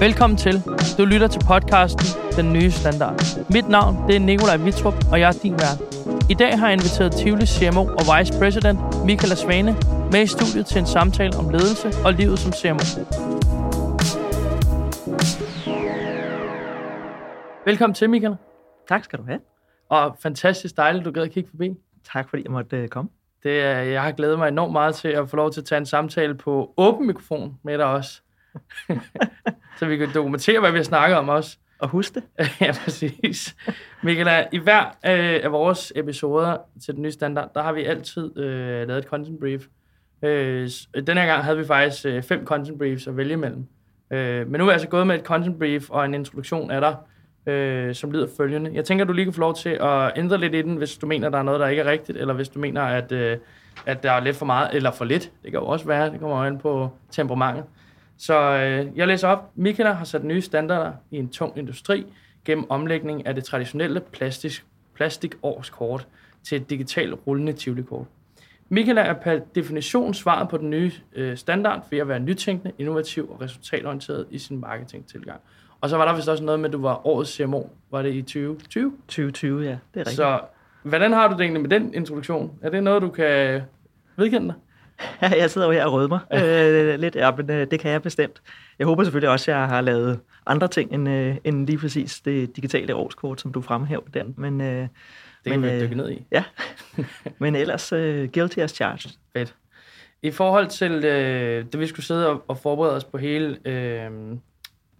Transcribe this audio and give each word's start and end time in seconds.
Velkommen 0.00 0.36
til. 0.36 0.62
Du 0.98 1.04
lytter 1.04 1.28
til 1.28 1.40
podcasten 1.46 2.06
Den 2.36 2.52
Nye 2.52 2.70
Standard. 2.70 3.20
Mit 3.50 3.68
navn 3.68 4.08
det 4.08 4.16
er 4.16 4.20
Nikolaj 4.20 4.56
Vitrup, 4.56 4.94
og 5.12 5.20
jeg 5.20 5.28
er 5.28 5.38
din 5.42 5.52
vært. 5.52 5.78
I 6.30 6.34
dag 6.34 6.58
har 6.58 6.66
jeg 6.68 6.72
inviteret 6.72 7.12
Tivoli 7.12 7.46
CMO 7.46 7.82
og 7.98 8.04
Vice 8.10 8.32
President 8.40 8.78
Michael 9.04 9.36
Svane 9.36 9.72
med 10.12 10.22
i 10.22 10.26
studiet 10.26 10.66
til 10.66 10.78
en 10.78 10.86
samtale 10.86 11.36
om 11.36 11.48
ledelse 11.48 11.88
og 12.04 12.12
livet 12.12 12.38
som 12.38 12.52
CMO. 12.52 12.84
Velkommen 17.64 17.94
til, 17.94 18.10
Michael. 18.10 18.36
Tak 18.88 19.04
skal 19.04 19.18
du 19.18 19.24
have. 19.24 19.40
Og 19.88 20.16
fantastisk 20.20 20.76
dejligt, 20.76 21.04
du 21.04 21.10
gad 21.10 21.22
at 21.22 21.30
kigge 21.30 21.50
forbi. 21.50 21.74
Tak 22.12 22.28
fordi 22.30 22.42
jeg 22.42 22.52
måtte 22.52 22.82
uh, 22.82 22.88
komme. 22.88 23.10
Det, 23.42 23.56
jeg 23.92 24.02
har 24.02 24.12
glædet 24.12 24.38
mig 24.38 24.48
enormt 24.48 24.72
meget 24.72 24.94
til 24.94 25.08
at 25.08 25.28
få 25.28 25.36
lov 25.36 25.52
til 25.52 25.60
at 25.60 25.64
tage 25.64 25.78
en 25.78 25.86
samtale 25.86 26.34
på 26.34 26.74
åben 26.76 27.06
mikrofon 27.06 27.58
med 27.62 27.78
dig 27.78 27.86
også. 27.86 28.20
så 29.78 29.86
vi 29.86 29.96
kan 29.96 30.08
dokumentere, 30.14 30.60
hvad 30.60 30.70
vi 30.72 30.76
har 30.78 30.84
snakket 30.84 31.18
om 31.18 31.28
også. 31.28 31.56
Og 31.78 31.88
husk 31.88 32.14
det. 32.14 32.22
ja, 32.60 32.72
præcis. 32.84 33.56
Michael, 34.02 34.46
i 34.52 34.58
hver 34.58 34.84
øh, 34.84 35.40
af 35.44 35.52
vores 35.52 35.92
episoder 35.96 36.56
til 36.84 36.94
den 36.94 37.02
nye 37.02 37.10
standard, 37.12 37.50
der 37.54 37.62
har 37.62 37.72
vi 37.72 37.84
altid 37.84 38.38
øh, 38.38 38.88
lavet 38.88 38.98
et 38.98 39.04
content 39.04 39.40
brief. 39.40 39.64
Øh, 40.22 40.68
s- 40.68 40.88
den 41.06 41.16
her 41.18 41.26
gang 41.26 41.44
havde 41.44 41.58
vi 41.58 41.64
faktisk 41.64 42.06
øh, 42.06 42.22
fem 42.22 42.44
content 42.46 42.78
briefs 42.78 43.06
at 43.06 43.16
vælge 43.16 43.32
imellem. 43.32 43.66
Øh, 44.10 44.46
men 44.50 44.58
nu 44.58 44.64
er 44.64 44.68
jeg 44.68 44.72
altså 44.72 44.88
gået 44.88 45.06
med 45.06 45.14
et 45.18 45.24
content 45.24 45.58
brief 45.58 45.90
og 45.90 46.04
en 46.04 46.14
introduktion 46.14 46.70
af 46.70 46.80
dig, 46.80 46.96
øh, 47.52 47.94
som 47.94 48.12
lyder 48.12 48.26
følgende. 48.36 48.70
Jeg 48.74 48.84
tænker, 48.84 49.04
du 49.04 49.12
lige 49.12 49.24
kan 49.24 49.32
få 49.34 49.40
lov 49.40 49.54
til 49.54 49.68
at 49.80 50.12
ændre 50.16 50.38
lidt 50.38 50.54
i 50.54 50.62
den, 50.62 50.76
hvis 50.76 50.96
du 50.96 51.06
mener, 51.06 51.28
der 51.28 51.38
er 51.38 51.42
noget, 51.42 51.60
der 51.60 51.66
ikke 51.66 51.82
er 51.82 51.90
rigtigt, 51.90 52.18
eller 52.18 52.34
hvis 52.34 52.48
du 52.48 52.58
mener, 52.58 52.82
at, 52.82 53.12
øh, 53.12 53.36
at 53.86 54.02
der 54.02 54.12
er 54.12 54.20
lidt 54.20 54.36
for 54.36 54.46
meget, 54.46 54.70
eller 54.74 54.90
for 54.90 55.04
lidt. 55.04 55.22
Det 55.42 55.50
kan 55.50 55.60
jo 55.60 55.66
også 55.66 55.86
være, 55.86 56.10
det 56.10 56.20
kommer 56.20 56.36
an 56.36 56.58
på 56.58 56.90
temperamentet. 57.10 57.64
Så 58.18 58.34
øh, 58.34 58.98
jeg 58.98 59.06
læser 59.06 59.28
op. 59.28 59.50
Michaela 59.54 59.92
har 59.92 60.04
sat 60.04 60.24
nye 60.24 60.40
standarder 60.40 60.92
i 61.10 61.16
en 61.16 61.28
tung 61.28 61.58
industri 61.58 62.06
gennem 62.44 62.70
omlægning 62.70 63.26
af 63.26 63.34
det 63.34 63.44
traditionelle 63.44 64.00
plastik, 64.00 64.64
plastikårskort 64.94 66.06
til 66.44 66.56
et 66.60 66.70
digitalt 66.70 67.14
rullende 67.26 67.52
Tivoli-kort. 67.52 68.06
Michaela 68.68 69.00
er 69.00 69.12
per 69.12 69.38
definition 69.54 70.14
svaret 70.14 70.48
på 70.48 70.56
den 70.56 70.70
nye 70.70 70.92
øh, 71.14 71.36
standard 71.36 71.86
ved 71.90 71.98
at 71.98 72.08
være 72.08 72.20
nytænkende, 72.20 72.72
innovativ 72.78 73.30
og 73.30 73.40
resultatorienteret 73.40 74.26
i 74.30 74.38
sin 74.38 74.60
marketingtilgang. 74.60 75.40
Og 75.80 75.90
så 75.90 75.96
var 75.96 76.04
der 76.04 76.16
vist 76.16 76.28
også 76.28 76.44
noget 76.44 76.60
med, 76.60 76.68
at 76.68 76.72
du 76.72 76.80
var 76.82 77.06
årets 77.06 77.30
CMO. 77.30 77.62
Var 77.90 78.02
det 78.02 78.14
i 78.14 78.22
2020? 78.22 78.92
2020, 79.08 79.62
ja. 79.62 79.68
Det 79.68 79.76
er 79.94 79.98
rigtigt. 79.98 80.16
Så 80.16 80.40
hvordan 80.82 81.12
har 81.12 81.28
du 81.28 81.32
det 81.32 81.40
egentlig 81.40 81.62
med 81.62 81.70
den 81.70 81.94
introduktion? 81.94 82.58
Er 82.62 82.70
det 82.70 82.82
noget, 82.82 83.02
du 83.02 83.08
kan 83.08 83.62
vedkende 84.16 84.46
dig? 84.46 84.54
jeg 85.20 85.50
sidder 85.50 85.66
jo 85.66 85.72
her 85.72 85.84
og 85.84 85.92
rødmer 85.92 86.18
øh, 86.32 87.00
lidt. 87.00 87.16
Ja, 87.16 87.30
men 87.36 87.50
øh, 87.50 87.66
det 87.70 87.80
kan 87.80 87.90
jeg 87.90 88.02
bestemt. 88.02 88.42
Jeg 88.78 88.86
håber 88.86 89.04
selvfølgelig 89.04 89.30
også, 89.30 89.50
at 89.50 89.56
jeg 89.58 89.68
har 89.68 89.80
lavet 89.80 90.20
andre 90.46 90.68
ting 90.68 90.92
end, 90.92 91.08
øh, 91.08 91.36
end 91.44 91.66
lige 91.66 91.78
præcis 91.78 92.20
det 92.20 92.56
digitale 92.56 92.94
årskort, 92.94 93.40
som 93.40 93.52
du 93.52 93.60
fremhæver 93.62 94.02
der. 94.14 94.24
Men, 94.36 94.60
øh, 94.60 94.66
Det 95.44 95.52
kan 95.52 95.60
Men, 95.60 95.70
vi 95.70 95.74
øh, 95.74 95.80
dykke 95.82 95.94
ned 95.96 96.10
i. 96.10 96.26
ja. 96.32 96.44
men 97.40 97.56
ellers 97.56 97.92
øh, 97.92 98.28
guilty 98.34 98.58
as 98.58 98.70
charged. 98.70 99.10
Fedt. 99.36 99.54
I 100.22 100.30
forhold 100.30 100.66
til 100.68 101.04
øh, 101.04 101.64
det, 101.72 101.80
vi 101.80 101.86
skulle 101.86 102.06
sidde 102.06 102.28
og, 102.28 102.44
og 102.48 102.58
forberede 102.58 102.96
os 102.96 103.04
på 103.04 103.18
hele 103.18 103.58
øh, 103.64 104.10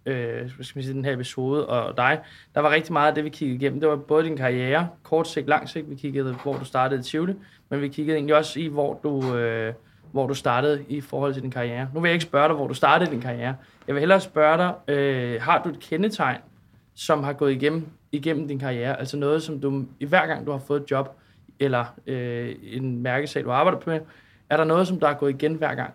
øh, 0.05 0.49
skal 0.49 0.71
man 0.75 0.83
sige, 0.83 0.93
den 0.93 1.05
her 1.05 1.13
episode 1.13 1.67
og 1.67 1.97
dig, 1.97 2.19
der 2.55 2.61
var 2.61 2.69
rigtig 2.71 2.93
meget 2.93 3.07
af 3.07 3.15
det, 3.15 3.23
vi 3.23 3.29
kiggede 3.29 3.55
igennem. 3.57 3.79
Det 3.79 3.89
var 3.89 3.95
både 3.95 4.23
din 4.23 4.37
karriere, 4.37 4.87
kort 5.03 5.27
sigt, 5.27 5.47
lang 5.47 5.69
sigt. 5.69 5.89
Vi 5.89 5.95
kiggede, 5.95 6.33
hvor 6.43 6.57
du 6.57 6.65
startede 6.65 6.99
i 6.99 7.03
Tivoli, 7.03 7.33
men 7.69 7.81
vi 7.81 7.87
kiggede 7.87 8.15
egentlig 8.17 8.35
også 8.35 8.59
i, 8.59 8.67
hvor 8.67 8.99
du, 9.03 9.35
øh, 9.35 9.73
hvor 10.11 10.27
du 10.27 10.33
startede 10.33 10.85
i 10.89 11.01
forhold 11.01 11.33
til 11.33 11.43
din 11.43 11.51
karriere. 11.51 11.87
Nu 11.93 11.99
vil 11.99 12.09
jeg 12.09 12.13
ikke 12.13 12.25
spørge 12.25 12.47
dig, 12.47 12.55
hvor 12.55 12.67
du 12.67 12.73
startede 12.73 13.11
din 13.11 13.21
karriere. 13.21 13.55
Jeg 13.87 13.95
vil 13.95 13.99
hellere 13.99 14.21
spørge 14.21 14.57
dig, 14.57 14.95
øh, 14.95 15.41
har 15.41 15.63
du 15.63 15.69
et 15.69 15.79
kendetegn, 15.79 16.37
som 16.95 17.23
har 17.23 17.33
gået 17.33 17.51
igennem, 17.51 17.87
igennem 18.11 18.47
din 18.47 18.59
karriere? 18.59 18.99
Altså 18.99 19.17
noget, 19.17 19.43
som 19.43 19.61
du, 19.61 19.85
i 19.99 20.05
hver 20.05 20.27
gang 20.27 20.45
du 20.45 20.51
har 20.51 20.59
fået 20.59 20.81
et 20.81 20.91
job, 20.91 21.17
eller 21.59 21.85
øh, 22.07 22.55
en 22.63 23.01
mærkesag, 23.01 23.43
du 23.43 23.51
arbejder 23.51 23.79
på, 23.79 23.91
er 24.49 24.57
der 24.57 24.63
noget, 24.63 24.87
som 24.87 24.99
der 24.99 25.07
er 25.07 25.13
gået 25.13 25.33
igen 25.33 25.53
hver 25.53 25.75
gang? 25.75 25.93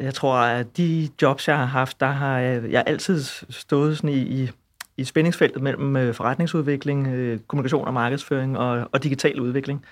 Jeg 0.00 0.14
tror, 0.14 0.34
at 0.34 0.76
de 0.76 1.08
jobs, 1.22 1.48
jeg 1.48 1.58
har 1.58 1.64
haft, 1.64 2.00
der 2.00 2.06
har 2.06 2.38
jeg, 2.38 2.70
jeg 2.70 2.78
har 2.78 2.84
altid 2.84 3.22
stået 3.50 3.96
sådan 3.96 4.10
i, 4.10 4.18
i, 4.18 4.50
i 4.96 5.04
spændingsfeltet 5.04 5.62
mellem 5.62 5.96
øh, 5.96 6.14
forretningsudvikling, 6.14 7.06
øh, 7.06 7.38
kommunikation 7.38 7.86
og 7.86 7.94
markedsføring 7.94 8.58
og, 8.58 8.88
og 8.92 9.02
digital 9.02 9.40
udvikling. 9.40 9.84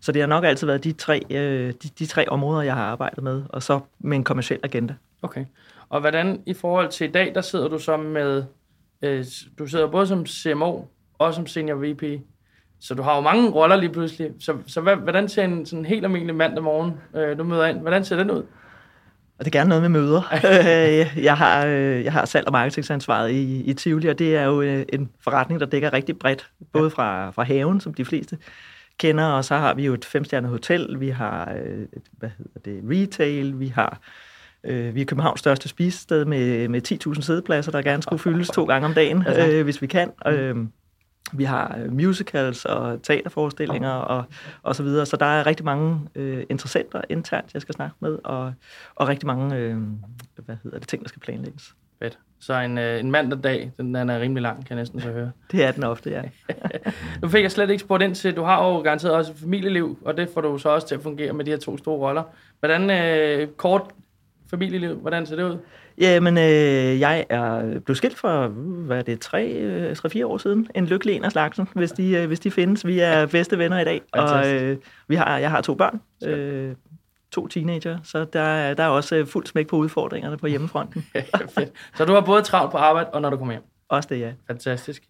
Så 0.00 0.12
det 0.12 0.22
har 0.22 0.26
nok 0.26 0.44
altid 0.44 0.66
været 0.66 0.84
de 0.84 0.92
tre, 0.92 1.22
øh, 1.30 1.72
de, 1.82 1.88
de 1.98 2.06
tre 2.06 2.28
områder, 2.28 2.62
jeg 2.62 2.74
har 2.74 2.84
arbejdet 2.84 3.24
med, 3.24 3.42
og 3.48 3.62
så 3.62 3.80
med 3.98 4.16
en 4.16 4.24
kommersiel 4.24 4.60
agenda. 4.62 4.94
Okay. 5.22 5.44
Og 5.88 6.00
hvordan 6.00 6.42
i 6.46 6.54
forhold 6.54 6.88
til 6.88 7.08
i 7.08 7.10
dag, 7.10 7.34
der 7.34 7.40
sidder 7.40 7.68
du 7.68 7.78
så 7.78 7.96
med, 7.96 8.44
øh, 9.02 9.24
du 9.58 9.66
sidder 9.66 9.90
både 9.90 10.06
som 10.06 10.26
CMO 10.26 10.82
og 11.18 11.34
som 11.34 11.46
senior 11.46 11.76
VP, 11.76 12.02
så 12.80 12.94
du 12.94 13.02
har 13.02 13.14
jo 13.14 13.20
mange 13.20 13.50
roller 13.50 13.76
lige 13.76 13.92
pludselig. 13.92 14.30
Så, 14.38 14.56
så 14.66 14.80
hvad, 14.80 14.96
hvordan 14.96 15.28
ser 15.28 15.44
en 15.44 15.66
sådan 15.66 15.84
helt 15.84 16.04
almindelig 16.04 16.34
mandag 16.34 16.64
morgen, 16.64 16.92
øh, 17.16 17.38
du 17.38 17.44
møder 17.44 17.66
ind, 17.66 17.80
hvordan 17.80 18.04
ser 18.04 18.16
den 18.16 18.30
ud? 18.30 18.42
Og 19.38 19.44
det 19.44 19.54
er 19.54 19.58
gerne 19.58 19.68
noget 19.68 19.82
med 19.82 20.00
møder. 20.00 20.22
Øh, 20.34 21.24
jeg, 21.24 21.36
har, 21.36 21.66
øh, 21.66 22.04
jeg 22.04 22.12
har 22.12 22.24
salg- 22.24 22.46
og 22.46 22.52
marketingansvaret 22.52 23.30
i, 23.30 23.62
i 23.64 23.74
Tivoli, 23.74 24.08
og 24.08 24.18
det 24.18 24.36
er 24.36 24.44
jo 24.44 24.62
øh, 24.62 24.84
en 24.92 25.10
forretning, 25.20 25.60
der 25.60 25.66
dækker 25.66 25.92
rigtig 25.92 26.18
bredt. 26.18 26.50
Både 26.72 26.90
fra, 26.90 27.30
fra 27.30 27.42
haven, 27.42 27.80
som 27.80 27.94
de 27.94 28.04
fleste 28.04 28.38
kender, 29.00 29.24
og 29.24 29.44
så 29.44 29.56
har 29.56 29.74
vi 29.74 29.86
jo 29.86 29.94
et 29.94 30.04
femstjernet 30.04 30.50
hotel, 30.50 31.00
vi 31.00 31.08
har 31.08 31.52
øh, 31.64 31.82
et, 31.82 32.02
hvad 32.12 32.30
hedder 32.38 32.60
det, 32.64 32.82
retail, 32.84 33.60
vi 33.60 33.68
har 33.68 34.00
øh, 34.64 34.94
vi 34.94 35.00
er 35.00 35.04
Københavns 35.04 35.40
største 35.40 35.68
spisested 35.68 36.24
med, 36.24 36.68
med 36.68 36.90
10.000 37.14 37.22
sædepladser, 37.22 37.72
der 37.72 37.82
gerne 37.82 38.02
skulle 38.02 38.20
fyldes 38.20 38.48
to 38.48 38.64
gange 38.64 38.86
om 38.86 38.94
dagen, 38.94 39.24
øh, 39.38 39.64
hvis 39.64 39.82
vi 39.82 39.86
kan. 39.86 40.10
Øh, 40.26 40.56
vi 41.32 41.44
har 41.44 41.78
øh, 41.78 41.92
musicals 41.92 42.64
og 42.64 43.02
teaterforestillinger 43.02 43.90
og, 43.90 44.24
og 44.62 44.76
så 44.76 44.82
videre. 44.82 45.06
Så 45.06 45.16
der 45.16 45.26
er 45.26 45.46
rigtig 45.46 45.64
mange 45.64 46.00
øh, 46.14 46.44
interessenter 46.50 47.02
internt, 47.08 47.54
jeg 47.54 47.62
skal 47.62 47.74
snakke 47.74 47.96
med, 48.00 48.18
og, 48.24 48.52
og 48.94 49.08
rigtig 49.08 49.26
mange 49.26 49.56
øh, 49.56 49.76
hvad 50.44 50.56
hedder 50.62 50.78
det, 50.78 50.88
ting, 50.88 51.02
der 51.02 51.08
skal 51.08 51.20
planlægges. 51.20 51.74
Fedt. 52.02 52.18
Så 52.40 52.54
en, 52.54 52.78
øh, 52.78 53.00
en 53.00 53.10
mandag 53.10 53.38
dag, 53.42 53.72
den, 53.76 53.94
den 53.94 54.10
er 54.10 54.20
rimelig 54.20 54.42
lang, 54.42 54.66
kan 54.66 54.76
jeg 54.76 54.76
næsten 54.76 55.00
så 55.00 55.08
høre. 55.08 55.30
Det 55.52 55.64
er 55.64 55.72
den 55.72 55.84
ofte, 55.84 56.10
ja. 56.10 56.22
Nu 57.22 57.28
fik 57.28 57.42
jeg 57.42 57.50
slet 57.50 57.70
ikke 57.70 57.80
spurgt 57.80 58.02
ind 58.02 58.14
til, 58.14 58.36
du 58.36 58.42
har 58.42 58.68
jo 58.68 58.80
garanteret 58.80 59.14
også 59.14 59.32
et 59.32 59.38
familieliv, 59.38 59.98
og 60.04 60.16
det 60.16 60.28
får 60.34 60.40
du 60.40 60.58
så 60.58 60.68
også 60.68 60.88
til 60.88 60.94
at 60.94 61.00
fungere 61.00 61.32
med 61.32 61.44
de 61.44 61.50
her 61.50 61.58
to 61.58 61.78
store 61.78 61.98
roller. 61.98 62.22
Hvordan, 62.60 62.90
øh, 62.90 63.48
kort 63.48 63.82
familieliv, 64.50 64.94
hvordan 64.94 65.26
ser 65.26 65.36
det 65.36 65.42
ud? 65.42 65.58
Jamen, 65.98 66.38
øh, 66.38 67.00
jeg 67.00 67.26
er 67.28 67.60
blevet 67.60 67.96
skilt 67.96 68.18
for, 68.18 68.46
hvad 68.48 68.98
er 68.98 69.02
det, 69.02 69.20
tre, 69.20 69.48
øh, 69.48 69.96
tre-fire 69.96 70.26
år 70.26 70.38
siden. 70.38 70.68
En 70.74 70.86
lykkelig 70.86 71.16
en 71.16 71.24
af 71.24 71.32
slagsen, 71.32 71.68
hvis 71.74 71.92
de, 71.92 72.10
øh, 72.10 72.26
hvis 72.26 72.40
de 72.40 72.50
findes. 72.50 72.86
Vi 72.86 72.98
er 72.98 73.26
bedste 73.26 73.58
venner 73.58 73.80
i 73.80 73.84
dag, 73.84 74.02
og 74.12 74.54
øh, 74.54 74.76
vi 75.08 75.14
har, 75.14 75.38
jeg 75.38 75.50
har 75.50 75.60
to 75.60 75.74
børn, 75.74 76.00
øh, 76.28 76.74
to 77.32 77.46
teenager, 77.46 77.98
så 78.04 78.24
der, 78.24 78.40
er- 78.40 78.74
der 78.74 78.82
er 78.84 78.88
også 78.88 79.16
øh, 79.16 79.26
fuldt 79.26 79.48
smæk 79.48 79.66
på 79.66 79.76
udfordringerne 79.76 80.36
på 80.36 80.46
hjemmefronten. 80.46 81.06
Så 81.96 82.04
du 82.04 82.12
har 82.12 82.20
både 82.20 82.42
travlt 82.42 82.72
på 82.72 82.78
arbejde, 82.78 83.10
og 83.10 83.22
når 83.22 83.30
du 83.30 83.36
kommer 83.36 83.52
hjem? 83.52 83.62
Også 83.88 84.08
det, 84.12 84.20
ja. 84.20 84.32
Fantastisk. 84.46 85.02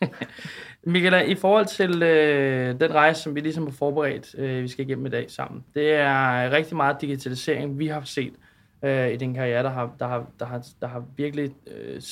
Michaela, 0.84 1.20
i 1.20 1.34
forhold 1.34 1.66
til 1.66 2.02
øh, 2.02 2.80
den 2.80 2.94
rejse, 2.94 3.22
som 3.22 3.34
vi 3.34 3.40
ligesom 3.40 3.64
har 3.66 3.72
forberedt, 3.72 4.34
øh, 4.38 4.62
vi 4.62 4.68
skal 4.68 4.84
igennem 4.86 5.06
i 5.06 5.08
dag 5.08 5.30
sammen, 5.30 5.64
det 5.74 5.92
er 5.94 6.50
rigtig 6.50 6.76
meget 6.76 7.00
digitalisering, 7.00 7.78
vi 7.78 7.86
har 7.86 8.02
set 8.04 8.32
øh, 8.84 9.10
i 9.12 9.16
din 9.16 9.34
karriere, 9.34 9.62
der 9.62 9.70
har, 9.70 9.90
der 9.98 10.06
har, 10.08 10.26
der 10.38 10.46
har, 10.46 10.66
der 10.80 10.86
har 10.88 11.04
virkelig 11.16 11.50
øh, 11.66 12.02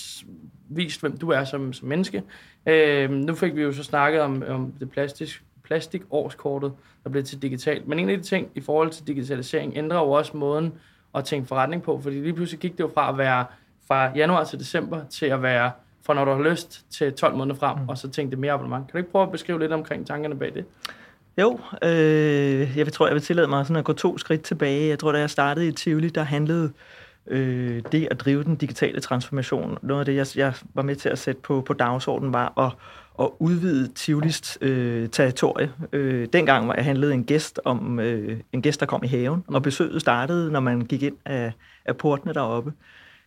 vist, 0.69 1.01
hvem 1.01 1.17
du 1.17 1.29
er 1.31 1.45
som, 1.45 1.73
som 1.73 1.89
menneske. 1.89 2.23
Øh, 2.67 3.11
nu 3.11 3.35
fik 3.35 3.57
vi 3.57 3.63
jo 3.63 3.73
så 3.73 3.83
snakket 3.83 4.21
om, 4.21 4.43
om 4.49 4.73
det 4.81 4.91
plastik, 4.91 5.29
plastikårskortet, 5.67 6.73
der 7.05 7.11
blev 7.11 7.25
til 7.25 7.43
digitalt. 7.43 7.89
Men 7.89 7.99
en 7.99 8.09
af 8.09 8.17
de 8.17 8.23
ting 8.23 8.49
i 8.55 8.61
forhold 8.61 8.91
til 8.91 9.07
digitalisering 9.07 9.73
ændrer 9.77 9.99
jo 9.99 10.11
også 10.11 10.37
måden 10.37 10.73
at 11.15 11.25
tænke 11.25 11.49
forretning 11.49 11.83
på, 11.83 12.01
fordi 12.03 12.21
lige 12.21 12.33
pludselig 12.33 12.61
gik 12.61 12.73
det 12.73 12.81
jo 12.81 12.91
fra 12.95 13.09
at 13.09 13.19
være 13.19 13.45
fra 13.89 14.11
januar 14.17 14.45
til 14.45 14.59
december 14.59 15.01
til 15.11 15.27
at 15.27 15.43
være 15.43 15.71
fra 16.07 16.15
når 16.15 16.25
du 16.25 16.31
har 16.31 16.51
lyst 16.51 16.85
til 16.91 17.13
12 17.13 17.37
måneder 17.37 17.57
frem, 17.57 17.79
mm. 17.79 17.89
og 17.89 17.99
så 17.99 18.11
tænkte 18.11 18.31
det 18.31 18.39
mere 18.39 18.53
abonnement. 18.53 18.87
Kan 18.87 18.93
du 18.93 18.99
ikke 18.99 19.11
prøve 19.11 19.23
at 19.23 19.33
beskrive 19.33 19.59
lidt 19.59 19.73
omkring 19.73 20.07
tankerne 20.07 20.39
bag 20.39 20.55
det? 20.55 20.65
Jo, 21.39 21.59
øh, 21.83 22.79
jeg 22.79 22.93
tror, 22.93 23.07
jeg 23.07 23.15
vil 23.15 23.23
tillade 23.23 23.49
mig 23.49 23.67
sådan 23.67 23.77
at 23.77 23.85
gå 23.85 23.93
to 23.93 24.19
skridt 24.19 24.43
tilbage. 24.43 24.89
Jeg 24.89 24.99
tror, 24.99 25.13
da 25.13 25.19
jeg 25.19 25.31
startede 25.31 25.69
i 25.69 25.73
Tivoli, 25.73 26.09
der 26.09 26.23
handlede 26.23 26.73
øh, 27.27 27.83
det 27.93 28.09
at 28.11 28.21
drive 28.21 28.45
den 28.45 28.57
digitale 28.57 29.01
transformation. 29.01 29.79
Noget 29.83 30.01
af 30.01 30.07
det, 30.07 30.15
jeg, 30.15 30.27
jeg 30.37 30.55
var 30.75 30.83
med 30.83 30.97
til 30.97 31.09
at 31.09 31.19
sætte 31.19 31.41
på, 31.41 31.61
på 31.61 31.73
dagsordenen, 31.73 32.33
var 32.33 32.59
at, 32.59 32.73
at 33.21 33.29
udvide 33.39 33.89
Tivolis 33.89 34.59
øh, 34.61 35.09
territorie. 35.09 35.73
Øh, 35.93 36.29
dengang 36.33 36.69
var 36.69 36.75
jeg 36.75 36.85
handlede 36.85 37.15
en 37.15 37.25
gæst 37.25 37.61
om 37.65 38.01
øh, 38.01 38.41
en 38.53 38.63
gæst, 38.63 38.81
der 38.81 38.87
kom 38.87 39.05
i 39.05 39.07
haven, 39.07 39.45
og 39.47 39.63
besøget 39.63 40.01
startede, 40.01 40.53
når 40.53 40.61
man 40.61 40.81
gik 40.81 41.03
ind 41.03 41.17
af, 41.25 41.53
af 41.85 41.97
portene 41.97 42.35
deroppe. 42.35 42.73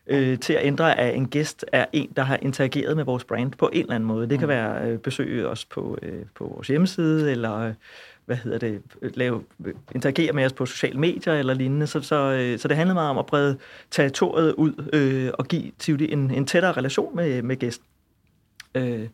øh, 0.07 0.39
til 0.39 0.53
at 0.53 0.65
ændre, 0.65 1.00
at 1.00 1.15
en 1.15 1.27
gæst 1.27 1.65
er 1.71 1.86
en, 1.94 2.09
der 2.15 2.24
har 2.24 2.38
interageret 2.41 2.95
med 2.95 3.06
vores 3.06 3.24
brand 3.24 3.51
på 3.51 3.69
en 3.74 3.81
eller 3.81 3.95
anden 3.95 4.07
måde. 4.07 4.30
Det 4.30 4.39
kan 4.39 4.45
mm. 4.45 4.50
være 4.50 4.89
øh, 4.89 4.97
besøge 5.00 5.47
os 5.47 5.65
på, 5.65 5.97
øh, 6.01 6.21
på 6.35 6.51
vores 6.56 6.68
hjemmeside, 6.68 7.31
eller 7.31 7.57
øh, 7.57 7.74
hvad 8.25 8.38
hedder 8.38 8.57
det, 8.57 8.81
lave, 9.01 9.44
interagere 9.95 10.33
med 10.33 10.45
os 10.45 10.53
på 10.53 10.65
sociale 10.65 11.00
medier 11.00 11.33
eller 11.33 11.53
lignende. 11.53 11.88
Så, 11.88 12.01
så, 12.01 12.15
øh, 12.15 12.59
så 12.59 12.68
det 12.68 12.77
handler 12.77 12.94
meget 12.94 13.09
om 13.09 13.18
at 13.18 13.25
brede 13.25 13.57
territoriet 13.92 14.53
ud 14.53 14.89
øh, 14.94 15.31
og 15.33 15.47
give 15.47 15.71
Tivoli 15.80 16.12
en, 16.12 16.31
en 16.31 16.45
tættere 16.45 16.71
relation 16.71 17.15
med, 17.15 17.42
med 17.42 17.56
gæsten. 17.56 17.85
Øh, 18.75 19.07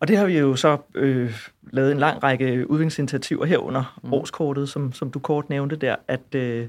og 0.00 0.08
det 0.08 0.16
har 0.16 0.26
vi 0.26 0.38
jo 0.38 0.56
så 0.56 0.78
øh, 0.94 1.48
lavet 1.72 1.92
en 1.92 1.98
lang 1.98 2.22
række 2.22 2.70
udviklingsinitiativer 2.70 3.44
herunder 3.44 3.98
mm. 4.02 4.12
årskortet, 4.12 4.68
som, 4.68 4.92
som 4.92 5.10
du 5.10 5.18
kort 5.18 5.50
nævnte 5.50 5.76
der, 5.76 5.96
at 6.08 6.34
øh, 6.34 6.66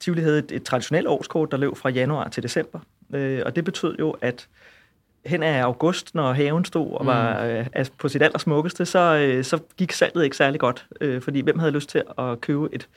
Tivoli 0.00 0.20
havde 0.20 0.38
et, 0.38 0.52
et 0.52 0.62
traditionelt 0.62 1.06
årskort, 1.06 1.50
der 1.50 1.56
løb 1.56 1.76
fra 1.76 1.88
januar 1.88 2.28
til 2.28 2.42
december. 2.42 2.80
Øh, 3.14 3.42
og 3.46 3.56
det 3.56 3.64
betød 3.64 3.96
jo, 3.98 4.10
at 4.10 4.48
hen 5.26 5.42
af 5.42 5.62
august, 5.62 6.14
når 6.14 6.32
haven 6.32 6.64
stod 6.64 6.92
og 6.92 7.06
var 7.06 7.44
mm. 7.44 7.80
øh, 7.80 7.86
på 7.98 8.08
sit 8.08 8.22
allersmukkeste, 8.22 8.86
så, 8.86 8.98
øh, 8.98 9.44
så 9.44 9.58
gik 9.76 9.92
salget 9.92 10.24
ikke 10.24 10.36
særlig 10.36 10.60
godt. 10.60 10.86
Øh, 11.00 11.22
fordi 11.22 11.40
hvem 11.40 11.58
havde 11.58 11.72
lyst 11.72 11.88
til 11.88 12.02
at 12.18 12.40
købe 12.40 12.68
et, 12.72 12.88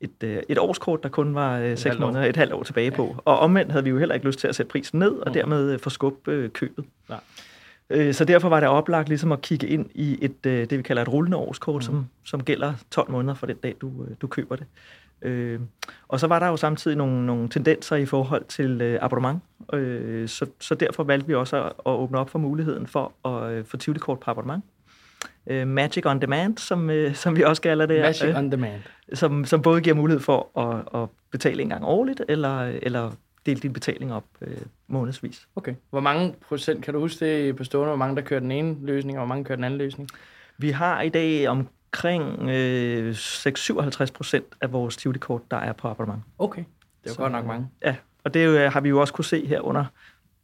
et, 0.00 0.22
øh, 0.24 0.42
et 0.48 0.58
årskort, 0.58 1.02
der 1.02 1.08
kun 1.08 1.34
var 1.34 1.58
øh, 1.58 1.78
6 1.78 1.98
måneder, 1.98 2.24
et 2.24 2.36
halvt 2.36 2.52
år 2.52 2.62
tilbage 2.62 2.90
ja. 2.90 2.96
på. 2.96 3.16
Og 3.24 3.38
omvendt 3.38 3.72
havde 3.72 3.84
vi 3.84 3.90
jo 3.90 3.98
heller 3.98 4.14
ikke 4.14 4.26
lyst 4.26 4.38
til 4.38 4.48
at 4.48 4.54
sætte 4.54 4.70
prisen 4.70 4.98
ned, 4.98 5.12
og 5.12 5.26
mm. 5.26 5.32
dermed 5.32 5.72
øh, 5.72 5.78
forskubbe 5.78 6.32
øh, 6.32 6.50
købet. 6.50 6.84
Ja. 7.10 7.16
Øh, 7.90 8.14
så 8.14 8.24
derfor 8.24 8.48
var 8.48 8.60
det 8.60 8.68
oplagt 8.68 9.08
ligesom 9.08 9.32
at 9.32 9.40
kigge 9.40 9.66
ind 9.66 9.86
i 9.94 10.18
et, 10.22 10.46
øh, 10.46 10.70
det, 10.70 10.78
vi 10.78 10.82
kalder 10.82 11.02
et 11.02 11.08
rullende 11.08 11.36
årskort, 11.36 11.74
mm. 11.74 11.82
som, 11.82 12.06
som 12.24 12.44
gælder 12.44 12.74
12 12.90 13.10
måneder 13.10 13.34
fra 13.34 13.46
den 13.46 13.56
dag, 13.56 13.74
du, 13.80 13.86
øh, 14.08 14.16
du 14.20 14.26
køber 14.26 14.56
det. 14.56 14.66
Øh, 15.22 15.60
og 16.08 16.20
så 16.20 16.26
var 16.26 16.38
der 16.38 16.46
jo 16.46 16.56
samtidig 16.56 16.96
nogle, 16.96 17.26
nogle 17.26 17.48
tendenser 17.48 17.96
i 17.96 18.06
forhold 18.06 18.44
til 18.44 18.80
øh, 18.80 18.98
abonnement, 19.02 19.42
øh, 19.72 20.28
så, 20.28 20.46
så 20.60 20.74
derfor 20.74 21.04
valgte 21.04 21.26
vi 21.26 21.34
også 21.34 21.56
at, 21.56 21.72
at 21.86 21.92
åbne 21.92 22.18
op 22.18 22.30
for 22.30 22.38
muligheden 22.38 22.86
for 22.86 23.28
at 23.28 23.52
øh, 23.52 23.64
få 23.64 23.76
Tivoli-kort 23.76 24.20
på 24.20 24.30
abonnement. 24.30 24.64
Øh, 25.46 25.66
Magic 25.66 26.06
on 26.06 26.20
Demand, 26.20 26.58
som, 26.58 26.90
øh, 26.90 27.14
som 27.24 27.36
vi 27.36 27.42
også 27.42 27.62
kalder 27.62 27.86
det. 27.86 28.00
Magic 28.00 28.24
øh, 28.24 28.38
on 28.38 28.52
Demand. 28.52 28.80
Som, 29.14 29.44
som 29.44 29.62
både 29.62 29.80
giver 29.80 29.96
mulighed 29.96 30.20
for 30.20 30.58
at, 30.58 31.02
at 31.02 31.08
betale 31.30 31.62
en 31.62 31.68
gang 31.68 31.84
årligt, 31.84 32.22
eller, 32.28 32.60
eller 32.82 33.10
dele 33.46 33.60
din 33.60 33.72
betaling 33.72 34.12
op 34.12 34.24
øh, 34.40 34.56
månedsvis. 34.86 35.48
Okay. 35.56 35.74
Hvor 35.90 36.00
mange 36.00 36.34
procent, 36.48 36.84
kan 36.84 36.94
du 36.94 37.00
huske 37.00 37.24
det 37.24 37.56
på 37.56 37.64
stående, 37.64 37.88
hvor 37.88 37.96
mange 37.96 38.16
der 38.16 38.22
kører 38.22 38.40
den 38.40 38.52
ene 38.52 38.76
løsning, 38.82 39.18
og 39.18 39.26
hvor 39.26 39.34
mange 39.34 39.44
kører 39.44 39.56
den 39.56 39.64
anden 39.64 39.78
løsning? 39.78 40.08
Vi 40.58 40.70
har 40.70 41.02
i 41.02 41.08
dag 41.08 41.48
omkring 41.48 42.50
øh, 42.50 43.14
6-57 43.14 44.12
procent 44.14 44.46
af 44.60 44.72
vores 44.72 44.96
Tivoli-kort, 44.96 45.50
der 45.50 45.56
er 45.56 45.72
på 45.72 45.88
abonnement. 45.88 46.22
Okay, 46.38 46.64
det 47.04 47.10
er 47.10 47.14
jo 47.18 47.22
godt 47.22 47.32
nok 47.32 47.46
mange. 47.46 47.68
Ja, 47.84 47.96
og 48.24 48.34
det 48.34 48.48
øh, 48.48 48.72
har 48.72 48.80
vi 48.80 48.88
jo 48.88 49.00
også 49.00 49.12
kunne 49.12 49.24
se 49.24 49.46
her 49.46 49.60
under, 49.60 49.84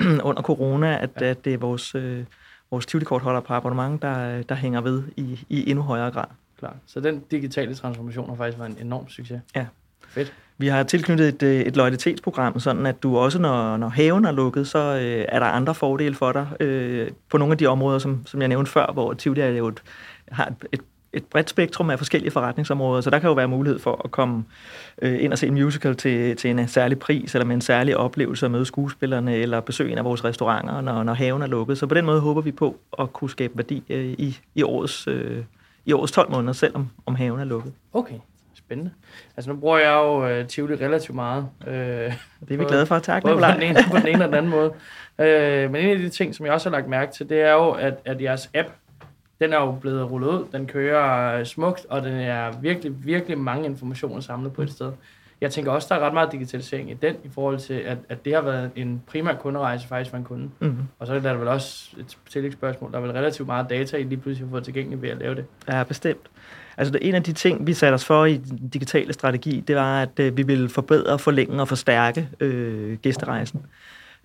under 0.28 0.42
corona, 0.42 0.98
at, 1.02 1.10
ja. 1.20 1.26
at 1.26 1.44
det 1.44 1.54
er 1.54 1.58
vores, 1.58 1.94
øh, 1.94 2.24
vores 2.70 2.86
Tivoli-kort 2.86 3.22
holder 3.22 3.40
på 3.40 3.54
abonnement, 3.54 4.02
der, 4.02 4.42
der 4.42 4.54
hænger 4.54 4.80
ved 4.80 5.02
i, 5.16 5.46
i 5.48 5.70
endnu 5.70 5.84
højere 5.84 6.10
grad. 6.10 6.26
Klar. 6.58 6.76
Så 6.86 7.00
den 7.00 7.20
digitale 7.30 7.74
transformation 7.74 8.28
har 8.28 8.36
faktisk 8.36 8.58
været 8.58 8.70
en 8.70 8.86
enorm 8.86 9.08
succes. 9.08 9.40
Ja. 9.56 9.66
Fedt. 10.08 10.34
Vi 10.58 10.66
har 10.66 10.82
tilknyttet 10.82 11.28
et, 11.28 11.42
øh, 11.42 11.60
et 11.60 11.76
loyalitetsprogram, 11.76 12.60
sådan 12.60 12.86
at 12.86 13.02
du 13.02 13.18
også, 13.18 13.38
når, 13.38 13.76
når 13.76 13.88
haven 13.88 14.24
er 14.24 14.32
lukket, 14.32 14.68
så 14.68 14.78
øh, 14.78 15.24
er 15.28 15.38
der 15.38 15.46
andre 15.46 15.74
fordele 15.74 16.14
for 16.14 16.32
dig 16.32 16.46
øh, 16.60 17.10
på 17.30 17.38
nogle 17.38 17.52
af 17.52 17.58
de 17.58 17.66
områder, 17.66 17.98
som, 17.98 18.26
som 18.26 18.40
jeg 18.40 18.48
nævnte 18.48 18.70
før, 18.70 18.90
hvor 18.92 19.12
Tivoli 19.12 19.40
er 19.40 19.48
jo 19.48 19.68
et, 19.68 19.82
har 20.28 20.46
et, 20.46 20.54
et, 20.72 20.80
et 21.12 21.24
bredt 21.24 21.50
spektrum 21.50 21.90
af 21.90 21.98
forskellige 21.98 22.30
forretningsområder, 22.30 23.00
så 23.00 23.10
der 23.10 23.18
kan 23.18 23.28
jo 23.28 23.34
være 23.34 23.48
mulighed 23.48 23.78
for 23.78 24.00
at 24.04 24.10
komme 24.10 24.44
øh, 25.02 25.22
ind 25.24 25.32
og 25.32 25.38
se 25.38 25.46
en 25.46 25.54
musical 25.54 25.96
til, 25.96 26.36
til 26.36 26.50
en 26.50 26.58
øh, 26.58 26.68
særlig 26.68 26.98
pris, 26.98 27.34
eller 27.34 27.46
med 27.46 27.54
en 27.54 27.60
særlig 27.60 27.96
oplevelse 27.96 28.46
at 28.46 28.52
møde 28.52 28.64
skuespillerne, 28.64 29.36
eller 29.36 29.60
besøge 29.60 29.92
en 29.92 29.98
af 29.98 30.04
vores 30.04 30.24
restauranter, 30.24 30.80
når, 30.80 31.02
når 31.02 31.14
haven 31.14 31.42
er 31.42 31.46
lukket. 31.46 31.78
Så 31.78 31.86
på 31.86 31.94
den 31.94 32.04
måde 32.04 32.20
håber 32.20 32.40
vi 32.40 32.52
på 32.52 32.76
at 32.98 33.12
kunne 33.12 33.30
skabe 33.30 33.56
værdi 33.56 33.82
øh, 33.88 34.04
i, 34.04 34.38
i, 34.54 34.62
årets, 34.62 35.06
øh, 35.08 35.44
i 35.84 35.92
årets 35.92 36.12
12 36.12 36.30
måneder, 36.30 36.52
selvom 36.52 36.88
om 37.06 37.14
haven 37.14 37.40
er 37.40 37.44
lukket. 37.44 37.72
Okay, 37.92 38.14
spændende. 38.66 38.90
Altså 39.36 39.50
nu 39.50 39.56
bruger 39.56 39.78
jeg 39.78 39.92
jo 39.92 40.40
uh, 40.40 40.46
Tivoli 40.46 40.74
relativt 40.74 41.14
meget. 41.14 41.48
Uh, 41.66 41.72
det 41.72 41.74
er 41.74 42.14
vi 42.48 42.56
på, 42.56 42.64
glade 42.64 42.86
for. 42.86 42.98
Tak, 42.98 43.22
både 43.22 43.34
på 43.34 43.44
den, 43.54 43.62
ene, 43.62 43.78
på 43.90 43.96
den 43.98 44.06
ene 44.06 44.24
og 44.24 44.28
den 44.28 44.34
anden 44.34 44.50
måde. 44.50 44.70
Uh, 45.18 45.72
men 45.72 45.76
en 45.76 45.90
af 45.90 45.98
de 45.98 46.08
ting, 46.08 46.34
som 46.34 46.46
jeg 46.46 46.54
også 46.54 46.70
har 46.70 46.76
lagt 46.76 46.88
mærke 46.88 47.12
til, 47.12 47.28
det 47.28 47.40
er 47.40 47.52
jo, 47.52 47.70
at, 47.70 47.94
at 48.04 48.22
jeres 48.22 48.50
app, 48.54 48.68
den 49.40 49.52
er 49.52 49.60
jo 49.60 49.72
blevet 49.72 50.10
rullet 50.10 50.28
ud. 50.28 50.46
Den 50.52 50.66
kører 50.66 51.44
smukt, 51.44 51.86
og 51.88 52.02
den 52.02 52.14
er 52.14 52.52
virkelig, 52.60 52.92
virkelig 53.04 53.38
mange 53.38 53.66
informationer 53.66 54.20
samlet 54.20 54.52
på 54.52 54.62
et 54.62 54.70
sted. 54.70 54.92
Jeg 55.40 55.50
tænker 55.50 55.72
også, 55.72 55.86
der 55.90 56.00
er 56.00 56.06
ret 56.06 56.14
meget 56.14 56.32
digitalisering 56.32 56.90
i 56.90 56.94
den, 56.94 57.14
i 57.24 57.28
forhold 57.34 57.58
til, 57.58 57.74
at, 57.74 57.98
at 58.08 58.24
det 58.24 58.34
har 58.34 58.40
været 58.40 58.70
en 58.76 59.02
primær 59.06 59.34
kunderejse 59.34 59.88
faktisk 59.88 60.10
for 60.10 60.16
en 60.16 60.24
kunde. 60.24 60.50
Mm-hmm. 60.60 60.82
Og 60.98 61.06
så 61.06 61.14
er 61.14 61.18
der 61.18 61.34
vel 61.34 61.48
også 61.48 61.90
et 61.98 62.18
tillægsspørgsmål. 62.30 62.92
Der 62.92 62.98
er 62.98 63.02
vel 63.02 63.12
relativt 63.12 63.46
meget 63.46 63.70
data, 63.70 63.96
I 63.96 64.02
lige 64.02 64.18
pludselig 64.18 64.48
har 64.48 64.50
fået 64.50 64.64
tilgængeligt 64.64 65.02
ved 65.02 65.08
at 65.08 65.18
lave 65.18 65.34
det. 65.34 65.44
Ja, 65.68 65.82
bestemt. 65.82 66.30
Altså 66.76 66.92
det, 66.92 67.08
en 67.08 67.14
af 67.14 67.22
de 67.22 67.32
ting, 67.32 67.66
vi 67.66 67.72
satte 67.72 67.94
os 67.94 68.04
for 68.04 68.24
i 68.24 68.36
den 68.36 68.68
digitale 68.68 69.12
strategi, 69.12 69.60
det 69.60 69.76
var, 69.76 70.02
at 70.02 70.20
øh, 70.20 70.36
vi 70.36 70.42
ville 70.42 70.68
forbedre, 70.68 71.18
forlænge 71.18 71.60
og 71.60 71.68
forstærke 71.68 72.28
øh, 72.40 72.98
gæsterejsen. 72.98 73.60
Øh, 73.60 73.68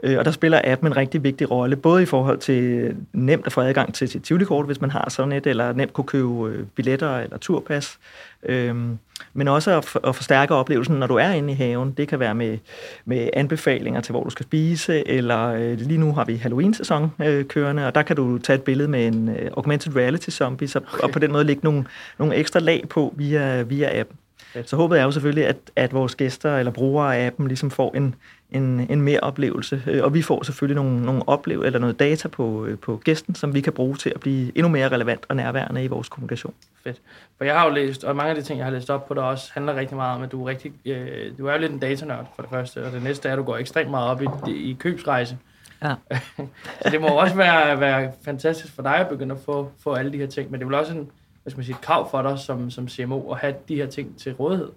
og 0.03 0.25
der 0.25 0.31
spiller 0.31 0.61
appen 0.63 0.87
en 0.87 0.97
rigtig 0.97 1.23
vigtig 1.23 1.51
rolle, 1.51 1.75
både 1.75 2.03
i 2.03 2.05
forhold 2.05 2.37
til 2.37 2.95
nemt 3.13 3.45
at 3.45 3.51
få 3.51 3.61
adgang 3.61 3.93
til 3.93 4.09
sit 4.09 4.23
Tivoli-kort, 4.23 4.65
hvis 4.65 4.81
man 4.81 4.91
har 4.91 5.09
sådan 5.09 5.31
et, 5.31 5.47
eller 5.47 5.73
nemt 5.73 5.93
kunne 5.93 6.05
købe 6.05 6.49
øh, 6.49 6.65
billetter 6.75 7.17
eller 7.17 7.37
turpas. 7.37 7.99
Øhm, 8.43 8.97
men 9.33 9.47
også 9.47 9.77
at, 9.77 10.15
forstærke 10.15 10.55
oplevelsen, 10.55 10.95
når 10.95 11.07
du 11.07 11.15
er 11.15 11.29
inde 11.29 11.53
i 11.53 11.55
haven. 11.55 11.91
Det 11.91 12.07
kan 12.07 12.19
være 12.19 12.35
med, 12.35 12.57
med 13.05 13.29
anbefalinger 13.33 14.01
til, 14.01 14.11
hvor 14.11 14.23
du 14.23 14.29
skal 14.29 14.45
spise, 14.45 15.07
eller 15.07 15.47
øh, 15.47 15.77
lige 15.77 15.97
nu 15.97 16.13
har 16.13 16.25
vi 16.25 16.35
Halloween-sæson 16.35 17.11
øh, 17.21 17.45
kørende, 17.45 17.87
og 17.87 17.95
der 17.95 18.01
kan 18.01 18.15
du 18.15 18.37
tage 18.37 18.55
et 18.55 18.63
billede 18.63 18.89
med 18.89 19.07
en 19.07 19.29
øh, 19.29 19.51
augmented 19.57 19.95
reality 19.95 20.29
zombie, 20.29 20.67
så, 20.67 20.79
okay. 20.79 21.03
og 21.03 21.11
på 21.11 21.19
den 21.19 21.31
måde 21.31 21.43
lægge 21.43 21.61
nogle, 21.63 21.85
nogle 22.19 22.35
ekstra 22.35 22.59
lag 22.59 22.83
på 22.89 23.13
via, 23.17 23.61
via 23.61 23.99
appen. 23.99 24.17
Så 24.65 24.75
håbet 24.75 24.99
er 24.99 25.03
jo 25.03 25.11
selvfølgelig, 25.11 25.47
at, 25.47 25.57
at 25.75 25.93
vores 25.93 26.15
gæster 26.15 26.57
eller 26.57 26.71
brugere 26.71 27.17
af 27.17 27.27
appen 27.27 27.47
ligesom 27.47 27.71
får 27.71 27.95
en, 27.95 28.15
en, 28.51 28.87
en 28.89 29.01
mere 29.01 29.19
oplevelse. 29.19 29.83
Øh, 29.87 30.03
og 30.03 30.13
vi 30.13 30.21
får 30.21 30.43
selvfølgelig 30.43 30.83
nogle, 30.83 31.05
nogle 31.05 31.29
oplevelser 31.29 31.65
eller 31.65 31.79
noget 31.79 31.99
data 31.99 32.27
på, 32.27 32.65
øh, 32.65 32.77
på 32.77 33.01
gæsten, 33.03 33.35
som 33.35 33.53
vi 33.53 33.61
kan 33.61 33.73
bruge 33.73 33.95
til 33.95 34.09
at 34.15 34.19
blive 34.19 34.51
endnu 34.57 34.69
mere 34.69 34.89
relevant 34.89 35.25
og 35.29 35.35
nærværende 35.35 35.83
i 35.83 35.87
vores 35.87 36.09
kommunikation. 36.09 36.53
Fedt. 36.83 37.01
For 37.37 37.45
jeg 37.45 37.59
har 37.59 37.67
jo 37.67 37.73
læst, 37.73 38.03
og 38.03 38.15
mange 38.15 38.29
af 38.29 38.35
de 38.35 38.41
ting, 38.41 38.59
jeg 38.59 38.65
har 38.65 38.71
læst 38.71 38.89
op 38.89 39.07
på, 39.07 39.13
der 39.13 39.21
også 39.21 39.51
handler 39.53 39.75
rigtig 39.75 39.97
meget 39.97 40.15
om, 40.15 40.21
at 40.21 40.31
du 40.31 40.43
er, 40.43 40.49
rigtig, 40.49 40.71
øh, 40.85 41.37
du 41.37 41.47
er 41.47 41.53
jo 41.53 41.59
lidt 41.59 41.71
en 41.71 41.79
datanørd 41.79 42.25
for 42.35 42.41
det 42.41 42.49
første, 42.49 42.85
og 42.85 42.91
det 42.91 43.03
næste 43.03 43.29
er, 43.29 43.33
at 43.33 43.37
du 43.37 43.43
går 43.43 43.57
ekstremt 43.57 43.89
meget 43.89 44.09
op 44.09 44.21
i, 44.21 44.51
i 44.51 44.77
købsrejse. 44.79 45.37
Ja. 45.83 45.93
så 46.81 46.89
det 46.91 47.01
må 47.01 47.07
også 47.07 47.35
være, 47.35 47.79
være 47.79 48.11
fantastisk 48.25 48.75
for 48.75 48.81
dig 48.81 48.95
at 48.95 49.07
begynde 49.07 49.35
at 49.35 49.41
få, 49.45 49.71
få 49.83 49.93
alle 49.93 50.11
de 50.11 50.17
her 50.17 50.27
ting, 50.27 50.51
men 50.51 50.59
det 50.59 50.65
er 50.65 50.69
vel 50.69 50.79
også 50.79 50.93
en, 50.93 51.09
hvad 51.49 51.51
skal 51.51 51.59
man 51.59 51.65
sige, 51.65 51.75
et 51.75 51.81
krav 51.81 52.11
for 52.11 52.21
dig 52.21 52.39
som, 52.39 52.71
som 52.71 52.89
CMO 52.89 53.31
at 53.31 53.37
have 53.37 53.53
de 53.67 53.75
her 53.75 53.87
ting 53.87 54.17
til 54.17 54.33
rådighed. 54.33 54.69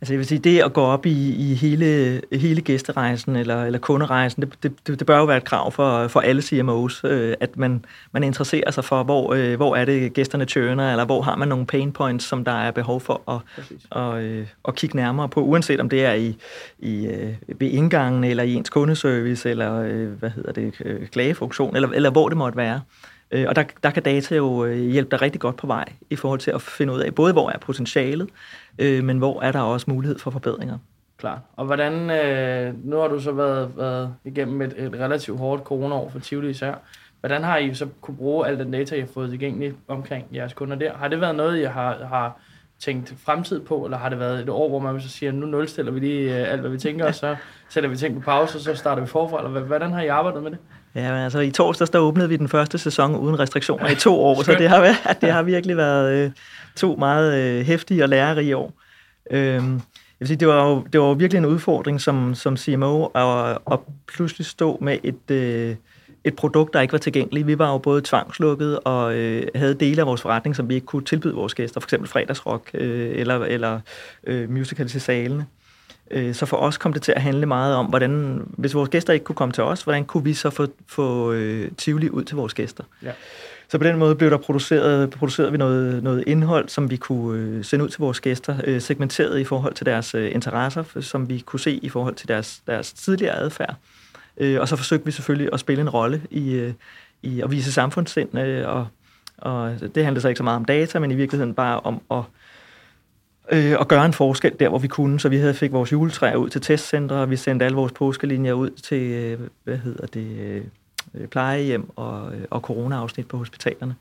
Altså 0.00 0.14
jeg 0.14 0.18
vil 0.18 0.26
sige, 0.26 0.38
det 0.38 0.60
at 0.60 0.72
gå 0.72 0.80
op 0.80 1.06
i, 1.06 1.34
i 1.50 1.54
hele, 1.54 2.20
hele 2.32 2.60
gæsterejsen 2.60 3.36
eller, 3.36 3.64
eller 3.64 3.78
kunderejsen, 3.78 4.42
det, 4.42 4.76
det, 4.86 4.98
det 4.98 5.06
bør 5.06 5.18
jo 5.18 5.24
være 5.24 5.36
et 5.36 5.44
krav 5.44 5.72
for, 5.72 6.08
for 6.08 6.20
alle 6.20 6.42
CMOs, 6.42 7.04
øh, 7.04 7.34
at 7.40 7.56
man, 7.56 7.84
man 8.12 8.22
interesserer 8.22 8.70
sig 8.70 8.84
for, 8.84 9.02
hvor, 9.02 9.34
øh, 9.34 9.56
hvor 9.56 9.76
er 9.76 9.84
det 9.84 10.12
gæsterne 10.12 10.44
tørner, 10.44 10.90
eller 10.90 11.04
hvor 11.04 11.22
har 11.22 11.36
man 11.36 11.48
nogle 11.48 11.66
pain 11.66 11.92
points, 11.92 12.24
som 12.24 12.44
der 12.44 12.52
er 12.52 12.70
behov 12.70 13.00
for 13.00 13.30
at, 13.30 13.64
og, 13.90 14.22
øh, 14.22 14.46
at 14.68 14.74
kigge 14.74 14.96
nærmere 14.96 15.28
på, 15.28 15.40
uanset 15.40 15.80
om 15.80 15.88
det 15.88 16.04
er 16.04 16.12
i, 16.12 16.36
i 16.78 17.06
øh, 17.06 17.34
ved 17.58 17.68
indgangen, 17.68 18.24
eller 18.24 18.42
i 18.42 18.54
ens 18.54 18.70
kundeservice, 18.70 19.50
eller 19.50 19.74
øh, 19.82 20.08
hvad 20.08 20.30
hedder 20.30 20.52
det, 20.52 20.74
øh, 20.84 21.08
klagefunktion, 21.08 21.76
eller, 21.76 21.88
eller 21.88 22.10
hvor 22.10 22.28
det 22.28 22.38
måtte 22.38 22.56
være. 22.56 22.80
Øh, 23.32 23.44
og 23.48 23.56
der, 23.56 23.64
der 23.82 23.90
kan 23.90 24.02
data 24.02 24.36
jo 24.36 24.64
øh, 24.64 24.76
hjælpe 24.76 25.10
dig 25.10 25.22
rigtig 25.22 25.40
godt 25.40 25.56
på 25.56 25.66
vej 25.66 25.84
i 26.10 26.16
forhold 26.16 26.40
til 26.40 26.50
at 26.50 26.62
finde 26.62 26.92
ud 26.92 27.00
af, 27.00 27.14
både 27.14 27.32
hvor 27.32 27.50
er 27.50 27.58
potentialet, 27.58 28.28
øh, 28.78 29.04
men 29.04 29.18
hvor 29.18 29.42
er 29.42 29.52
der 29.52 29.60
også 29.60 29.90
mulighed 29.90 30.18
for 30.18 30.30
forbedringer. 30.30 30.78
Klar. 31.16 31.40
Og 31.56 31.64
hvordan, 31.64 32.10
øh, 32.10 32.74
nu 32.84 32.96
har 32.96 33.08
du 33.08 33.20
så 33.20 33.32
været, 33.32 33.72
været 33.76 34.14
igennem 34.24 34.62
et, 34.62 34.74
et 34.78 34.92
relativt 34.94 35.38
hårdt 35.38 35.62
coronaår 35.62 36.08
for 36.08 36.18
Tivoli 36.18 36.50
især. 36.50 36.74
Hvordan 37.20 37.44
har 37.44 37.56
I 37.58 37.74
så 37.74 37.88
kunne 38.00 38.16
bruge 38.16 38.46
al 38.46 38.58
den 38.58 38.70
data, 38.70 38.96
I 38.96 39.00
har 39.00 39.08
fået 39.14 39.30
tilgængeligt 39.30 39.76
omkring 39.88 40.26
jeres 40.34 40.52
kunder 40.52 40.76
der? 40.76 40.92
Har 40.92 41.08
det 41.08 41.20
været 41.20 41.34
noget, 41.34 41.58
I 41.58 41.62
har, 41.62 42.04
har 42.04 42.40
tænkt 42.78 43.14
fremtid 43.24 43.60
på, 43.60 43.84
eller 43.84 43.98
har 43.98 44.08
det 44.08 44.18
været 44.18 44.40
et 44.40 44.48
år, 44.48 44.68
hvor 44.68 44.78
man 44.78 45.00
så 45.00 45.08
siger, 45.08 45.32
nu 45.32 45.46
nulstiller 45.46 45.92
vi 45.92 46.00
lige 46.00 46.32
alt, 46.32 46.60
hvad 46.60 46.70
vi 46.70 46.78
tænker, 46.78 47.06
og 47.06 47.14
så 47.14 47.36
sætter 47.68 47.90
vi 47.90 47.96
ting 47.96 48.14
på 48.14 48.20
pause, 48.20 48.58
og 48.58 48.62
så 48.62 48.74
starter 48.74 49.02
vi 49.02 49.08
forfra, 49.08 49.44
eller 49.46 49.60
hvordan 49.60 49.92
har 49.92 50.02
I 50.02 50.08
arbejdet 50.08 50.42
med 50.42 50.50
det? 50.50 50.58
Ja, 50.94 51.12
men 51.12 51.20
altså 51.20 51.40
i 51.40 51.50
torsdags, 51.50 51.90
der 51.90 51.98
åbnede 51.98 52.28
vi 52.28 52.36
den 52.36 52.48
første 52.48 52.78
sæson 52.78 53.16
uden 53.16 53.38
restriktioner 53.38 53.88
i 53.88 53.94
to 53.94 54.20
år, 54.20 54.42
så 54.42 54.54
det 54.58 54.68
har, 54.68 54.80
været, 54.80 54.96
det 55.20 55.32
har 55.32 55.42
virkelig 55.42 55.76
været 55.76 56.12
øh, 56.12 56.30
to 56.76 56.96
meget 56.96 57.34
øh, 57.40 57.66
hæftige 57.66 58.02
og 58.02 58.08
lærerige 58.08 58.56
år. 58.56 58.72
Øh, 59.30 59.40
jeg 59.40 59.60
vil 60.18 60.28
sige, 60.28 60.36
det 60.36 60.48
var 60.48 60.68
jo, 60.68 60.84
det 60.92 61.00
var 61.00 61.06
jo 61.06 61.12
virkelig 61.12 61.38
en 61.38 61.46
udfordring 61.46 62.00
som, 62.00 62.34
som 62.34 62.56
CMO 62.56 63.04
at, 63.04 63.58
at 63.72 63.78
pludselig 64.06 64.46
stå 64.46 64.78
med 64.80 64.98
et, 65.02 65.30
øh, 65.30 65.76
et 66.24 66.36
produkt, 66.36 66.74
der 66.74 66.80
ikke 66.80 66.92
var 66.92 66.98
tilgængeligt. 66.98 67.46
Vi 67.46 67.58
var 67.58 67.72
jo 67.72 67.78
både 67.78 68.02
tvangslukket 68.04 68.78
og 68.84 69.14
øh, 69.14 69.46
havde 69.54 69.74
dele 69.74 70.00
af 70.00 70.06
vores 70.06 70.22
forretning, 70.22 70.56
som 70.56 70.68
vi 70.68 70.74
ikke 70.74 70.86
kunne 70.86 71.04
tilbyde 71.04 71.34
vores 71.34 71.54
gæster, 71.54 71.80
f.eks. 71.80 72.10
fredagsrock 72.10 72.70
øh, 72.74 73.12
eller, 73.14 73.38
eller 73.38 73.80
øh, 74.24 74.50
musical 74.50 74.88
til 74.88 75.00
salene. 75.00 75.40
Øh, 75.40 75.61
så 76.32 76.46
for 76.46 76.56
os 76.56 76.78
kom 76.78 76.92
det 76.92 77.02
til 77.02 77.12
at 77.12 77.22
handle 77.22 77.46
meget 77.46 77.76
om, 77.76 77.86
hvordan, 77.86 78.42
hvis 78.48 78.74
vores 78.74 78.88
gæster 78.88 79.12
ikke 79.12 79.24
kunne 79.24 79.36
komme 79.36 79.52
til 79.52 79.64
os, 79.64 79.82
hvordan 79.82 80.04
kunne 80.04 80.24
vi 80.24 80.34
så 80.34 80.50
få, 80.50 80.66
få 80.86 81.32
øh, 81.32 81.70
Tivoli 81.78 82.10
ud 82.10 82.24
til 82.24 82.36
vores 82.36 82.54
gæster. 82.54 82.84
Ja. 83.02 83.12
Så 83.68 83.78
på 83.78 83.84
den 83.84 83.98
måde 83.98 84.14
blev 84.14 84.30
der 84.30 84.36
produceret, 84.36 85.10
produceret 85.10 85.52
vi 85.52 85.58
noget, 85.58 86.02
noget 86.02 86.24
indhold, 86.26 86.68
som 86.68 86.90
vi 86.90 86.96
kunne 86.96 87.38
øh, 87.38 87.64
sende 87.64 87.84
ud 87.84 87.88
til 87.90 88.00
vores 88.00 88.20
gæster, 88.20 88.56
øh, 88.64 88.80
segmenteret 88.80 89.40
i 89.40 89.44
forhold 89.44 89.74
til 89.74 89.86
deres 89.86 90.14
øh, 90.14 90.34
interesser, 90.34 90.84
som 91.00 91.28
vi 91.28 91.38
kunne 91.38 91.60
se 91.60 91.72
i 91.72 91.88
forhold 91.88 92.14
til 92.14 92.28
deres, 92.28 92.62
deres 92.66 92.92
tidligere 92.92 93.34
adfærd. 93.34 93.74
Øh, 94.36 94.60
og 94.60 94.68
så 94.68 94.76
forsøgte 94.76 95.04
vi 95.04 95.10
selvfølgelig 95.10 95.48
at 95.52 95.60
spille 95.60 95.80
en 95.80 95.88
rolle 95.88 96.22
i, 96.30 96.52
øh, 96.52 96.72
i 97.22 97.40
at 97.40 97.50
vise 97.50 97.72
samfundssind, 97.72 98.38
øh, 98.38 98.68
og, 98.68 98.86
og 99.38 99.74
det 99.94 100.04
handlede 100.04 100.20
så 100.22 100.28
ikke 100.28 100.38
så 100.38 100.44
meget 100.44 100.56
om 100.56 100.64
data, 100.64 100.98
men 100.98 101.10
i 101.10 101.14
virkeligheden 101.14 101.54
bare 101.54 101.80
om 101.80 102.00
at 102.10 102.22
øh, 103.52 103.76
at 103.80 103.88
gøre 103.88 104.06
en 104.06 104.12
forskel 104.12 104.52
der, 104.60 104.68
hvor 104.68 104.78
vi 104.78 104.88
kunne. 104.88 105.20
Så 105.20 105.28
vi 105.28 105.36
havde 105.36 105.54
fik 105.54 105.72
vores 105.72 105.92
juletræer 105.92 106.36
ud 106.36 106.48
til 106.48 106.60
testcentre, 106.60 107.16
og 107.16 107.30
vi 107.30 107.36
sendte 107.36 107.64
alle 107.64 107.76
vores 107.76 107.92
påskelinjer 107.92 108.52
ud 108.52 108.70
til, 108.70 109.02
øh, 109.02 109.38
hvad 109.64 109.76
hedder 109.76 110.06
det, 110.06 110.62
øh, 111.14 111.26
plejehjem 111.28 111.90
og, 111.96 112.34
øh, 112.34 112.40
og 112.50 112.60
corona-afsnit 112.60 113.28
på 113.28 113.36
hospitalerne. 113.36 113.94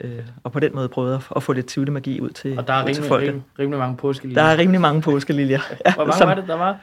Øh, 0.00 0.10
og 0.44 0.52
på 0.52 0.60
den 0.60 0.70
måde 0.74 0.88
prøvede 0.88 1.14
at, 1.14 1.22
at 1.36 1.42
få 1.42 1.52
lidt 1.52 1.66
tivoli 1.66 1.90
magi 1.90 2.20
ud 2.20 2.30
til 2.30 2.58
Og 2.58 2.66
der 2.66 2.74
er 2.74 2.86
rimelig, 2.86 3.04
folk. 3.04 3.22
rimelig, 3.22 3.42
rimelig 3.58 3.78
mange 3.78 3.96
påskeliljer. 3.96 4.42
Der 4.42 4.48
er 4.48 4.58
rimelig 4.58 4.80
mange 4.80 5.02
påskeliljer. 5.02 5.60
ja, 5.86 5.94
Hvor 5.94 6.04
mange 6.04 6.18
som, 6.18 6.28
var 6.28 6.34
det, 6.34 6.44
der 6.46 6.56
var? 6.56 6.78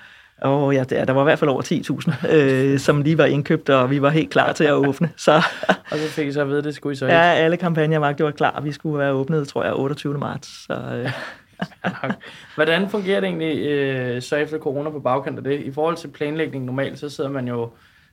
Åh 0.46 0.76
ja, 0.76 0.84
der, 0.84 1.12
var 1.12 1.22
i 1.22 1.24
hvert 1.24 1.40
fald 1.40 1.50
over 1.50 1.62
10.000, 1.62 2.36
øh, 2.36 2.80
som 2.80 3.02
lige 3.02 3.18
var 3.18 3.26
indkøbt, 3.26 3.70
og 3.70 3.90
vi 3.90 4.02
var 4.02 4.10
helt 4.10 4.30
klar 4.30 4.52
til 4.52 4.64
at 4.64 4.74
åbne. 4.74 5.10
Så, 5.18 5.32
og 5.68 5.98
så 5.98 6.10
fik 6.10 6.28
I 6.28 6.32
så 6.32 6.42
at 6.42 6.50
vide, 6.50 6.64
det 6.64 6.76
skulle 6.76 6.94
I 6.94 6.96
så 6.96 7.06
ikke? 7.06 7.18
Ja, 7.18 7.22
alle 7.22 7.58
kampagner 7.58 8.00
var 8.00 8.32
klar. 8.32 8.62
Vi 8.62 8.72
skulle 8.72 9.00
være 9.00 9.12
åbnet, 9.12 9.48
tror 9.48 9.64
jeg, 9.64 9.74
28. 9.76 10.18
marts. 10.18 10.66
Så, 10.66 10.74
øh. 10.74 11.12
Hvordan 12.56 12.90
fungerer 12.90 13.20
det 13.20 13.28
egentlig 13.28 13.68
øh, 13.68 14.22
så 14.22 14.36
efter 14.36 14.60
corona 14.60 14.90
på 14.90 15.00
bagkant 15.00 15.38
af 15.38 15.44
det? 15.44 15.62
I 15.62 15.72
forhold 15.72 15.98
til 15.98 16.08
planlægning 16.08 16.66
normalt, 16.66 17.00
så 17.00 17.10
sidder 17.10 17.30
man 17.30 17.48
jo 17.48 17.70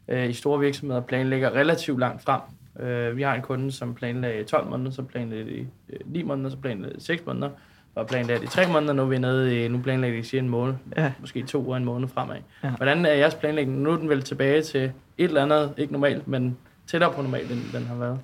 øh, 0.08 0.30
i 0.30 0.32
store 0.32 0.60
virksomheder 0.60 1.00
og 1.00 1.06
planlægger 1.06 1.50
relativt 1.50 2.00
langt 2.00 2.22
frem. 2.22 2.40
Øh, 2.80 3.16
vi 3.16 3.22
har 3.22 3.34
en 3.34 3.42
kunde, 3.42 3.72
som 3.72 3.94
planlagde 3.94 4.44
12 4.44 4.70
måneder, 4.70 4.90
så 4.90 5.02
planlagde 5.02 5.50
i 5.50 5.66
øh, 5.88 5.98
9 6.06 6.22
måneder, 6.22 6.50
så 6.50 6.56
planlagde 6.56 6.96
i 6.96 7.00
6 7.00 7.26
måneder, 7.26 7.50
og 7.94 8.06
planlagde 8.06 8.44
i 8.44 8.46
3 8.46 8.72
måneder, 8.72 8.92
nu 8.92 9.02
er 9.02 9.06
vi 9.06 9.18
nede 9.18 9.64
i, 9.64 9.68
nu 9.68 9.78
planlægger 9.78 10.22
de 10.32 10.38
en 10.38 10.48
måned, 10.48 10.74
ja. 10.96 11.12
måske 11.20 11.42
to 11.42 11.68
og 11.68 11.76
en 11.76 11.84
måned 11.84 12.08
fremad. 12.08 12.36
Ja. 12.64 12.70
Hvordan 12.70 13.06
er 13.06 13.12
jeres 13.12 13.34
planlægning? 13.34 13.80
Nu 13.80 13.90
er 13.90 13.96
den 13.96 14.08
vel 14.08 14.22
tilbage 14.22 14.62
til 14.62 14.82
et 14.82 14.92
eller 15.18 15.42
andet, 15.42 15.74
ikke 15.76 15.92
normalt, 15.92 16.28
men 16.28 16.56
tættere 16.86 17.12
på 17.12 17.22
normalt, 17.22 17.50
end 17.50 17.60
den 17.72 17.86
har 17.86 17.94
været. 17.94 18.18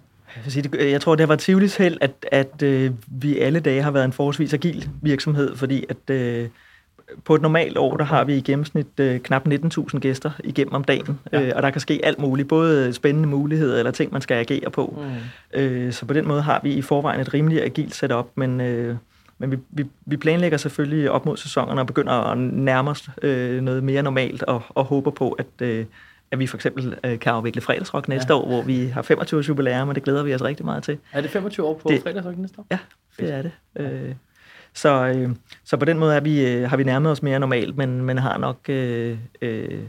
Jeg 0.79 1.01
tror, 1.01 1.15
det 1.15 1.21
har 1.21 1.27
været 1.27 1.41
Tivolis 1.41 1.77
held, 1.77 1.99
at, 2.01 2.27
at 2.33 2.63
øh, 2.63 2.91
vi 3.07 3.39
alle 3.39 3.61
dage 3.61 3.83
har 3.83 3.91
været 3.91 4.05
en 4.05 4.13
forholdsvis 4.13 4.55
agil 4.55 4.89
virksomhed, 5.03 5.57
fordi 5.57 5.85
at 5.89 6.15
øh, 6.15 6.49
på 7.25 7.35
et 7.35 7.43
normalt 7.43 7.79
år, 7.79 7.97
der 7.97 8.05
har 8.05 8.25
vi 8.25 8.37
i 8.37 8.41
gennemsnit 8.41 9.01
øh, 9.01 9.21
knap 9.21 9.49
19.000 9.49 9.99
gæster 9.99 10.31
igennem 10.45 10.75
om 10.75 10.85
dagen, 10.85 11.19
ja. 11.33 11.43
øh, 11.43 11.53
og 11.57 11.63
der 11.63 11.71
kan 11.71 11.81
ske 11.81 12.01
alt 12.05 12.19
muligt, 12.19 12.49
både 12.49 12.93
spændende 12.93 13.29
muligheder 13.29 13.79
eller 13.79 13.91
ting, 13.91 14.13
man 14.13 14.23
skal 14.23 14.35
agere 14.35 14.71
på. 14.71 15.03
Mm. 15.55 15.61
Øh, 15.61 15.93
så 15.93 16.07
på 16.07 16.15
den 16.15 16.29
måde 16.29 16.43
har 16.43 16.61
vi 16.63 16.73
i 16.73 16.83
forvejen 16.83 17.21
et 17.21 17.35
rimelig 17.35 17.63
agilt 17.65 17.95
setup, 17.95 18.27
men, 18.35 18.61
øh, 18.61 18.97
men 19.39 19.51
vi, 19.51 19.57
vi, 19.71 19.87
vi 20.07 20.17
planlægger 20.17 20.59
selvfølgelig 20.59 21.11
op 21.11 21.27
mod 21.27 21.37
sæsonerne 21.37 21.81
og 21.81 21.87
begynder 21.87 22.13
at 22.13 22.39
nærme 22.39 22.91
os 22.91 23.09
øh, 23.23 23.63
noget 23.63 23.83
mere 23.83 24.03
normalt 24.03 24.43
og, 24.43 24.63
og 24.69 24.85
håber 24.85 25.11
på, 25.11 25.33
at, 25.33 25.47
øh, 25.61 25.85
at 26.31 26.39
vi 26.39 26.47
for 26.47 26.57
eksempel 26.57 26.99
øh, 27.05 27.19
kan 27.19 27.33
afvikle 27.33 27.61
fredagsrock 27.61 28.09
næste 28.09 28.33
ja. 28.33 28.39
år, 28.39 28.47
hvor 28.47 28.63
vi 28.63 28.87
har 28.87 29.03
25 29.03 29.39
års 29.39 29.49
jubilæum, 29.49 29.89
og 29.89 29.95
det 29.95 30.03
glæder 30.03 30.23
vi 30.23 30.35
os 30.35 30.43
rigtig 30.43 30.65
meget 30.65 30.83
til. 30.83 30.99
Er 31.13 31.21
det 31.21 31.31
25 31.31 31.67
år 31.67 31.79
på 31.79 31.89
det, 31.89 32.03
fredagsrock 32.03 32.39
næste 32.39 32.59
år? 32.59 32.67
Ja, 32.71 32.79
det 33.21 33.33
er 33.33 33.43
det. 33.43 33.53
Øh, 33.77 34.15
så, 34.75 35.07
øh, 35.07 35.31
så 35.65 35.77
på 35.77 35.85
den 35.85 35.99
måde 35.99 36.15
er 36.15 36.21
vi, 36.21 36.47
øh, 36.47 36.71
har 36.71 36.77
vi 36.77 36.85
nærmet 36.85 37.13
os 37.13 37.23
mere 37.23 37.41
normalt, 37.41 37.77
men, 37.77 38.03
men 38.03 38.19
har 38.19 38.39
nok... 38.39 38.69
Øh, 38.69 39.19
øh, 39.43 39.83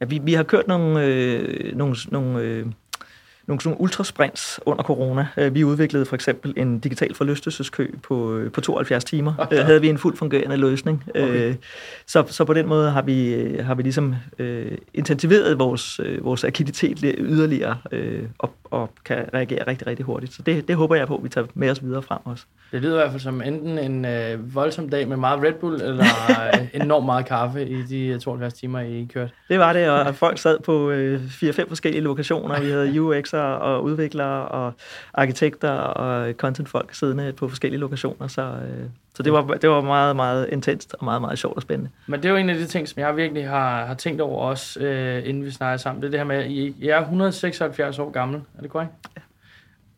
ja, 0.00 0.06
vi, 0.06 0.20
vi 0.22 0.34
har 0.34 0.42
kørt 0.42 0.68
nogle, 0.68 1.04
øh, 1.04 1.76
nogle, 1.76 1.96
nogle 2.10 2.40
øh, 2.40 2.66
nogle 3.46 3.60
sådan 3.60 3.76
ultrasprints 3.80 4.60
under 4.66 4.82
corona. 4.82 5.28
Øh, 5.36 5.54
vi 5.54 5.64
udviklede 5.64 6.06
for 6.06 6.14
eksempel 6.14 6.54
en 6.56 6.78
digital 6.78 7.14
forlystelseskø 7.14 7.86
på, 8.02 8.34
øh, 8.34 8.52
på 8.52 8.60
72 8.60 9.04
timer. 9.04 9.34
Okay. 9.38 9.62
havde 9.62 9.80
vi 9.80 9.88
en 9.88 9.98
fuldt 9.98 10.18
fungerende 10.18 10.56
løsning. 10.56 11.04
Okay. 11.10 11.54
Så, 12.06 12.24
så 12.28 12.44
på 12.44 12.54
den 12.54 12.66
måde 12.66 12.90
har 12.90 13.02
vi, 13.02 13.46
har 13.60 13.74
vi 13.74 13.82
ligesom 13.82 14.14
uh, 14.38 14.46
intensiveret 14.94 15.58
vores, 15.58 16.00
vores 16.20 16.44
agilitet 16.44 17.14
yderligere 17.18 17.76
uh, 17.92 18.28
og, 18.38 18.52
og 18.70 18.90
kan 19.04 19.24
reagere 19.34 19.66
rigtig, 19.66 19.86
rigtig 19.86 20.04
hurtigt. 20.04 20.34
Så 20.34 20.42
det, 20.42 20.68
det 20.68 20.76
håber 20.76 20.94
jeg 20.94 21.06
på, 21.06 21.16
at 21.16 21.24
vi 21.24 21.28
tager 21.28 21.46
med 21.54 21.70
os 21.70 21.82
videre 21.82 22.02
frem 22.02 22.18
også. 22.24 22.44
Det 22.72 22.82
lyder 22.82 22.94
i 22.94 22.98
hvert 22.98 23.10
fald 23.10 23.20
som 23.20 23.42
enten 23.42 23.78
en 23.78 24.04
øh, 24.04 24.54
voldsom 24.54 24.88
dag 24.88 25.08
med 25.08 25.16
meget 25.16 25.42
Red 25.42 25.52
Bull, 25.52 25.82
eller 25.82 26.04
enormt 26.82 27.06
meget 27.06 27.26
kaffe 27.26 27.68
i 27.68 27.82
de 27.82 28.18
72 28.18 28.54
timer, 28.54 28.80
I 28.80 29.08
kørte. 29.12 29.32
Det 29.48 29.58
var 29.58 29.72
det, 29.72 29.90
og 29.90 30.14
folk 30.14 30.38
sad 30.38 30.58
på 30.60 30.90
øh, 30.90 31.20
4-5 31.24 31.68
forskellige 31.68 32.02
lokationer. 32.02 32.60
Vi 32.60 32.70
havde 32.70 32.90
UX'er 33.00 33.36
og 33.36 33.84
udviklere 33.84 34.48
og 34.48 34.72
arkitekter 35.14 35.70
og 35.70 36.32
contentfolk 36.32 36.94
siddende 36.94 37.32
på 37.32 37.48
forskellige 37.48 37.80
lokationer, 37.80 38.28
så, 38.28 38.42
øh, 38.42 38.86
så 39.16 39.22
det, 39.22 39.32
var, 39.32 39.42
det 39.42 39.70
var 39.70 39.80
meget, 39.80 40.16
meget 40.16 40.48
intenst 40.52 40.94
og 40.98 41.04
meget, 41.04 41.20
meget 41.20 41.38
sjovt 41.38 41.56
og 41.56 41.62
spændende. 41.62 41.90
Men 42.06 42.22
det 42.22 42.28
er 42.28 42.30
jo 42.30 42.36
en 42.36 42.50
af 42.50 42.56
de 42.56 42.66
ting, 42.66 42.88
som 42.88 43.00
jeg 43.00 43.16
virkelig 43.16 43.48
har, 43.48 43.86
har 43.86 43.94
tænkt 43.94 44.20
over 44.20 44.42
også, 44.42 44.80
øh, 44.80 45.28
inden 45.28 45.44
vi 45.44 45.50
snakker 45.50 45.76
sammen. 45.76 46.02
Det 46.02 46.06
er 46.06 46.10
det 46.10 46.20
her 46.20 46.24
med, 46.24 46.36
at 46.36 46.50
I, 46.50 46.88
er 46.88 47.00
176 47.00 47.98
år 47.98 48.10
gammel. 48.10 48.40
Er 48.58 48.62
det 48.62 48.70
korrekt? 48.70 48.92
Ja 49.16 49.22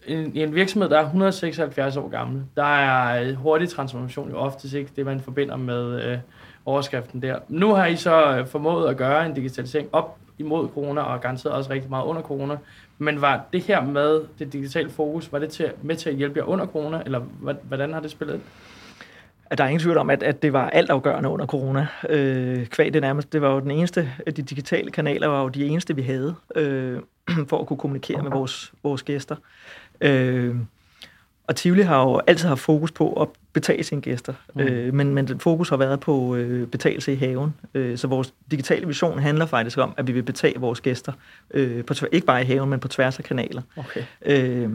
en, 0.09 0.37
i 0.37 0.43
en 0.43 0.55
virksomhed, 0.55 0.91
der 0.91 0.99
er 0.99 1.05
176 1.05 1.97
år 1.97 2.09
gammel, 2.09 2.43
der 2.57 2.77
er 2.77 3.35
hurtig 3.35 3.69
transformation 3.69 4.31
jo 4.31 4.37
oftest 4.37 4.75
ikke 4.75 4.91
det, 4.97 5.07
man 5.07 5.21
forbinder 5.21 5.57
med 5.57 6.03
øh, 6.05 6.19
overskriften 6.67 7.23
der. 7.23 7.39
Nu 7.49 7.75
har 7.75 7.87
I 7.87 7.97
så 7.97 8.37
øh, 8.37 8.47
formået 8.47 8.89
at 8.89 8.97
gøre 8.97 9.27
en 9.27 9.35
digitalisering 9.35 9.89
op 9.93 10.19
imod 10.39 10.69
corona, 10.69 11.01
og 11.01 11.21
garanteret 11.21 11.55
også 11.55 11.71
rigtig 11.71 11.91
meget 11.91 12.05
under 12.05 12.23
corona. 12.23 12.57
Men 12.99 13.21
var 13.21 13.45
det 13.53 13.63
her 13.63 13.85
med 13.85 14.21
det 14.39 14.53
digitale 14.53 14.91
fokus, 14.91 15.33
var 15.33 15.39
det 15.39 15.49
til, 15.49 15.73
med 15.83 15.97
til 15.97 16.11
at 16.11 16.17
hjælpe 16.17 16.39
jer 16.39 16.45
under 16.45 16.67
corona, 16.67 17.03
eller 17.05 17.21
hvordan 17.63 17.93
har 17.93 18.01
det 18.01 18.11
spillet 18.11 18.41
at 19.51 19.59
der 19.59 19.65
er 19.65 19.69
ingen 19.69 19.81
tvivl 19.81 19.99
om, 19.99 20.11
at, 20.11 20.23
at 20.23 20.43
det 20.43 20.53
var 20.53 20.71
altafgørende 20.71 21.29
under 21.29 21.47
corona. 21.47 21.87
Øh, 22.09 22.67
kvæg 22.67 22.93
det 22.93 23.03
nærmest, 23.03 23.33
det 23.33 23.43
var 23.43 23.55
jo 23.55 23.61
den 23.61 23.71
eneste, 23.71 24.13
de 24.27 24.33
digitale 24.43 24.91
kanaler 24.91 25.27
var 25.27 25.43
jo 25.43 25.49
de 25.49 25.67
eneste, 25.67 25.97
vi 25.97 26.03
havde, 26.03 26.35
øh, 26.55 27.01
for 27.49 27.61
at 27.61 27.67
kunne 27.67 27.77
kommunikere 27.77 28.23
med 28.23 28.31
vores, 28.31 28.73
vores 28.83 29.03
gæster. 29.03 29.37
Øh, 30.01 30.57
og 31.49 31.57
Tivoli 31.57 31.83
har 31.83 32.03
jo 32.03 32.21
altid 32.27 32.49
haft 32.49 32.61
fokus 32.61 32.93
på 32.93 33.13
at 33.13 33.29
betale 33.53 33.85
sine 33.85 34.01
gæster, 34.01 34.35
mm. 34.55 34.61
øh, 34.61 34.95
men, 34.95 35.15
men 35.15 35.41
fokus 35.41 35.69
har 35.69 35.77
været 35.77 36.01
på 36.01 36.37
øh, 36.37 36.67
betagelse 36.67 37.13
i 37.13 37.17
haven. 37.17 37.55
Øh, 37.75 37.99
så 37.99 38.07
vores 38.07 38.35
digitale 38.51 38.87
vision 38.87 39.19
handler 39.19 39.47
faktisk 39.47 39.79
om, 39.79 39.95
at 39.97 40.07
vi 40.07 40.13
vil 40.13 40.23
betale 40.23 40.61
vores 40.61 40.81
gæster, 40.81 41.13
øh, 41.55 41.85
på 41.85 41.95
ikke 42.13 42.27
bare 42.27 42.43
i 42.43 42.45
haven, 42.45 42.71
men 42.71 42.81
på 42.81 42.89
tværs 42.89 43.19
af 43.19 43.25
kanaler. 43.25 43.63
Okay. 43.77 44.03
Øh, 44.27 44.71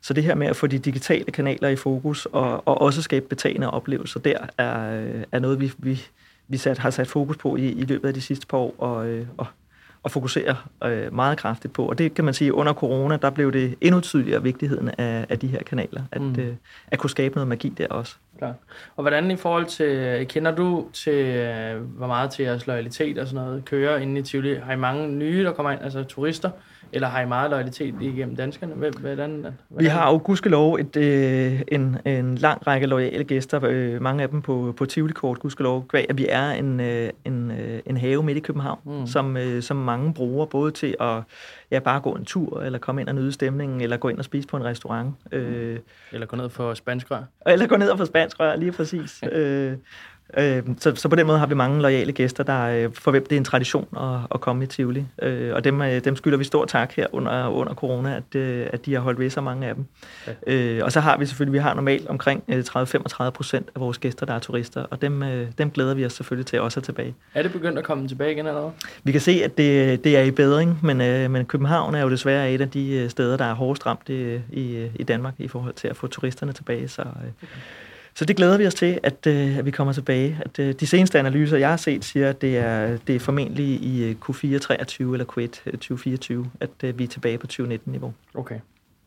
så 0.00 0.14
det 0.14 0.24
her 0.24 0.34
med 0.34 0.46
at 0.46 0.56
få 0.56 0.66
de 0.66 0.78
digitale 0.78 1.24
kanaler 1.24 1.68
i 1.68 1.76
fokus, 1.76 2.26
og, 2.26 2.68
og 2.68 2.80
også 2.80 3.02
skabe 3.02 3.26
betalende 3.28 3.70
oplevelser, 3.70 4.20
der 4.20 4.38
er, 4.58 5.02
er 5.32 5.38
noget, 5.38 5.60
vi, 5.60 5.72
vi, 5.78 6.02
vi 6.48 6.56
sat, 6.56 6.78
har 6.78 6.90
sat 6.90 7.08
fokus 7.08 7.36
på 7.36 7.56
i, 7.56 7.68
i 7.68 7.84
løbet 7.84 8.08
af 8.08 8.14
de 8.14 8.20
sidste 8.20 8.46
par 8.46 8.58
år, 8.58 8.74
og, 8.78 9.06
øh, 9.08 9.26
og, 9.36 9.46
og 10.02 10.10
fokusere 10.10 10.56
øh, 10.84 11.14
meget 11.14 11.38
kraftigt 11.38 11.74
på. 11.74 11.86
Og 11.86 11.98
det 11.98 12.14
kan 12.14 12.24
man 12.24 12.34
sige, 12.34 12.54
under 12.54 12.72
corona, 12.72 13.16
der 13.16 13.30
blev 13.30 13.52
det 13.52 13.74
endnu 13.80 14.00
tydeligere 14.00 14.42
vigtigheden 14.42 14.90
af, 14.98 15.26
af 15.28 15.38
de 15.38 15.46
her 15.46 15.62
kanaler, 15.62 16.02
at, 16.12 16.20
mm. 16.20 16.34
øh, 16.38 16.54
at 16.86 16.98
kunne 16.98 17.10
skabe 17.10 17.34
noget 17.34 17.48
magi 17.48 17.68
der 17.68 17.88
også. 17.88 18.16
Klar. 18.38 18.54
Og 18.96 19.02
hvordan 19.02 19.30
i 19.30 19.36
forhold 19.36 19.66
til, 19.66 20.26
kender 20.28 20.54
du 20.54 20.86
til, 20.92 21.26
øh, 21.26 21.80
hvor 21.82 22.06
meget 22.06 22.30
til 22.30 22.44
jeres 22.44 22.66
loyalitet 22.66 23.18
og 23.18 23.26
sådan 23.28 23.44
noget 23.44 23.64
kører 23.64 23.98
inde 23.98 24.20
i 24.20 24.22
Tivoli? 24.22 24.54
Har 24.54 24.72
I 24.72 24.76
mange 24.76 25.08
nye, 25.08 25.44
der 25.44 25.52
kommer 25.52 25.72
ind, 25.72 25.80
altså 25.82 26.04
turister? 26.04 26.50
Eller 26.92 27.08
har 27.08 27.20
I 27.20 27.26
meget 27.26 27.50
loyalitet 27.50 27.94
igennem 28.00 28.36
danskerne? 28.36 28.74
Hvordan, 28.74 29.00
hvordan? 29.00 29.46
Vi 29.70 29.86
har 29.86 30.10
jo 30.10 30.20
gudskelov 30.24 30.74
et, 30.74 30.96
øh, 30.96 31.60
en, 31.68 31.98
en 32.04 32.38
lang 32.38 32.66
række 32.66 32.86
loyale 32.86 33.24
gæster, 33.24 33.60
øh, 33.64 34.02
mange 34.02 34.22
af 34.22 34.28
dem 34.28 34.42
på, 34.42 34.74
på 34.76 34.86
Tivoli-kort, 34.86 35.38
gudskelov, 35.38 35.86
kvæg, 35.88 36.06
at 36.08 36.18
vi 36.18 36.26
er 36.28 36.50
en, 36.50 36.80
øh, 36.80 37.10
en, 37.24 37.50
øh, 37.50 37.80
en 37.86 37.96
have 37.96 38.22
midt 38.22 38.38
i 38.38 38.40
København, 38.40 38.78
mm. 38.84 39.06
som, 39.06 39.36
øh, 39.36 39.62
som 39.62 39.76
mange 39.76 40.14
bruger, 40.14 40.46
både 40.46 40.70
til 40.70 40.96
at 41.00 41.22
ja, 41.70 41.78
bare 41.78 42.00
gå 42.00 42.12
en 42.12 42.24
tur, 42.24 42.60
eller 42.60 42.78
komme 42.78 43.00
ind 43.00 43.08
og 43.08 43.14
nyde 43.14 43.32
stemningen, 43.32 43.80
eller 43.80 43.96
gå 43.96 44.08
ind 44.08 44.18
og 44.18 44.24
spise 44.24 44.48
på 44.48 44.56
en 44.56 44.64
restaurant. 44.64 45.14
Mm. 45.32 45.38
Øh, 45.38 45.78
eller 46.12 46.26
gå 46.26 46.36
ned 46.36 46.48
for 46.48 46.74
spansk 46.74 47.10
rør. 47.10 47.22
Eller 47.46 47.66
gå 47.66 47.76
ned 47.76 47.90
og 47.90 47.98
få 47.98 48.04
spansk 48.04 48.40
rør, 48.40 48.56
lige 48.56 48.72
præcis. 48.72 49.22
øh, 49.32 49.72
Øh, 50.36 50.62
så, 50.78 50.94
så 50.94 51.08
på 51.08 51.16
den 51.16 51.26
måde 51.26 51.38
har 51.38 51.46
vi 51.46 51.54
mange 51.54 51.82
lojale 51.82 52.12
gæster, 52.12 52.44
der 52.44 52.62
øh, 52.62 52.90
for 52.94 53.10
hvem 53.10 53.26
det 53.26 53.32
er 53.32 53.36
en 53.36 53.44
tradition 53.44 53.88
at, 53.96 54.18
at 54.34 54.40
komme 54.40 54.64
i 54.64 54.66
Tivoli. 54.66 55.04
Øh, 55.22 55.54
og 55.54 55.64
dem, 55.64 55.82
øh, 55.82 56.04
dem 56.04 56.16
skylder 56.16 56.38
vi 56.38 56.44
stor 56.44 56.64
tak 56.64 56.92
her 56.96 57.06
under, 57.12 57.48
under 57.48 57.74
corona, 57.74 58.16
at, 58.16 58.34
øh, 58.34 58.66
at 58.72 58.86
de 58.86 58.94
har 58.94 59.00
holdt 59.00 59.18
ved 59.18 59.30
så 59.30 59.40
mange 59.40 59.66
af 59.66 59.74
dem. 59.74 59.84
Ja. 60.26 60.32
Øh, 60.46 60.84
og 60.84 60.92
så 60.92 61.00
har 61.00 61.16
vi 61.16 61.26
selvfølgelig, 61.26 61.52
vi 61.52 61.58
har 61.58 61.74
normalt 61.74 62.08
omkring 62.08 62.44
30-35 62.50 63.30
procent 63.30 63.68
af 63.74 63.80
vores 63.80 63.98
gæster, 63.98 64.26
der 64.26 64.34
er 64.34 64.38
turister, 64.38 64.82
og 64.90 65.02
dem, 65.02 65.22
øh, 65.22 65.46
dem 65.58 65.70
glæder 65.70 65.94
vi 65.94 66.06
os 66.06 66.12
selvfølgelig 66.12 66.46
til 66.46 66.60
også 66.60 66.80
at 66.80 66.84
tilbage. 66.84 67.14
Er 67.34 67.42
det 67.42 67.52
begyndt 67.52 67.78
at 67.78 67.84
komme 67.84 68.08
tilbage 68.08 68.32
igen 68.32 68.46
eller? 68.46 68.70
Vi 69.04 69.12
kan 69.12 69.20
se, 69.20 69.40
at 69.44 69.58
det, 69.58 70.04
det 70.04 70.16
er 70.16 70.22
i 70.22 70.30
bedring, 70.30 70.78
men, 70.82 71.00
øh, 71.00 71.30
men 71.30 71.44
København 71.44 71.94
er 71.94 72.02
jo 72.02 72.10
desværre 72.10 72.52
et 72.52 72.60
af 72.60 72.70
de 72.70 73.06
steder, 73.08 73.36
der 73.36 73.44
er 73.44 73.54
hårdest 73.54 73.86
ramt 73.86 74.08
i, 74.08 74.40
i, 74.50 74.88
i 74.94 75.02
Danmark 75.02 75.34
i 75.38 75.48
forhold 75.48 75.74
til 75.74 75.88
at 75.88 75.96
få 75.96 76.06
turisterne 76.06 76.52
tilbage. 76.52 76.88
Så, 76.88 77.02
øh, 77.02 77.08
okay. 77.42 77.46
Så 78.14 78.24
det 78.24 78.36
glæder 78.36 78.58
vi 78.58 78.66
os 78.66 78.74
til, 78.74 79.00
at, 79.02 79.26
øh, 79.26 79.58
at 79.58 79.66
vi 79.66 79.70
kommer 79.70 79.92
tilbage. 79.92 80.38
At, 80.44 80.58
øh, 80.58 80.74
de 80.80 80.86
seneste 80.86 81.18
analyser, 81.18 81.56
jeg 81.56 81.68
har 81.68 81.76
set, 81.76 82.04
siger, 82.04 82.28
at 82.28 82.42
det 82.42 82.58
er, 82.58 82.96
det 83.06 83.16
er 83.16 83.20
formentlig 83.20 83.66
i 83.66 84.04
øh, 84.04 84.16
Q4 84.28 84.58
23 84.58 85.14
eller 85.14 85.24
Q1 85.24 85.70
2024, 85.70 86.50
at 86.60 86.70
øh, 86.84 86.98
vi 86.98 87.04
er 87.04 87.08
tilbage 87.08 87.38
på 87.38 87.46
2019-niveau. 87.52 88.14
Okay. 88.34 88.58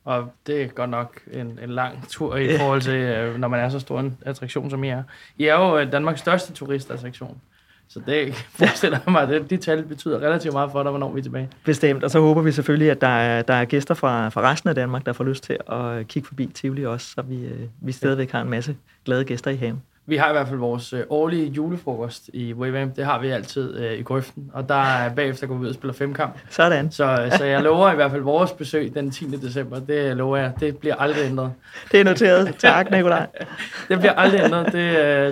Og 0.06 0.32
det 0.48 0.62
er 0.62 0.68
godt 0.68 0.90
nok 0.90 1.22
en, 1.34 1.60
en 1.64 1.70
lang 1.70 2.10
tur 2.10 2.36
i 2.36 2.58
forhold 2.58 2.82
til, 2.82 2.94
øh, 2.94 3.38
når 3.38 3.48
man 3.48 3.60
er 3.60 3.70
så 3.70 3.80
stor 3.80 4.00
en 4.00 4.18
attraktion, 4.22 4.70
som 4.70 4.84
I 4.84 4.90
er. 4.90 5.04
I 5.38 5.46
er 5.46 5.56
jo 5.56 5.78
øh, 5.78 5.92
Danmarks 5.92 6.20
største 6.20 6.54
turistattraktion. 6.54 7.42
Så 7.88 8.02
det 8.06 8.36
forestiller 8.60 9.00
jeg 9.06 9.12
mig, 9.12 9.30
at 9.30 9.50
de 9.50 9.58
tal 9.58 9.84
betyder 9.84 10.20
relativt 10.20 10.54
meget 10.54 10.72
for 10.72 10.84
dig, 10.84 10.90
hvornår 10.90 11.12
vi 11.12 11.20
er 11.20 11.24
tilbage. 11.24 11.50
Bestemt, 11.66 12.04
og 12.04 12.12
så 12.12 12.20
håber 12.20 12.42
vi 12.42 12.52
selvfølgelig, 12.52 12.92
at 12.92 13.02
der 13.02 13.08
er, 13.08 13.42
der 13.42 13.54
er 13.54 13.66
gæster 13.66 13.94
fra, 13.94 14.30
fra 14.30 14.52
resten 14.52 14.70
af 14.70 14.76
Danmark, 14.76 15.06
der 15.06 15.14
får 15.14 15.24
lyst 15.24 15.44
til 15.44 15.58
at 15.72 16.08
kigge 16.08 16.28
forbi 16.28 16.46
Tivoli 16.54 16.86
også, 16.86 17.08
så 17.08 17.22
vi, 17.22 17.46
øh, 17.46 17.60
vi 17.82 17.92
stadigvæk 17.92 18.32
har 18.32 18.42
en 18.42 18.50
masse 18.50 18.76
glade 19.06 19.24
gæster 19.24 19.52
i 19.52 19.56
haven. 19.56 19.82
Vi 20.08 20.18
har 20.18 20.30
i 20.30 20.32
hvert 20.32 20.48
fald 20.48 20.60
vores 20.60 20.94
øh, 20.94 21.04
årlige 21.10 21.46
julefrokost 21.46 22.30
i 22.34 22.54
Wavamp. 22.54 22.96
Det 22.96 23.06
har 23.06 23.20
vi 23.20 23.28
altid 23.30 23.78
øh, 23.78 24.00
i 24.00 24.02
grøften. 24.02 24.52
Og 24.54 24.70
der 24.70 24.76
er 24.76 25.10
bagefter 25.10 25.48
går 25.48 25.56
vi 25.56 25.64
ud 25.64 25.70
og 25.70 25.76
spiller 25.76 25.94
femkamp. 25.94 26.38
Sådan. 26.50 26.92
Så, 26.92 27.30
så 27.38 27.46
jeg 27.46 27.62
lover 27.62 27.92
i 27.92 27.96
hvert 27.96 28.12
fald 28.12 28.22
vores 28.22 28.52
besøg 28.52 28.92
den 28.96 29.12
10. 29.12 29.26
december. 29.26 29.80
Det 29.80 30.18
lover 30.18 30.38
jeg. 30.38 30.52
Det 30.60 30.78
bliver 30.78 30.96
aldrig 30.96 31.26
ændret. 31.26 31.52
Det 31.92 32.00
er 32.00 32.04
noteret. 32.04 32.56
Tak, 32.60 32.92
Nikolaj. 32.92 33.28
det 33.90 34.00
bliver 34.00 34.14
aldrig 34.14 34.42
ændret. 34.44 34.66
Det, 34.66 34.74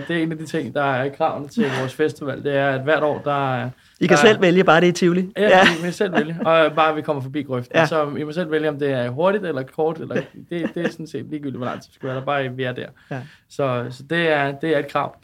det 0.07 0.17
er 0.17 0.23
en 0.23 0.31
af 0.31 0.37
de 0.37 0.45
ting, 0.45 0.73
der 0.73 0.83
er 0.83 1.09
kravene 1.09 1.47
til 1.47 1.65
vores 1.79 1.93
festival. 1.93 2.43
Det 2.43 2.55
er, 2.55 2.69
at 2.69 2.81
hvert 2.81 3.03
år, 3.03 3.21
der 3.25 3.69
i 4.03 4.07
kan 4.07 4.17
selv 4.17 4.41
vælge, 4.41 4.63
bare 4.63 4.81
det 4.81 4.89
er 4.89 4.93
Tivoli. 4.93 5.31
Ja, 5.37 5.47
ja. 5.47 5.63
I 5.79 5.81
kan 5.81 5.93
selv 5.93 6.13
vælge, 6.13 6.37
og 6.45 6.75
bare 6.75 6.95
vi 6.95 7.01
kommer 7.01 7.21
forbi 7.21 7.43
grøften. 7.43 7.75
Ja. 7.75 7.85
Så 7.85 8.15
I 8.17 8.23
må 8.23 8.31
selv 8.31 8.51
vælge, 8.51 8.69
om 8.69 8.79
det 8.79 8.91
er 8.91 9.09
hurtigt 9.09 9.45
eller 9.45 9.63
kort, 9.63 9.97
eller 9.97 10.15
det, 10.49 10.75
det 10.75 10.85
er 10.85 10.89
sådan 10.89 11.07
set 11.07 11.25
ligegyldigt, 11.25 11.57
hvor 11.57 11.65
lang 11.65 11.81
tid 11.81 11.91
skal 11.91 12.07
være 12.07 12.17
der, 12.17 12.25
bare 12.25 12.55
vi 12.55 12.63
er 12.63 12.71
der. 12.71 12.87
Ja. 13.11 13.21
Så, 13.49 13.85
så 13.89 14.03
det, 14.09 14.31
er, 14.31 14.51
det 14.51 14.75
er 14.75 14.79
et 14.79 14.87
krav. 14.87 15.15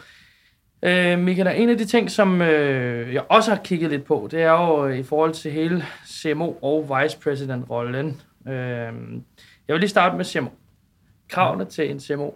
Øh, 0.83 1.19
Michael, 1.19 1.61
en 1.61 1.69
af 1.69 1.77
de 1.77 1.85
ting, 1.85 2.11
som 2.11 2.41
øh, 2.41 3.13
jeg 3.13 3.23
også 3.29 3.51
har 3.51 3.61
kigget 3.63 3.89
lidt 3.89 4.03
på, 4.03 4.27
det 4.31 4.41
er 4.41 4.51
jo 4.51 4.87
i 4.87 5.03
forhold 5.03 5.33
til 5.33 5.51
hele 5.51 5.83
CMO 6.07 6.51
og 6.61 6.89
vice 7.03 7.19
president 7.19 7.69
rollen. 7.69 8.21
Øh, 8.47 8.53
jeg 9.67 9.73
vil 9.73 9.79
lige 9.79 9.89
starte 9.89 10.17
med 10.17 10.25
CMO. 10.25 10.49
Kravene 11.29 11.65
til 11.65 11.91
en 11.91 11.99
CMO 11.99 12.31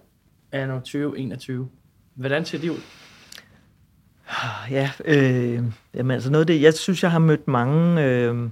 er 0.52 0.66
nu 0.66 0.74
2021. 0.74 1.70
Hvordan 2.16 2.46
ser 2.46 2.60
de 2.60 2.72
ud? 2.72 2.78
Ja, 4.70 4.92
øh, 5.06 5.64
jamen 5.94 6.12
altså 6.12 6.32
noget 6.32 6.44
af 6.44 6.48
det, 6.48 6.62
jeg 6.62 6.74
synes, 6.74 7.04
jeg 7.04 7.12
har 7.12 7.20
mødt 7.20 7.48
mange 7.48 8.04
øh, 8.04 8.50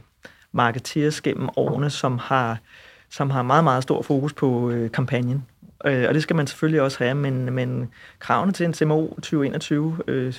marketeers 0.51 1.21
gennem 1.21 1.49
årene, 1.55 1.89
som 1.89 2.17
har, 2.17 2.57
som 3.09 3.29
har 3.29 3.41
meget, 3.41 3.63
meget 3.63 3.83
stor 3.83 4.01
fokus 4.01 4.33
på 4.33 4.69
øh, 4.69 4.91
kampagnen. 4.91 5.45
Øh, 5.85 6.05
og 6.07 6.13
det 6.13 6.23
skal 6.23 6.35
man 6.35 6.47
selvfølgelig 6.47 6.81
også 6.81 7.03
have, 7.03 7.15
men, 7.15 7.53
men 7.53 7.89
kravene 8.19 8.51
til 8.51 8.65
en 8.65 8.73
CMO 8.73 9.07
2021, 9.07 9.97
øh, 10.07 10.33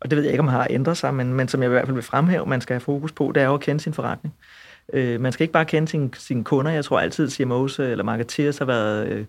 og 0.00 0.10
det 0.10 0.16
ved 0.16 0.24
jeg 0.24 0.32
ikke, 0.32 0.42
om 0.42 0.48
har 0.48 0.66
ændret 0.70 0.96
sig, 0.96 1.14
men, 1.14 1.34
men 1.34 1.48
som 1.48 1.62
jeg 1.62 1.68
i 1.68 1.72
hvert 1.72 1.86
fald 1.86 1.94
vil 1.94 2.02
fremhæve, 2.02 2.46
man 2.46 2.60
skal 2.60 2.74
have 2.74 2.80
fokus 2.80 3.12
på, 3.12 3.32
det 3.34 3.42
er 3.42 3.46
jo 3.46 3.54
at 3.54 3.60
kende 3.60 3.80
sin 3.80 3.94
forretning. 3.94 4.34
Øh, 4.34 4.71
man 4.94 5.32
skal 5.32 5.44
ikke 5.44 5.52
bare 5.52 5.64
kende 5.64 5.88
sin, 5.88 6.14
sine 6.18 6.44
kunder. 6.44 6.70
Jeg 6.70 6.84
tror 6.84 7.00
altid, 7.00 7.28
CMO's 7.28 7.82
eller 7.82 8.04
marketeers 8.04 8.58
har 8.58 8.64
været 8.64 9.08
øh, 9.08 9.24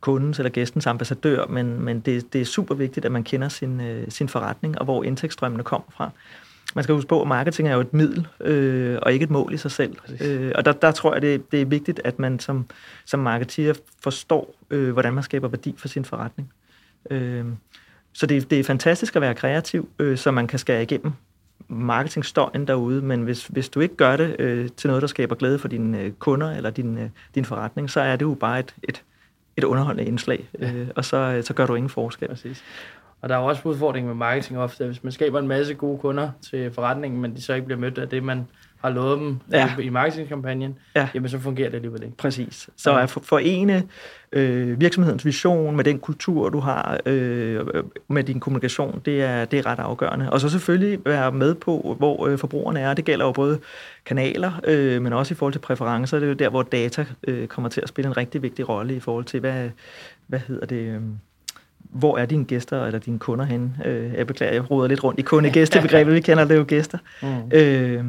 kundens 0.00 0.38
eller 0.38 0.50
gæstens 0.50 0.86
ambassadør, 0.86 1.46
men, 1.46 1.80
men 1.80 2.00
det, 2.00 2.32
det 2.32 2.40
er 2.40 2.44
super 2.44 2.74
vigtigt, 2.74 3.06
at 3.06 3.12
man 3.12 3.24
kender 3.24 3.48
sin, 3.48 3.80
øh, 3.80 4.06
sin 4.08 4.28
forretning 4.28 4.78
og 4.78 4.84
hvor 4.84 5.04
indtægtsstrømmene 5.04 5.62
kommer 5.62 5.88
fra. 5.96 6.10
Man 6.74 6.84
skal 6.84 6.94
huske 6.94 7.08
på, 7.08 7.22
at 7.22 7.28
marketing 7.28 7.68
er 7.68 7.74
jo 7.74 7.80
et 7.80 7.94
middel, 7.94 8.26
øh, 8.40 8.98
og 9.02 9.12
ikke 9.12 9.22
et 9.22 9.30
mål 9.30 9.54
i 9.54 9.56
sig 9.56 9.70
selv. 9.70 9.96
Øh, 10.20 10.52
og 10.54 10.64
der, 10.64 10.72
der 10.72 10.90
tror 10.90 11.12
jeg, 11.12 11.22
det, 11.22 11.52
det 11.52 11.60
er 11.60 11.64
vigtigt, 11.64 12.00
at 12.04 12.18
man 12.18 12.38
som, 12.38 12.66
som 13.04 13.20
marketeer 13.20 13.74
forstår, 14.02 14.54
øh, 14.70 14.92
hvordan 14.92 15.14
man 15.14 15.22
skaber 15.22 15.48
værdi 15.48 15.74
for 15.78 15.88
sin 15.88 16.04
forretning. 16.04 16.52
Øh, 17.10 17.44
så 18.12 18.26
det, 18.26 18.50
det 18.50 18.60
er 18.60 18.64
fantastisk 18.64 19.16
at 19.16 19.22
være 19.22 19.34
kreativ, 19.34 19.88
øh, 19.98 20.18
så 20.18 20.30
man 20.30 20.46
kan 20.46 20.58
skære 20.58 20.82
igennem 20.82 21.12
marketingstøjen 21.68 22.66
derude, 22.66 23.02
men 23.02 23.22
hvis, 23.22 23.46
hvis 23.46 23.68
du 23.68 23.80
ikke 23.80 23.96
gør 23.96 24.16
det 24.16 24.36
øh, 24.38 24.68
til 24.76 24.88
noget, 24.88 25.00
der 25.00 25.06
skaber 25.06 25.34
glæde 25.34 25.58
for 25.58 25.68
dine 25.68 26.00
øh, 26.00 26.12
kunder 26.12 26.50
eller 26.50 26.70
din, 26.70 26.98
øh, 26.98 27.08
din 27.34 27.44
forretning, 27.44 27.90
så 27.90 28.00
er 28.00 28.16
det 28.16 28.24
jo 28.24 28.34
bare 28.34 28.58
et, 28.60 28.74
et, 28.88 29.04
et 29.56 29.64
underholdende 29.64 30.08
indslag, 30.08 30.48
øh, 30.58 30.88
og 30.96 31.04
så, 31.04 31.16
øh, 31.16 31.44
så 31.44 31.54
gør 31.54 31.66
du 31.66 31.74
ingen 31.74 31.90
forskel. 31.90 32.28
Præcis. 32.28 32.64
Og 33.20 33.28
der 33.28 33.36
er 33.36 33.40
jo 33.40 33.46
også 33.46 33.62
udfordring 33.64 34.06
med 34.06 34.14
marketing 34.14 34.58
ofte, 34.58 34.86
hvis 34.86 35.04
man 35.04 35.12
skaber 35.12 35.38
en 35.38 35.48
masse 35.48 35.74
gode 35.74 35.98
kunder 35.98 36.30
til 36.50 36.72
forretningen, 36.72 37.20
men 37.20 37.36
de 37.36 37.42
så 37.42 37.54
ikke 37.54 37.66
bliver 37.66 37.80
mødt 37.80 37.98
af 37.98 38.08
det, 38.08 38.22
man 38.22 38.46
har 38.82 38.90
lovet 38.90 39.18
dem 39.18 39.38
ja. 39.52 39.76
i 39.78 39.88
marketingkampagnen, 39.88 40.78
ja. 40.96 41.08
jamen 41.14 41.30
så 41.30 41.38
fungerer 41.38 41.68
det 41.68 41.76
alligevel 41.76 42.02
ikke. 42.02 42.16
Præcis. 42.16 42.70
Så 42.76 42.96
at 42.96 43.10
forene 43.10 43.82
øh, 44.32 44.80
virksomhedens 44.80 45.24
vision 45.24 45.76
med 45.76 45.84
den 45.84 45.98
kultur, 45.98 46.48
du 46.48 46.60
har 46.60 47.00
øh, 47.06 47.66
med 48.08 48.24
din 48.24 48.40
kommunikation, 48.40 49.02
det 49.04 49.22
er, 49.22 49.44
det 49.44 49.58
er 49.58 49.66
ret 49.66 49.78
afgørende. 49.78 50.32
Og 50.32 50.40
så 50.40 50.48
selvfølgelig 50.48 50.98
være 51.04 51.32
med 51.32 51.54
på, 51.54 51.96
hvor 51.98 52.26
øh, 52.26 52.38
forbrugerne 52.38 52.80
er. 52.80 52.94
Det 52.94 53.04
gælder 53.04 53.24
jo 53.24 53.32
både 53.32 53.58
kanaler, 54.06 54.60
øh, 54.64 55.02
men 55.02 55.12
også 55.12 55.34
i 55.34 55.36
forhold 55.36 55.52
til 55.52 55.60
præferencer. 55.60 56.18
Det 56.18 56.26
er 56.26 56.28
jo 56.28 56.34
der, 56.34 56.48
hvor 56.48 56.62
data 56.62 57.06
øh, 57.28 57.46
kommer 57.46 57.68
til 57.68 57.80
at 57.80 57.88
spille 57.88 58.08
en 58.08 58.16
rigtig 58.16 58.42
vigtig 58.42 58.68
rolle 58.68 58.96
i 58.96 59.00
forhold 59.00 59.24
til, 59.24 59.40
hvad, 59.40 59.70
hvad 60.26 60.40
hedder 60.48 60.66
det... 60.66 60.76
Øh, 60.76 61.00
hvor 61.90 62.18
er 62.18 62.26
dine 62.26 62.44
gæster 62.44 62.84
eller 62.86 62.98
dine 62.98 63.18
kunder 63.18 63.44
henne? 63.44 63.72
Øh, 63.84 64.14
jeg 64.14 64.26
beklager, 64.26 64.52
jeg 64.52 64.70
roder 64.70 64.88
lidt 64.88 65.04
rundt 65.04 65.20
i 65.20 65.22
kunde-gæstebegrebet. 65.22 66.14
Vi 66.14 66.20
kender 66.20 66.44
det 66.44 66.56
jo 66.56 66.64
gæster. 66.68 66.98
Mm. 67.22 67.50
Øh, 67.52 68.04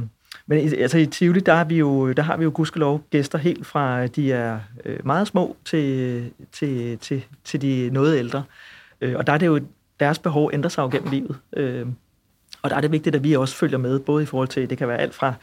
men 0.50 0.74
altså 0.80 0.98
i 0.98 1.06
Tivoli, 1.06 1.40
der 1.40 1.54
har 1.54 1.64
vi 1.64 1.78
jo, 1.78 2.12
der 2.12 2.24
har 2.24 2.38
vi 2.38 2.44
jo 2.44 2.52
gudskelov 2.54 3.04
gæster 3.10 3.38
helt 3.38 3.68
fra, 3.68 4.08
de 4.08 4.32
er 4.32 4.60
øh, 4.86 5.06
meget 5.06 5.28
små 5.28 5.56
til, 5.66 6.32
til, 6.52 6.98
til, 6.98 7.26
til 7.44 7.62
de 7.62 7.90
noget 7.94 8.18
ældre. 8.18 8.44
Øh, 9.02 9.16
og 9.16 9.28
der 9.28 9.34
er 9.34 9.38
det 9.38 9.46
jo, 9.46 9.60
deres 10.00 10.20
behov 10.20 10.50
ændrer 10.54 10.70
sig 10.70 10.82
jo 10.82 10.90
gennem 10.90 11.12
livet. 11.12 11.38
Øh, 11.54 11.86
og 12.62 12.70
der 12.70 12.76
er 12.76 12.82
det 12.82 12.92
vigtigt, 12.92 13.16
at 13.16 13.24
vi 13.24 13.36
også 13.36 13.56
følger 13.56 13.78
med, 13.78 14.00
både 14.00 14.24
i 14.24 14.26
forhold 14.26 14.48
til, 14.48 14.70
det 14.70 14.78
kan 14.78 14.88
være 14.88 14.98
alt 14.98 15.16
fra 15.16 15.34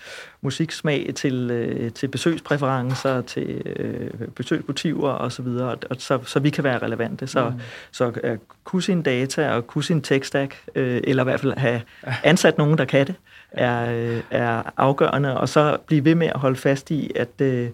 musiksmag 0.41 1.13
til, 1.15 1.51
øh, 1.51 1.93
til 1.93 2.09
besøgspræferencer, 2.09 3.21
til 3.21 3.63
øh, 3.77 4.29
besøgsmotiver 4.29 5.11
og 5.11 5.33
så 5.33 5.43
videre, 5.43 5.71
og, 5.71 5.79
og 5.91 5.97
så, 5.99 6.19
så 6.25 6.41
vi 6.41 6.51
kan 6.51 6.65
være 6.65 6.79
relevante. 6.79 7.27
Så, 7.27 7.51
mm. 7.51 7.61
så 7.93 8.37
kunne 8.65 8.83
sin 8.83 9.03
data 9.03 9.51
og 9.51 9.67
kunne 9.67 9.85
sin 9.85 10.03
tech 10.03 10.27
stack, 10.27 10.57
øh, 10.75 11.01
eller 11.05 11.23
i 11.23 11.25
hvert 11.25 11.41
fald 11.41 11.57
have 11.57 11.81
ansat 12.25 12.59
nogen, 12.59 12.79
der 12.79 12.85
kan 12.85 13.07
det, 13.07 13.15
er, 13.51 13.93
øh, 13.93 14.23
er 14.31 14.63
afgørende, 14.77 15.41
og 15.41 15.49
så 15.49 15.77
blive 15.87 16.05
ved 16.05 16.15
med 16.15 16.27
at 16.27 16.41
holde 16.41 16.57
fast 16.57 16.91
i, 16.91 17.13
at, 17.15 17.41
øh, 17.41 17.71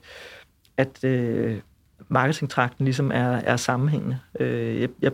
at 0.76 1.04
øh, 1.04 1.58
marketingtrakten 2.08 2.85
ligesom 2.85 3.11
er, 3.14 3.37
er 3.37 3.56
sammenhængende. 3.56 4.18
Øh, 4.40 4.80
jeg, 4.80 4.88
jeg, 5.02 5.12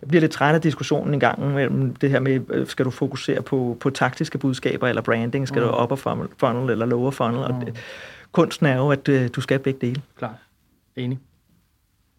jeg 0.00 0.08
bliver 0.08 0.20
lidt 0.20 0.32
træt 0.32 0.54
af 0.54 0.60
diskussionen 0.60 1.14
en 1.14 1.20
gang 1.20 1.54
mellem 1.54 1.94
det 1.94 2.10
her 2.10 2.20
med, 2.20 2.40
øh, 2.50 2.66
skal 2.66 2.84
du 2.84 2.90
fokusere 2.90 3.42
på, 3.42 3.76
på 3.80 3.90
taktiske 3.90 4.38
budskaber 4.38 4.88
eller 4.88 5.02
branding, 5.02 5.48
skal 5.48 5.62
mm. 5.62 5.68
du 5.68 5.82
upper 5.82 5.96
funnel, 5.96 6.28
funnel 6.38 6.70
eller 6.70 6.86
lower 6.86 7.10
funnel, 7.10 7.36
mm. 7.36 7.42
og 7.42 7.66
det, 7.66 7.76
kunsten 8.32 8.66
er 8.66 8.76
jo, 8.76 8.90
at 8.90 9.08
øh, 9.08 9.30
du 9.36 9.40
skal 9.40 9.58
begge 9.58 9.86
dele. 9.86 10.02
Klar. 10.18 10.34
Enig. 10.96 11.18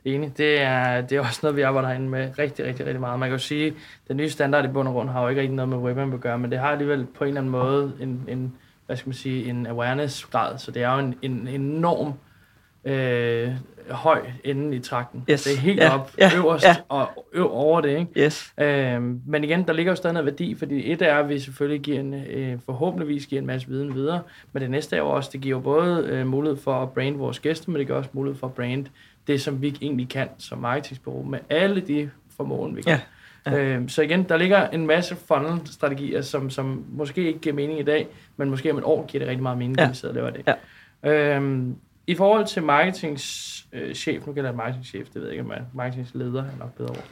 Enig. 0.05 0.37
Det 0.37 0.61
er, 0.61 1.01
det 1.01 1.15
er 1.15 1.19
også 1.19 1.39
noget, 1.43 1.57
vi 1.57 1.61
arbejder 1.61 1.87
herinde 1.87 2.09
med 2.09 2.39
rigtig, 2.39 2.65
rigtig, 2.65 2.85
rigtig 2.85 2.99
meget. 2.99 3.19
Man 3.19 3.29
kan 3.29 3.37
jo 3.37 3.43
sige, 3.43 3.67
at 3.67 3.73
den 4.07 4.17
nye 4.17 4.29
standard 4.29 4.65
i 4.65 4.67
bund 4.67 4.87
og 4.87 4.93
grund 4.93 5.09
har 5.09 5.21
jo 5.21 5.27
ikke 5.27 5.41
rigtig 5.41 5.55
noget 5.55 5.69
med 5.69 5.77
webben 5.77 6.13
at 6.13 6.21
gøre, 6.21 6.39
men 6.39 6.51
det 6.51 6.59
har 6.59 6.67
alligevel 6.67 7.05
på 7.17 7.23
en 7.23 7.27
eller 7.27 7.41
anden 7.41 7.51
måde 7.51 7.93
en, 8.01 8.23
en 8.27 8.53
hvad 8.85 8.97
skal 8.97 9.09
man 9.09 9.13
sige, 9.13 9.49
en 9.49 9.67
awareness-grad, 9.67 10.57
så 10.57 10.71
det 10.71 10.83
er 10.83 10.93
jo 10.93 10.99
en, 10.99 11.15
en 11.21 11.47
enorm 11.47 12.13
øh, 12.85 13.51
høj 13.89 14.21
ende 14.43 14.75
i 14.75 14.79
trakten. 14.79 15.25
Yes. 15.29 15.43
Det 15.43 15.53
er 15.53 15.57
helt 15.57 15.79
ja. 15.79 15.93
op 15.93 16.11
ja. 16.17 16.31
øverst 16.35 16.65
ja. 16.65 16.75
og 16.89 17.25
øv 17.33 17.51
over 17.51 17.81
det. 17.81 17.89
Ikke? 17.89 18.07
Yes. 18.17 18.53
Øh, 18.57 19.01
men 19.27 19.43
igen, 19.43 19.63
der 19.63 19.73
ligger 19.73 19.91
jo 19.91 19.95
stadig 19.95 20.13
noget 20.13 20.25
værdi, 20.25 20.55
fordi 20.55 20.91
et 20.91 21.01
er, 21.01 21.15
at 21.15 21.29
vi 21.29 21.39
selvfølgelig 21.39 21.81
giver 21.81 21.99
en, 21.99 22.13
øh, 22.13 22.57
forhåbentligvis 22.65 23.25
giver 23.25 23.41
en 23.41 23.47
masse 23.47 23.67
viden 23.67 23.95
videre, 23.95 24.21
men 24.53 24.61
det 24.61 24.71
næste 24.71 24.95
er 24.95 24.99
jo 24.99 25.09
også, 25.09 25.29
det 25.33 25.41
giver 25.41 25.59
både 25.59 26.05
øh, 26.07 26.27
mulighed 26.27 26.57
for 26.57 26.73
at 26.73 26.91
brande 26.91 27.17
vores 27.17 27.39
gæster, 27.39 27.71
men 27.71 27.79
det 27.79 27.87
giver 27.87 27.97
også 27.97 28.09
mulighed 28.13 28.39
for 28.39 28.47
at 28.47 28.53
brande 28.53 28.85
det, 29.27 29.41
som 29.41 29.61
vi 29.61 29.77
egentlig 29.81 30.09
kan 30.09 30.29
som 30.37 30.57
marketingsbureau, 30.57 31.23
med 31.23 31.39
alle 31.49 31.81
de 31.81 32.09
formål, 32.37 32.75
vi 32.75 32.81
kan. 32.81 32.91
Ja. 32.91 32.99
Ja. 33.45 33.57
Øhm, 33.57 33.89
så 33.89 34.01
igen, 34.01 34.23
der 34.23 34.37
ligger 34.37 34.69
en 34.69 34.87
masse 34.87 35.15
funnel-strategier, 35.15 36.21
som, 36.21 36.49
som 36.49 36.85
måske 36.89 37.27
ikke 37.27 37.39
giver 37.39 37.55
mening 37.55 37.79
i 37.79 37.83
dag, 37.83 38.07
men 38.37 38.49
måske 38.49 38.71
om 38.71 38.77
et 38.77 38.83
år 38.83 39.05
giver 39.05 39.19
det 39.19 39.29
rigtig 39.29 39.43
meget 39.43 39.57
mening, 39.57 39.79
ja. 39.79 39.83
når 39.83 39.91
vi 39.91 39.95
sidder 39.95 40.13
og 40.13 40.15
laver 40.15 40.29
det. 40.29 40.57
Ja. 41.03 41.35
Øhm, 41.35 41.75
I 42.07 42.15
forhold 42.15 42.45
til 42.45 42.63
marketingchef, 42.63 44.07
øh, 44.07 44.27
nu 44.27 44.33
gælder 44.33 44.49
det 44.49 44.57
marketingchef, 44.57 45.07
det 45.07 45.15
ved 45.15 45.23
jeg 45.23 45.31
ikke, 45.31 45.43
om 45.43 45.51
jeg 45.51 45.61
marketingsleder 45.73 46.43
er 46.43 46.57
nok 46.59 46.73
bedre 46.73 46.89
ord. 46.89 47.07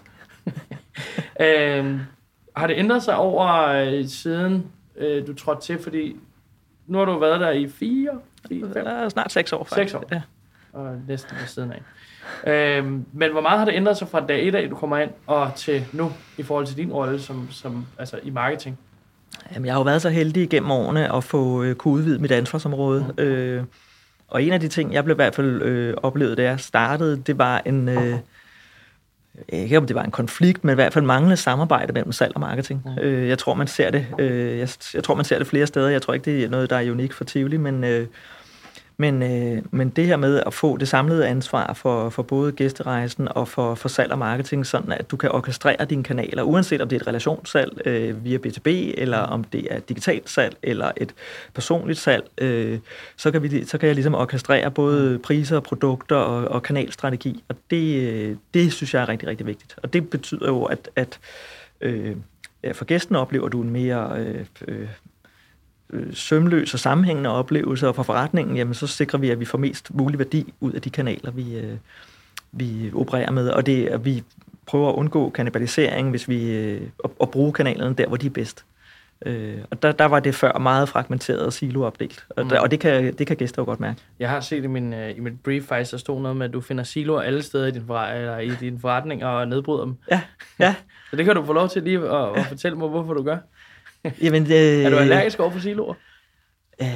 øhm, 1.48 2.00
har 2.56 2.68
det 2.68 2.78
ændret 2.78 3.04
sig 3.04 3.16
over 3.16 3.68
øh, 3.68 4.06
siden 4.06 4.68
øh, 4.96 5.28
du 5.28 5.34
trådte 5.34 5.62
til, 5.62 5.80
fordi 5.84 6.16
nu 6.88 6.98
har 6.98 7.06
du 7.06 7.20
været 7.20 7.40
der 7.40 7.52
i 7.52 7.68
fire, 7.68 8.20
fire 8.48 8.74
fem? 8.74 9.10
Snart 9.10 9.32
seks 9.32 9.54
år, 9.54 9.64
faktisk. 9.64 9.92
Seks 9.92 9.94
år, 9.94 10.04
ja. 10.12 10.22
og 10.74 10.98
næsten 11.08 11.38
ved 11.40 11.48
siden 11.48 11.72
af. 11.72 11.82
Øhm, 12.48 13.06
men 13.14 13.32
hvor 13.32 13.42
meget 13.42 13.60
har 13.60 13.66
det 13.66 13.74
ændret 13.74 13.98
sig 13.98 14.08
fra 14.08 14.26
dag 14.26 14.48
1 14.48 14.56
af, 14.56 14.70
du 14.70 14.76
kommer 14.76 14.98
ind, 14.98 15.12
og 15.28 15.52
til 15.56 15.86
nu, 15.92 16.12
i 16.38 16.44
forhold 16.44 16.68
til 16.68 16.78
din 16.78 16.92
rolle 16.92 17.20
som, 17.20 17.48
som, 17.52 17.86
altså 18.00 18.20
i 18.24 18.30
marketing? 18.30 18.78
Jamen, 19.54 19.66
jeg 19.66 19.74
har 19.74 19.80
jo 19.80 19.84
været 19.84 20.02
så 20.02 20.10
heldig 20.10 20.50
gennem 20.50 20.72
årene 20.72 21.16
at 21.16 21.24
få 21.24 21.64
øh, 21.64 21.76
kunne 21.76 21.94
udvide 21.94 22.20
mit 22.20 22.32
ansvarsområde. 22.32 23.14
Mm. 23.18 23.24
Øh, 23.24 23.64
og 24.28 24.44
en 24.44 24.54
af 24.54 24.60
de 24.60 24.68
ting, 24.68 24.94
jeg 24.94 25.04
blev 25.04 25.16
i 25.16 25.16
hvert 25.16 25.36
fald 25.36 25.62
øh, 25.62 25.94
oplevet, 26.04 26.38
da 26.38 26.44
jeg 26.44 26.60
startede, 26.60 27.18
det 27.18 27.38
var 27.38 27.62
en, 27.66 27.90
øh, 27.90 28.20
ikke 29.50 29.78
om 29.78 29.88
det 29.88 29.96
var 29.96 30.04
en 30.04 30.12
konflikt, 30.12 30.64
men 30.64 30.74
i 30.74 30.76
hvert 30.76 30.94
fald 30.94 31.06
manglende 31.06 31.38
samarbejde 31.38 31.94
mellem 31.94 32.12
salg 32.12 32.32
og 32.36 32.42
marketing. 32.42 32.82
Mm. 32.86 33.02
Øh, 33.02 33.30
jeg 33.30 33.38
tror, 33.38 33.54
man 33.54 33.68
ser 33.68 33.92
det. 33.92 34.08
Øh, 34.20 34.60
jeg, 34.60 34.70
jeg 34.94 35.04
tror, 35.04 35.16
man 35.16 35.26
ser 35.26 35.38
det 35.38 35.48
flere 35.48 35.68
steder. 35.68 35.90
Jeg 35.90 36.02
tror 36.02 36.14
ikke, 36.14 36.32
det 36.32 36.44
er 36.44 36.50
noget, 36.50 36.70
der 36.70 36.76
er 36.76 36.92
unikt 36.92 37.14
for 37.14 37.24
Tivoli, 37.24 37.58
men 37.58 37.84
øh, 37.84 38.08
men, 38.98 39.24
øh, 39.24 39.64
men 39.72 39.90
det 39.90 40.06
her 40.06 40.18
med 40.18 40.44
at 40.46 40.54
få 40.54 40.78
det 40.78 40.88
samlede 40.88 41.28
ansvar 41.28 41.74
for, 41.74 42.10
for 42.10 42.24
både 42.24 42.52
gæsterejsen 42.52 43.28
og 43.32 43.48
for, 43.48 43.76
for 43.76 43.90
salg 43.90 44.12
og 44.12 44.20
marketing, 44.20 44.66
sådan 44.66 44.92
at 44.92 45.12
du 45.12 45.18
kan 45.18 45.32
orkestrere 45.32 45.86
dine 45.86 46.04
kanaler, 46.04 46.44
uanset 46.44 46.82
om 46.82 46.90
det 46.90 46.96
er 46.96 47.00
et 47.00 47.08
relationssalg 47.08 47.88
øh, 47.88 48.24
via 48.24 48.38
B2B, 48.38 48.68
eller 48.68 49.18
om 49.18 49.44
det 49.44 49.68
er 49.72 49.78
et 49.78 49.90
digitalt 49.90 50.30
salg, 50.30 50.58
eller 50.64 50.92
et 50.98 51.14
personligt 51.54 52.00
salg, 52.00 52.24
øh, 52.38 52.80
så, 53.18 53.32
kan 53.32 53.44
vi, 53.44 53.66
så 53.66 53.78
kan 53.78 53.88
jeg 53.88 53.96
ligesom 53.96 54.16
orkestrere 54.16 54.72
både 54.72 55.20
priser, 55.20 55.60
produkter 55.60 56.16
og, 56.16 56.48
og 56.48 56.64
kanalstrategi, 56.64 57.44
og 57.50 57.56
det, 57.72 58.02
øh, 58.02 58.36
det 58.54 58.74
synes 58.74 58.94
jeg 58.94 59.02
er 59.02 59.10
rigtig, 59.10 59.30
rigtig 59.30 59.48
vigtigt. 59.48 59.76
Og 59.84 59.94
det 59.94 60.10
betyder 60.10 60.48
jo, 60.48 60.64
at, 60.64 60.90
at 60.96 61.20
øh, 61.82 62.16
for 62.74 62.86
gæsten 62.86 63.16
oplever 63.16 63.48
du 63.48 63.62
en 63.62 63.70
mere 63.70 64.12
øh, 64.18 64.46
øh, 64.68 64.88
øh, 65.90 66.14
sømløs 66.14 66.74
og 66.74 66.80
sammenhængende 66.80 67.30
oplevelse, 67.30 67.88
og 67.88 67.96
for 67.96 68.04
forretningen, 68.04 68.58
jamen, 68.58 68.74
så 68.74 68.88
sikrer 68.88 69.20
vi, 69.20 69.30
at 69.30 69.40
vi 69.40 69.46
får 69.46 69.58
mest 69.58 69.94
mulig 69.94 70.20
værdi 70.20 70.54
ud 70.60 70.72
af 70.72 70.82
de 70.82 70.90
kanaler, 70.90 71.32
vi, 71.32 71.58
øh, 71.58 71.78
vi 72.52 72.92
opererer 72.94 73.32
med, 73.32 73.50
og 73.50 73.66
det 73.66 73.88
at 73.88 74.06
vi 74.06 74.24
prøver 74.66 74.90
at 74.90 74.96
undgå 74.96 75.30
kannibalisering, 75.30 76.10
hvis 76.10 76.30
vi 76.30 76.52
øh, 76.52 76.82
at, 77.04 77.10
at 77.22 77.32
bruge 77.32 77.54
kanalerne 77.54 77.96
der, 77.96 78.08
hvor 78.08 78.18
de 78.18 78.26
er 78.26 78.30
bedst. 78.30 78.66
Øh, 79.26 79.58
og 79.72 79.84
der, 79.84 79.92
der 79.92 80.06
var 80.06 80.20
det 80.20 80.36
før 80.36 80.58
meget 80.58 80.90
fragmenteret 80.90 81.40
og 81.40 81.54
siloopdelt, 81.54 82.26
og, 82.30 82.44
mm. 82.44 82.50
der, 82.50 82.60
og 82.60 82.72
det, 82.72 82.80
kan, 82.80 83.14
det 83.14 83.28
kan 83.28 83.38
gæster 83.38 83.62
jo 83.62 83.66
godt 83.66 83.80
mærke. 83.80 84.02
Jeg 84.20 84.30
har 84.30 84.40
set 84.40 84.64
i, 84.64 84.68
min, 84.68 84.94
i 84.94 85.20
mit 85.20 85.40
brief 85.44 85.64
faktisk, 85.64 85.92
der 85.92 85.98
stod 85.98 86.22
noget 86.22 86.38
med, 86.38 86.46
at 86.46 86.54
du 86.54 86.62
finder 86.62 86.84
siloer 86.84 87.22
alle 87.22 87.44
steder 87.44 87.68
i 87.68 87.72
din, 87.72 87.82
eller 87.82 88.40
i 88.40 88.50
din 88.50 88.80
forretning 88.80 89.26
og 89.26 89.48
nedbryder 89.48 89.86
dem. 89.86 89.96
Ja, 90.12 90.22
ja. 90.60 90.76
Så 91.10 91.16
det 91.16 91.26
kan 91.26 91.36
du 91.36 91.46
få 91.46 91.54
lov 91.54 91.70
til 91.70 91.84
lige 91.84 92.00
at, 92.00 92.38
at 92.40 92.46
fortælle 92.46 92.78
mig, 92.78 92.90
hvorfor 92.90 93.14
du 93.14 93.24
gør. 93.24 93.38
Jamen, 94.24 94.44
øh, 94.44 94.52
er 94.52 94.90
du 94.90 94.98
allergisk 94.98 95.40
over 95.40 95.52
for 95.52 95.60
siloer? 95.60 95.94
Øh, 96.82 96.88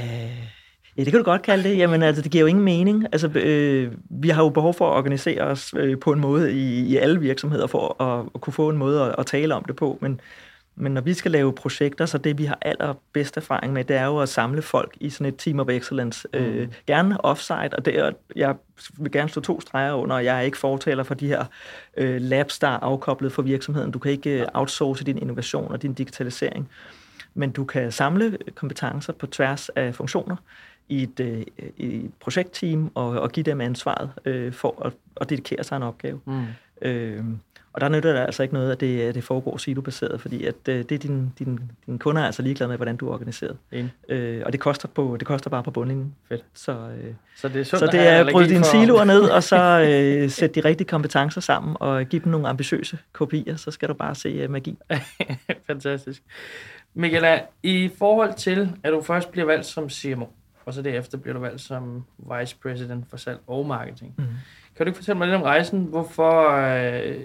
ja, 0.98 1.04
det 1.04 1.12
kan 1.12 1.18
du 1.18 1.24
godt 1.24 1.42
kalde 1.42 1.70
det. 1.70 1.78
Jamen, 1.78 2.04
altså, 2.04 2.22
det 2.22 2.32
giver 2.32 2.42
jo 2.42 2.48
ingen 2.48 2.64
mening. 2.64 3.06
Altså, 3.12 3.28
øh, 3.28 3.92
vi 4.10 4.30
har 4.30 4.44
jo 4.44 4.50
behov 4.50 4.74
for 4.74 4.90
at 4.90 4.98
organisere 4.98 5.42
os 5.42 5.74
øh, 5.78 6.00
på 6.00 6.12
en 6.12 6.20
måde 6.20 6.54
i, 6.54 6.80
i 6.80 6.98
alle 6.98 7.20
virksomheder, 7.20 7.68
for 7.68 8.04
at, 8.04 8.26
at 8.36 8.42
kunne 8.42 8.54
få 8.54 8.70
en 8.70 8.78
måde 8.78 9.04
at, 9.04 9.16
at 9.18 9.26
tale 9.26 9.56
om 9.56 9.64
det 9.64 9.76
på. 9.76 9.98
Men, 10.02 10.22
men 10.80 10.92
når 10.92 11.02
vi 11.02 11.14
skal 11.14 11.32
lave 11.32 11.54
projekter, 11.54 12.06
så 12.06 12.18
det 12.18 12.38
vi 12.38 12.46
har 12.46 12.58
allerbedst 12.62 13.38
erfaring 13.38 13.74
med, 13.74 13.84
det 13.84 13.96
er 13.96 14.06
jo 14.06 14.20
at 14.20 14.30
samle 14.30 14.62
folk 14.62 14.98
i 15.00 15.10
sådan 15.10 15.28
et 15.28 15.38
team 15.38 15.60
of 15.60 15.70
excellence. 15.70 16.28
Mm. 16.34 16.40
Øh, 16.40 16.68
gerne 16.88 17.26
offsite, 17.26 17.74
og 17.74 17.86
det 17.86 18.00
er, 18.00 18.12
jeg 18.36 18.56
vil 18.98 19.12
gerne 19.12 19.30
slå 19.30 19.42
to 19.42 19.62
streger 19.62 19.94
under, 19.94 20.16
og 20.16 20.26
jeg 20.26 20.38
er 20.38 20.42
ikke 20.42 20.58
fortaler 20.58 21.04
for 21.04 21.14
de 21.14 21.28
her 21.28 21.46
øh, 21.98 22.22
labs, 22.22 22.60
der 22.60 22.68
er 22.68 22.80
afkoblet 22.80 23.32
for 23.32 23.42
virksomheden. 23.42 23.92
Du 23.92 24.00
kan 24.00 24.12
ikke 24.12 24.42
øh, 24.42 24.48
outsource 24.54 25.04
din 25.04 25.18
innovation 25.18 25.72
og 25.72 25.82
din 25.82 25.94
digitalisering 25.94 26.70
men 27.38 27.52
du 27.52 27.66
kan 27.66 27.92
samle 27.92 28.38
kompetencer 28.56 29.14
på 29.14 29.28
tværs 29.28 29.70
af 29.70 29.96
funktioner 29.96 30.36
i 30.90 31.04
et, 31.04 31.20
øh, 31.20 31.42
i 31.78 32.06
et 32.06 32.14
projektteam 32.20 32.92
og, 32.96 33.10
og 33.10 33.32
give 33.32 33.44
dem 33.44 33.62
ansvaret 33.62 34.12
øh, 34.26 34.54
for 34.54 34.86
at, 34.86 34.94
at 35.22 35.30
dedikere 35.30 35.64
sig 35.64 35.78
en 35.78 35.84
opgave. 35.84 36.20
Mm. 36.26 36.46
Øh, 36.82 37.24
og 37.78 37.82
der 37.82 37.90
nytter 37.90 38.14
det 38.14 38.20
altså 38.20 38.44
ikke 38.44 38.54
noget, 38.54 38.72
at 38.72 38.80
det, 38.80 39.02
at 39.02 39.16
det 39.16 39.24
foregår 39.24 39.58
silobaseret, 39.58 40.22
fordi 40.22 40.46
at, 40.46 40.56
øh, 40.70 40.76
det 40.76 40.92
er 40.92 40.98
din, 40.98 41.34
din, 41.40 41.60
dine 41.86 42.00
kunder 42.00 42.22
er 42.22 42.26
altså 42.26 42.42
ligeglade 42.42 42.68
med, 42.68 42.78
hvordan 42.78 42.98
du 42.98 43.08
er 43.08 43.14
organiseret. 43.14 43.58
Øh, 44.10 44.42
og 44.46 44.52
det 44.52 44.60
koster, 44.60 44.88
på, 44.88 45.18
det 45.20 45.28
koster 45.28 45.50
bare 45.50 45.64
på 45.64 45.72
bundlinjen. 45.72 46.16
Fedt. 46.30 46.44
Så, 46.54 46.72
øh, 46.72 47.14
så 47.36 47.48
det 47.48 47.60
er, 47.60 47.64
så 47.64 47.90
det 47.92 48.08
er 48.08 48.26
at 48.26 48.32
bryde 48.32 48.50
dine 48.50 48.64
siloer 48.64 49.04
ned, 49.04 49.22
og 49.22 49.44
så 49.44 49.58
øh, 49.90 50.30
sætte 50.30 50.62
de 50.62 50.68
rigtige 50.68 50.88
kompetencer 50.88 51.42
sammen, 51.42 51.78
og 51.80 52.06
give 52.06 52.22
dem 52.24 52.32
nogle 52.32 52.48
ambitiøse 52.48 52.98
kopier, 53.12 53.56
så 53.56 53.72
skal 53.72 53.90
du 53.90 53.94
bare 53.94 54.16
se 54.16 54.44
uh, 54.44 54.52
magi. 54.52 54.78
Fantastisk. 55.68 56.24
Michaela, 56.94 57.42
i 57.64 57.92
forhold 57.98 58.34
til, 58.34 58.70
at 58.84 58.94
du 58.94 59.02
først 59.02 59.32
bliver 59.32 59.46
valgt 59.46 59.66
som 59.66 59.90
CMO, 59.90 60.26
og 60.66 60.74
så 60.74 60.82
derefter 60.82 61.18
bliver 61.18 61.34
du 61.34 61.40
valgt 61.40 61.62
som 61.62 62.04
Vice 62.18 62.56
President 62.64 63.06
for 63.10 63.18
salg 63.18 63.40
og 63.48 63.66
marketing. 63.66 64.14
Mm. 64.18 64.24
Kan 64.76 64.86
du 64.86 64.90
ikke 64.90 64.98
fortælle 64.98 65.18
mig 65.18 65.28
lidt 65.28 65.36
om 65.36 65.42
rejsen? 65.42 65.84
Hvorfor, 65.84 66.52
øh, 66.52 67.16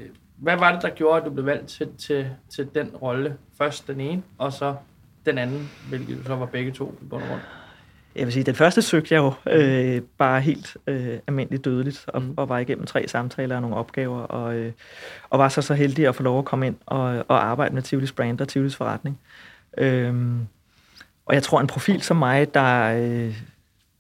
hvad 0.43 0.57
var 0.57 0.73
det, 0.73 0.83
der 0.83 0.91
gjorde, 0.91 1.21
at 1.21 1.25
du 1.27 1.31
blev 1.31 1.47
valgt 1.47 1.69
til, 1.69 1.89
til, 1.99 2.27
til 2.51 2.69
den 2.75 2.89
rolle? 2.89 3.37
Først 3.59 3.87
den 3.87 4.01
ene, 4.01 4.23
og 4.39 4.53
så 4.53 4.75
den 5.27 5.39
anden, 5.39 5.71
hvilket 5.89 6.19
så 6.27 6.37
var 6.37 6.47
begge 6.47 6.73
to 6.73 6.85
på 6.85 7.07
grund 7.11 7.23
rundt. 7.31 7.43
Jeg 8.17 8.27
vil 8.27 8.33
sige, 8.33 8.45
den 8.45 8.55
første 8.55 8.83
søgte 8.83 9.15
jeg 9.15 9.19
jo 9.19 9.33
øh, 9.51 10.03
bare 10.19 10.41
helt 10.41 10.77
øh, 10.87 11.19
almindeligt 11.27 11.65
dødeligt, 11.65 12.05
og, 12.09 12.23
mm. 12.23 12.35
og 12.37 12.49
var 12.49 12.59
igennem 12.59 12.87
tre 12.87 13.09
samtaler 13.09 13.57
og 13.57 13.63
nogle 13.63 13.77
opgaver, 13.77 14.21
og, 14.21 14.55
øh, 14.55 14.73
og 15.31 15.39
var 15.39 15.49
så 15.49 15.63
så 15.63 15.75
heldig 15.75 16.09
at 16.09 16.15
få 16.15 16.23
lov 16.23 16.39
at 16.39 16.45
komme 16.45 16.67
ind 16.67 16.77
og, 16.87 17.25
og 17.29 17.45
arbejde 17.45 17.75
med 17.75 17.83
Tivolis 17.83 18.13
brand 18.13 18.41
og 18.41 18.49
Tivolis 18.49 18.77
forretning. 18.77 19.21
Øhm, 19.79 20.47
og 21.27 21.35
jeg 21.35 21.43
tror, 21.43 21.61
en 21.61 21.67
profil 21.67 22.03
som 22.03 22.17
mig, 22.17 22.55
der 22.55 22.95
øh, 23.03 23.43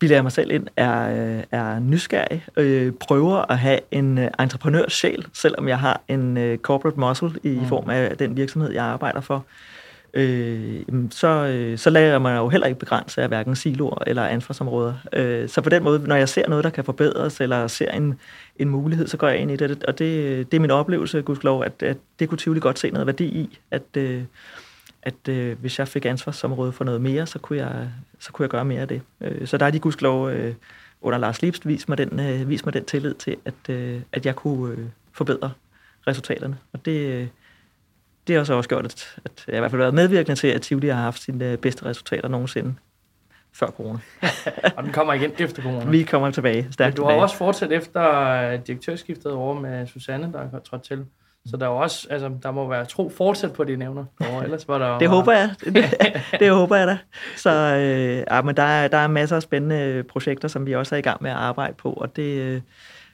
bilder 0.03 0.23
mig 0.23 0.33
selv 0.33 0.51
ind, 0.51 0.67
er, 0.77 1.11
øh, 1.11 1.43
er 1.51 1.79
nysgerrig, 1.79 2.45
øh, 2.57 2.93
prøver 2.93 3.51
at 3.53 3.59
have 3.59 3.79
en 3.91 4.19
øh, 4.19 4.31
entreprenørs 4.41 5.05
selvom 5.33 5.69
jeg 5.69 5.79
har 5.79 6.01
en 6.09 6.37
øh, 6.37 6.59
corporate 6.59 7.01
muscle 7.01 7.33
i 7.43 7.59
mm. 7.59 7.67
form 7.67 7.91
af 7.91 8.17
den 8.17 8.37
virksomhed, 8.37 8.73
jeg 8.73 8.85
arbejder 8.85 9.21
for. 9.21 9.45
Øh, 10.15 10.81
så, 11.11 11.29
øh, 11.29 11.79
så 11.79 11.91
lader 11.91 12.11
jeg 12.11 12.23
mig 12.23 12.37
jo 12.37 12.49
heller 12.49 12.67
ikke 12.67 12.79
begrænse 12.79 13.23
af 13.23 13.29
hverken 13.29 13.57
siloer 13.57 14.03
eller 14.07 14.27
ansvarsområder. 14.27 14.95
Øh, 15.13 15.49
så 15.49 15.61
på 15.61 15.69
den 15.69 15.83
måde, 15.83 16.09
når 16.09 16.17
jeg 16.17 16.29
ser 16.29 16.49
noget, 16.49 16.65
der 16.65 16.71
kan 16.71 16.85
forbedres, 16.85 17.41
eller 17.41 17.67
ser 17.67 17.91
en, 17.91 18.19
en 18.57 18.69
mulighed, 18.69 19.07
så 19.07 19.17
går 19.17 19.29
jeg 19.29 19.39
ind 19.39 19.51
i 19.51 19.57
det. 19.57 19.85
Og 19.85 19.99
det, 19.99 20.53
det 20.53 20.57
er 20.57 20.61
min 20.61 20.71
oplevelse, 20.71 21.23
gudskelov, 21.23 21.65
at, 21.65 21.83
at 21.83 21.97
det 22.19 22.29
kunne 22.29 22.39
Tivoli 22.39 22.61
godt 22.61 22.79
se 22.79 22.91
noget 22.91 23.07
værdi 23.07 23.25
i, 23.25 23.59
at, 23.71 23.97
øh, 23.97 24.23
at 25.03 25.29
øh, 25.29 25.59
hvis 25.59 25.79
jeg 25.79 25.89
fik 25.89 26.05
ansvarsområde 26.05 26.73
for 26.73 26.85
noget 26.85 27.01
mere, 27.01 27.27
så 27.27 27.39
kunne 27.39 27.59
jeg, 27.59 27.89
så 28.19 28.33
kunne 28.33 28.45
jeg 28.45 28.51
gøre 28.51 28.65
mere 28.65 28.81
af 28.81 28.89
det. 28.89 29.03
Øh, 29.21 29.47
så 29.47 29.57
der 29.57 29.67
er 29.67 29.71
de 29.71 29.81
gudskelov 29.81 30.31
øh, 30.31 30.55
under 31.01 31.19
Lars 31.19 31.43
Liebst 31.43 31.67
vist 31.69 31.89
mig 31.89 31.99
den, 31.99 32.21
øh, 32.21 32.49
vist 32.49 32.67
mig 32.67 32.75
den 32.75 32.85
tillid 32.85 33.15
til, 33.15 33.37
at, 33.45 33.69
øh, 33.69 34.01
at 34.13 34.27
jeg 34.27 34.37
kunne 34.37 34.75
øh, 34.77 34.87
forbedre 35.13 35.53
resultaterne. 36.07 36.59
Og 36.73 36.85
det, 36.85 37.07
øh, 37.07 37.27
det 38.27 38.35
har 38.35 38.41
også 38.41 38.55
også 38.55 38.69
gjort, 38.69 38.85
at, 38.85 39.17
at 39.25 39.45
jeg 39.49 39.57
i 39.57 39.59
hvert 39.59 39.71
fald 39.71 39.81
været 39.81 39.95
medvirkende 39.95 40.41
til, 40.41 40.49
at 40.49 40.63
Tivoli 40.63 40.89
har 40.89 41.03
haft 41.03 41.23
sine 41.23 41.53
øh, 41.53 41.59
bedste 41.59 41.85
resultater 41.85 42.29
nogensinde 42.29 42.75
før 43.53 43.67
corona. 43.67 43.99
og 44.77 44.83
den 44.83 44.93
kommer 44.93 45.13
igen 45.13 45.33
efter 45.39 45.63
corona. 45.63 45.91
Vi 45.91 46.03
kommer 46.03 46.31
tilbage. 46.31 46.69
Stærkt 46.71 46.97
du 46.97 47.03
har 47.03 47.11
tilbage. 47.11 47.23
også 47.23 47.37
fortsat 47.37 47.73
efter 47.73 48.21
øh, 48.21 48.59
direktørskiftet 48.67 49.33
over 49.33 49.61
med 49.61 49.87
Susanne, 49.87 50.33
der 50.33 50.39
er 50.39 50.59
trådt 50.59 50.83
til. 50.83 51.07
Så 51.47 51.57
der 51.57 51.67
er 51.67 51.71
også, 51.71 52.07
altså, 52.11 52.31
der 52.43 52.51
må 52.51 52.69
være 52.69 52.85
tro 52.85 53.09
fortsat 53.09 53.53
på 53.53 53.65
de 53.65 53.77
nævner. 53.77 54.05
Og 54.21 54.43
ellers 54.45 54.69
var 54.69 54.79
der 54.79 54.99
det 54.99 55.09
håber 55.09 55.33
jeg. 55.33 55.55
Det, 55.65 55.85
det 56.41 56.51
håber 56.51 56.77
jeg 56.77 56.87
da. 56.87 56.99
Så 57.37 57.51
øh, 57.51 58.25
ja, 58.31 58.43
men 58.43 58.57
der, 58.57 58.63
er, 58.63 58.89
der 58.89 58.99
er 58.99 59.07
masser 59.07 59.37
af 59.37 59.43
spændende 59.43 60.03
projekter, 60.03 60.49
som 60.49 60.67
vi 60.67 60.75
også 60.75 60.95
er 60.95 60.99
i 60.99 61.03
gang 61.03 61.23
med 61.23 61.31
at 61.31 61.37
arbejde 61.37 61.75
på, 61.75 61.93
og 61.93 62.17
det, 62.17 62.39
øh, 62.39 62.61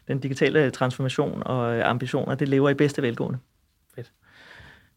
den 0.08 0.18
digitale 0.18 0.70
transformation 0.70 1.42
og 1.46 1.90
ambitioner, 1.90 2.34
det 2.34 2.48
lever 2.48 2.70
i 2.70 2.74
bedste 2.74 3.02
velgående. 3.02 3.38
Fedt. 3.94 4.12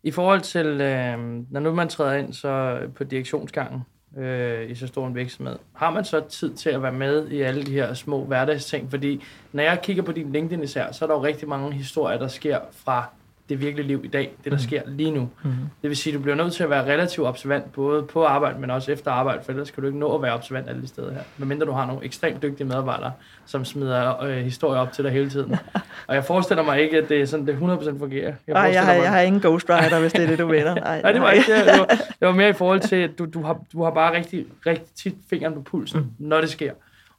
I 0.03 0.11
forhold 0.11 0.41
til, 0.41 0.65
øh, 0.65 1.17
når 1.51 1.59
nu 1.59 1.73
man 1.73 1.89
træder 1.89 2.13
ind 2.13 2.33
så 2.33 2.79
på 2.95 3.03
direktionsgangen 3.03 3.81
øh, 4.17 4.71
i 4.71 4.75
så 4.75 4.87
stor 4.87 5.07
en 5.07 5.15
virksomhed, 5.15 5.55
har 5.73 5.89
man 5.89 6.05
så 6.05 6.21
tid 6.29 6.53
til 6.53 6.69
at 6.69 6.83
være 6.83 6.91
med 6.91 7.27
i 7.27 7.41
alle 7.41 7.63
de 7.63 7.71
her 7.71 7.93
små 7.93 8.25
hverdagsting? 8.25 8.89
Fordi 8.89 9.23
når 9.51 9.63
jeg 9.63 9.79
kigger 9.83 10.03
på 10.03 10.11
din 10.11 10.31
LinkedIn 10.31 10.63
især, 10.63 10.91
så 10.91 11.05
er 11.05 11.09
der 11.09 11.15
jo 11.15 11.23
rigtig 11.23 11.49
mange 11.49 11.71
historier, 11.73 12.17
der 12.17 12.27
sker 12.27 12.59
fra 12.71 13.09
det 13.49 13.61
virkelige 13.61 13.87
liv 13.87 14.01
i 14.03 14.07
dag, 14.07 14.31
det 14.43 14.51
der 14.51 14.57
mm. 14.57 14.63
sker 14.63 14.81
lige 14.85 15.11
nu. 15.11 15.29
Mm. 15.43 15.51
Det 15.81 15.89
vil 15.89 15.97
sige, 15.97 16.13
at 16.13 16.17
du 16.17 16.21
bliver 16.21 16.35
nødt 16.35 16.53
til 16.53 16.63
at 16.63 16.69
være 16.69 16.85
relativt 16.85 17.27
observant, 17.27 17.73
både 17.73 18.03
på 18.03 18.25
arbejde, 18.25 18.59
men 18.59 18.69
også 18.69 18.91
efter 18.91 19.11
arbejde, 19.11 19.43
for 19.43 19.51
ellers 19.51 19.71
kan 19.71 19.81
du 19.81 19.87
ikke 19.87 19.99
nå 19.99 20.15
at 20.15 20.21
være 20.21 20.33
observant 20.33 20.69
alle 20.69 20.81
de 20.81 20.87
steder 20.87 21.13
her. 21.13 21.21
Medmindre 21.37 21.65
du 21.65 21.71
har 21.71 21.85
nogle 21.85 22.05
ekstremt 22.05 22.41
dygtige 22.41 22.67
medarbejdere, 22.67 23.11
som 23.45 23.65
smider 23.65 24.23
øh, 24.23 24.37
historier 24.37 24.81
op 24.81 24.91
til 24.91 25.03
dig 25.03 25.11
hele 25.11 25.29
tiden. 25.29 25.55
og 26.07 26.15
jeg 26.15 26.25
forestiller 26.25 26.63
mig 26.63 26.81
ikke, 26.81 26.97
at 26.97 27.09
det 27.09 27.29
sådan, 27.29 27.47
det 27.47 27.53
100% 27.53 27.99
fungerer. 27.99 28.33
Jeg, 28.47 28.55
Ej, 28.55 28.61
jeg, 28.61 28.85
har, 28.85 28.93
mig, 28.93 29.03
jeg 29.03 29.11
har 29.11 29.21
ingen 29.21 29.41
ghostwriter, 29.41 29.99
hvis 29.99 30.11
det 30.11 30.23
er 30.23 30.27
det, 30.27 30.39
du 30.39 30.47
mener. 30.47 30.75
Ej, 30.81 31.01
Nej, 31.01 31.11
det 31.11 31.21
var 31.21 31.31
ikke 31.31 31.55
det. 31.55 31.65
Det 31.65 31.79
var, 31.79 31.85
det 31.85 32.27
var 32.27 32.31
mere 32.31 32.49
i 32.49 32.53
forhold 32.53 32.79
til, 32.79 32.95
at 32.95 33.19
du, 33.19 33.25
du, 33.25 33.43
har, 33.43 33.63
du 33.73 33.83
har 33.83 33.91
bare 33.91 34.17
rigtig, 34.17 34.45
rigtig 34.65 34.87
tit 34.95 35.15
fingeren 35.29 35.53
på 35.55 35.61
pulsen, 35.61 35.99
mm. 35.99 36.27
når 36.27 36.41
det 36.41 36.49
sker. 36.49 36.71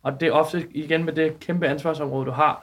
Og 0.02 0.20
det 0.20 0.28
er 0.28 0.32
ofte 0.32 0.66
igen 0.70 1.04
med 1.04 1.12
det 1.12 1.40
kæmpe 1.40 1.66
ansvarsområde, 1.66 2.26
du 2.26 2.30
har, 2.30 2.62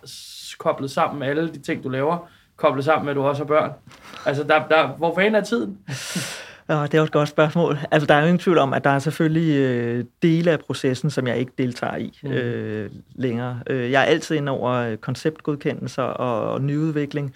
koblet 0.60 0.92
sammen 0.92 1.20
med 1.20 1.28
alle 1.28 1.54
de 1.54 1.60
ting, 1.60 1.84
du 1.84 1.90
laver, 1.90 2.30
koblet 2.60 2.86
sammen 2.86 3.06
med, 3.06 3.12
at 3.12 3.16
du 3.16 3.24
også 3.24 3.44
har 3.44 3.48
børn? 3.48 3.72
Altså, 4.26 4.44
der, 4.44 4.68
der, 4.68 4.88
hvor 4.88 5.16
fanden 5.16 5.36
er 5.36 5.42
tiden? 5.42 5.78
Ja, 6.70 6.84
det 6.84 6.94
er 6.94 7.02
også 7.02 7.04
et 7.04 7.12
godt 7.12 7.30
spørgsmål. 7.30 7.78
Altså, 7.92 8.08
der 8.08 8.14
er 8.14 8.20
jo 8.20 8.26
ingen 8.26 8.40
tvivl 8.40 8.58
om, 8.58 8.74
at 8.74 8.84
der 8.84 8.90
er 8.90 9.00
selvfølgelig 9.00 9.56
øh, 9.56 10.06
dele 10.22 10.52
af 10.52 10.60
processen, 10.60 11.10
som 11.10 11.28
jeg 11.28 11.38
ikke 11.38 11.52
deltager 11.58 11.96
i 11.96 12.20
mm. 12.24 12.32
øh, 12.32 12.90
længere. 13.16 13.60
Øh, 13.68 13.92
jeg 13.92 14.02
er 14.02 14.06
altid 14.06 14.36
inde 14.36 14.52
over 14.52 14.96
konceptgodkendelser 14.96 16.04
og, 16.04 16.54
og 16.54 16.62
nyudvikling. 16.62 17.34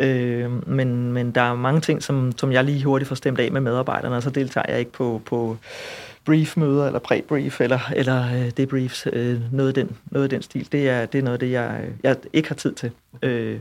Øh, 0.00 0.68
men, 0.68 1.12
men 1.12 1.30
der 1.30 1.40
er 1.40 1.54
mange 1.54 1.80
ting, 1.80 2.02
som, 2.02 2.32
som 2.36 2.52
jeg 2.52 2.64
lige 2.64 2.84
hurtigt 2.84 3.08
får 3.08 3.14
stemt 3.14 3.40
af 3.40 3.52
med 3.52 3.60
medarbejderne, 3.60 4.16
og 4.16 4.22
så 4.22 4.30
deltager 4.30 4.66
jeg 4.68 4.78
ikke 4.78 4.92
på, 4.92 5.22
på 5.24 5.56
briefmøder, 6.24 6.86
eller 6.86 6.98
pre-brief, 6.98 7.60
eller, 7.60 7.92
eller 7.96 8.24
øh, 8.34 8.50
debriefs, 8.56 9.06
øh, 9.12 9.40
noget, 9.52 9.68
af 9.68 9.74
den, 9.74 9.96
noget 10.10 10.24
af 10.24 10.30
den 10.30 10.42
stil. 10.42 10.68
Det 10.72 10.88
er, 10.88 11.06
det 11.06 11.18
er 11.18 11.22
noget 11.22 11.34
af 11.34 11.40
det, 11.40 11.50
jeg, 11.50 11.84
jeg 12.02 12.16
ikke 12.32 12.48
har 12.48 12.54
tid 12.54 12.74
til. 12.74 12.90
Øh, 13.22 13.58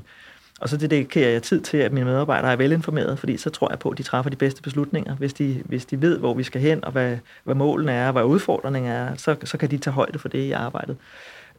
og 0.62 0.70
så 0.70 0.78
dedikerer 0.78 1.30
jeg 1.30 1.44
tid 1.44 1.62
til, 1.62 1.78
at 1.78 1.92
mine 1.92 2.06
medarbejdere 2.06 2.52
er 2.52 2.56
velinformerede, 2.56 3.18
fordi 3.18 3.38
så 3.38 3.50
tror 3.50 3.72
jeg 3.72 3.80
på, 3.80 3.90
at 3.90 3.98
de 3.98 4.04
træffer 4.04 4.30
de 4.30 4.36
bedste 4.36 4.62
beslutninger. 4.62 5.16
Hvis 5.16 5.34
de, 5.34 5.62
hvis 5.66 5.86
de 5.86 6.02
ved, 6.02 6.20
hvor 6.20 6.34
vi 6.34 6.44
skal 6.44 6.62
hen, 6.62 6.86
og 6.86 6.92
hvad, 6.92 7.18
hvad 7.44 7.56
målene 7.56 7.92
er, 7.92 8.08
og 8.08 8.14
hvad 8.14 8.24
udfordringen 8.24 8.92
er, 8.92 9.16
så, 9.16 9.36
så 9.44 9.58
kan 9.58 9.72
de 9.72 9.78
tage 9.78 9.94
højde 9.94 10.20
for 10.20 10.30
det 10.30 10.40
i 10.40 10.52
arbejdet. 10.52 10.98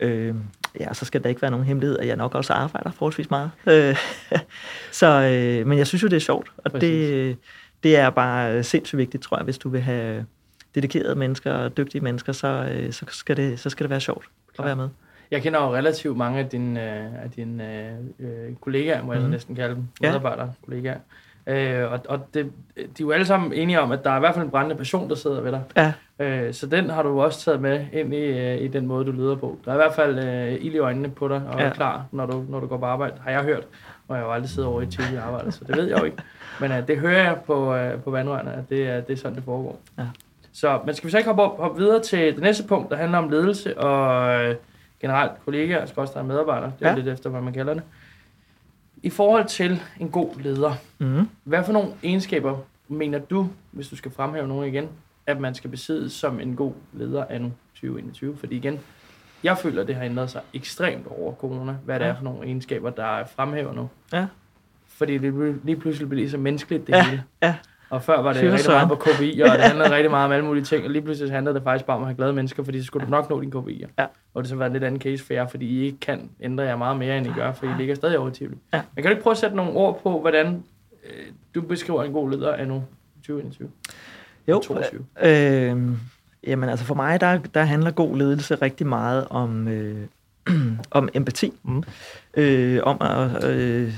Øh, 0.00 0.34
ja, 0.80 0.94
så 0.94 1.04
skal 1.04 1.22
der 1.22 1.28
ikke 1.28 1.42
være 1.42 1.50
nogen 1.50 1.66
hemmelighed, 1.66 1.98
at 1.98 2.06
jeg 2.06 2.16
nok 2.16 2.34
også 2.34 2.52
arbejder 2.52 2.90
forholdsvis 2.90 3.30
meget. 3.30 3.50
Øh, 3.66 3.96
så, 5.00 5.06
øh, 5.06 5.66
men 5.66 5.78
jeg 5.78 5.86
synes 5.86 6.02
jo, 6.02 6.08
det 6.08 6.16
er 6.16 6.20
sjovt, 6.20 6.52
og 6.56 6.80
det, 6.80 7.36
det 7.82 7.96
er 7.96 8.10
bare 8.10 8.62
sindssygt 8.62 8.98
vigtigt, 8.98 9.22
tror 9.22 9.36
jeg, 9.36 9.44
hvis 9.44 9.58
du 9.58 9.68
vil 9.68 9.80
have 9.80 10.26
dedikerede 10.74 11.14
mennesker 11.14 11.52
og 11.52 11.76
dygtige 11.76 12.00
mennesker, 12.00 12.32
så, 12.32 12.48
øh, 12.48 12.92
så, 12.92 13.04
skal, 13.08 13.36
det, 13.36 13.60
så 13.60 13.70
skal 13.70 13.84
det 13.84 13.90
være 13.90 14.00
sjovt 14.00 14.24
at 14.58 14.64
være 14.64 14.76
med. 14.76 14.88
Jeg 15.30 15.42
kender 15.42 15.62
jo 15.62 15.74
relativt 15.74 16.16
mange 16.16 16.38
af 16.38 16.48
dine, 16.48 16.82
øh, 16.82 17.24
af 17.24 17.30
dine 17.36 17.90
øh, 18.18 18.54
kollegaer, 18.60 19.02
må 19.02 19.12
jeg 19.12 19.22
mm. 19.22 19.28
næsten 19.28 19.56
kalde 19.56 19.74
dem, 19.74 19.84
medarbejdere, 20.00 20.46
ja. 20.46 20.52
kollegaer. 20.64 20.98
Øh, 21.46 21.92
og 21.92 22.00
og 22.08 22.34
det, 22.34 22.52
de 22.76 22.82
er 22.82 22.86
jo 23.00 23.10
alle 23.10 23.26
sammen 23.26 23.52
enige 23.52 23.80
om, 23.80 23.92
at 23.92 24.04
der 24.04 24.10
er 24.10 24.16
i 24.16 24.20
hvert 24.20 24.34
fald 24.34 24.44
en 24.44 24.50
brændende 24.50 24.76
passion, 24.76 25.08
der 25.08 25.14
sidder 25.14 25.40
ved 25.40 25.52
dig. 25.52 25.62
Ja. 25.76 25.92
Øh, 26.18 26.54
så 26.54 26.66
den 26.66 26.90
har 26.90 27.02
du 27.02 27.20
også 27.22 27.44
taget 27.44 27.60
med 27.60 27.86
ind 27.92 28.14
i, 28.14 28.16
øh, 28.16 28.60
i 28.60 28.68
den 28.68 28.86
måde, 28.86 29.04
du 29.04 29.12
leder 29.12 29.36
på. 29.36 29.58
Der 29.64 29.70
er 29.70 29.74
i 29.74 29.78
hvert 29.78 29.94
fald 29.94 30.18
øh, 30.18 30.52
ild 30.64 30.74
i 30.74 30.78
øjnene 30.78 31.10
på 31.10 31.28
dig, 31.28 31.42
og 31.52 31.60
ja. 31.60 31.66
er 31.66 31.72
klar, 31.72 32.06
når 32.12 32.26
du, 32.26 32.44
når 32.48 32.60
du 32.60 32.66
går 32.66 32.76
på 32.76 32.86
arbejde, 32.86 33.14
har 33.20 33.30
jeg 33.30 33.42
hørt. 33.42 33.64
Og 34.08 34.16
jeg 34.16 34.22
har 34.22 34.28
jo 34.28 34.32
aldrig 34.32 34.50
siddet 34.50 34.70
over 34.70 34.82
i 34.82 34.86
tidlig 34.86 35.18
arbejde, 35.18 35.52
så 35.52 35.64
det 35.64 35.76
ved 35.76 35.88
jeg 35.88 35.98
jo 35.98 36.04
ikke. 36.04 36.16
Men 36.60 36.72
øh, 36.72 36.88
det 36.88 36.98
hører 36.98 37.22
jeg 37.22 37.36
på, 37.46 37.74
øh, 37.74 38.02
på 38.02 38.10
vandrørene, 38.10 38.52
at 38.52 38.68
det, 38.68 38.88
er, 38.88 39.00
det 39.00 39.12
er 39.12 39.16
sådan, 39.16 39.36
det 39.36 39.44
foregår. 39.44 39.80
Ja. 39.98 40.04
Så, 40.52 40.80
men 40.86 40.94
skal 40.94 41.06
vi 41.06 41.10
så 41.10 41.18
ikke 41.18 41.28
hoppe, 41.28 41.42
op, 41.42 41.60
hoppe 41.60 41.82
videre 41.82 42.02
til 42.02 42.34
det 42.34 42.42
næste 42.42 42.64
punkt, 42.66 42.90
der 42.90 42.96
handler 42.96 43.18
om 43.18 43.28
ledelse 43.28 43.78
og 43.78 44.34
øh, 44.44 44.54
generelt 45.00 45.32
kollegaer, 45.44 45.86
der 45.86 46.22
medarbejdere, 46.22 46.72
det 46.78 46.86
er 46.86 46.90
ja. 46.90 46.96
lidt 46.96 47.08
efter, 47.08 47.30
hvad 47.30 47.40
man 47.40 47.52
kalder 47.52 47.74
det. 47.74 47.82
I 49.02 49.10
forhold 49.10 49.44
til 49.44 49.82
en 50.00 50.08
god 50.08 50.40
leder, 50.40 50.72
mm. 50.98 51.28
hvad 51.44 51.64
for 51.64 51.72
nogle 51.72 51.88
egenskaber 52.02 52.58
mener 52.88 53.18
du, 53.18 53.48
hvis 53.70 53.88
du 53.88 53.96
skal 53.96 54.10
fremhæve 54.10 54.48
nogen 54.48 54.68
igen, 54.68 54.88
at 55.26 55.40
man 55.40 55.54
skal 55.54 55.70
besidde 55.70 56.10
som 56.10 56.40
en 56.40 56.56
god 56.56 56.72
leder 56.92 57.24
af 57.24 57.40
nu 57.40 57.52
2021? 57.74 58.36
Fordi 58.36 58.56
igen, 58.56 58.80
jeg 59.42 59.58
føler, 59.58 59.82
at 59.82 59.88
det 59.88 59.96
har 59.96 60.04
ændret 60.04 60.30
sig 60.30 60.40
ekstremt 60.54 61.06
over 61.06 61.34
corona, 61.34 61.76
hvad 61.84 62.00
det 62.00 62.04
ja. 62.04 62.10
er 62.10 62.16
for 62.16 62.24
nogle 62.24 62.46
egenskaber, 62.46 62.90
der 62.90 63.04
er 63.04 63.26
fremhæver 63.26 63.72
nu. 63.72 63.88
Ja. 64.12 64.26
Fordi 64.86 65.18
det 65.18 65.60
lige 65.64 65.76
pludselig 65.76 66.08
bliver 66.08 66.28
så 66.28 66.38
menneskeligt, 66.38 66.86
det 66.86 66.92
ja. 66.92 67.04
hele. 67.04 67.22
Ja. 67.42 67.54
Og 67.90 68.02
før 68.02 68.22
var 68.22 68.32
det 68.32 68.40
Fyre 68.40 68.52
rigtig 68.52 68.70
meget 68.70 68.88
på 68.88 68.94
KPI, 68.94 69.40
og 69.40 69.50
det 69.50 69.60
handlede 69.60 69.90
rigtig 69.90 70.10
meget 70.10 70.24
om 70.24 70.32
alle 70.32 70.44
mulige 70.44 70.64
ting, 70.64 70.84
og 70.84 70.90
lige 70.90 71.02
pludselig 71.02 71.32
handlede 71.32 71.54
det 71.54 71.62
faktisk 71.62 71.84
bare 71.84 71.96
om 71.96 72.02
at 72.02 72.08
have 72.08 72.16
glade 72.16 72.32
mennesker, 72.32 72.64
fordi 72.64 72.80
så 72.80 72.86
skulle 72.86 73.06
du 73.06 73.10
nok 73.10 73.30
nå 73.30 73.40
din 73.40 73.50
KPI. 73.50 73.84
Ja. 73.98 74.06
Og 74.34 74.42
det 74.42 74.48
så 74.48 74.56
var 74.56 74.66
en 74.66 74.72
lidt 74.72 74.84
anden 74.84 75.00
case 75.00 75.24
for 75.24 75.32
jer, 75.32 75.46
fordi 75.46 75.66
I 75.66 75.84
ikke 75.84 76.00
kan 76.00 76.30
ændre 76.40 76.64
jer 76.64 76.76
meget 76.76 76.96
mere, 76.96 77.18
end 77.18 77.26
I 77.26 77.30
gør, 77.36 77.52
for 77.52 77.66
I 77.66 77.68
ligger 77.78 77.94
stadig 77.94 78.18
over 78.18 78.30
Tivoli. 78.30 78.56
Ja. 78.74 78.82
Men 78.94 79.02
kan 79.02 79.04
du 79.04 79.10
ikke 79.10 79.22
prøve 79.22 79.32
at 79.32 79.38
sætte 79.38 79.56
nogle 79.56 79.72
ord 79.72 80.00
på, 80.02 80.20
hvordan 80.20 80.64
øh, 81.04 81.26
du 81.54 81.60
beskriver 81.60 82.04
en 82.04 82.12
god 82.12 82.30
leder 82.30 82.52
af 82.52 82.68
nu 82.68 82.84
2021? 83.16 83.70
Jo, 84.48 84.60
22. 84.60 85.04
Øh, 85.22 85.78
jamen 86.46 86.68
altså 86.68 86.84
for 86.84 86.94
mig, 86.94 87.20
der, 87.20 87.38
der 87.54 87.62
handler 87.62 87.90
god 87.90 88.16
ledelse 88.16 88.54
rigtig 88.54 88.86
meget 88.86 89.26
om, 89.30 89.68
øh, 89.68 90.06
om 90.90 91.08
empati, 91.14 91.52
mm. 91.62 91.82
øh, 92.36 92.80
om 92.82 92.96
at... 93.00 93.44
Øh, 93.44 93.92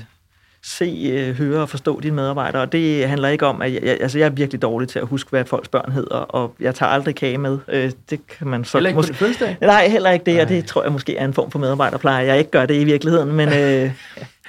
se, 0.63 1.11
øh, 1.13 1.35
høre 1.35 1.61
og 1.61 1.69
forstå 1.69 1.99
dine 1.99 2.15
medarbejdere. 2.15 2.61
Og 2.61 2.71
det 2.71 3.07
handler 3.07 3.29
ikke 3.29 3.45
om, 3.45 3.61
at 3.61 3.73
jeg, 3.73 3.81
altså 3.83 4.17
jeg 4.17 4.25
er 4.25 4.29
virkelig 4.29 4.61
dårlig 4.61 4.89
til 4.89 4.99
at 4.99 5.07
huske, 5.07 5.29
hvad 5.29 5.45
folks 5.45 5.67
børn 5.67 5.91
hedder, 5.91 6.15
og 6.15 6.55
jeg 6.59 6.75
tager 6.75 6.89
aldrig 6.89 7.15
kage 7.15 7.37
med. 7.37 7.57
Øh, 7.67 7.91
det 8.09 8.27
kan 8.27 8.47
man 8.47 8.65
så 8.65 8.77
heller 8.77 8.89
ikke 8.89 8.97
måske... 8.97 9.11
på 9.11 9.17
fødselsdag? 9.17 9.57
Nej, 9.61 9.87
heller 9.87 10.11
ikke 10.11 10.25
det, 10.25 10.33
Nej. 10.33 10.43
og 10.43 10.49
det 10.49 10.65
tror 10.65 10.83
jeg 10.83 10.91
måske 10.91 11.17
er 11.17 11.25
en 11.25 11.33
form 11.33 11.51
for 11.51 11.59
medarbejderpleje. 11.59 12.25
Jeg 12.25 12.39
ikke 12.39 12.51
gør 12.51 12.65
det 12.65 12.75
i 12.81 12.83
virkeligheden, 12.83 13.31
men... 13.31 13.49
Øh, 13.49 13.53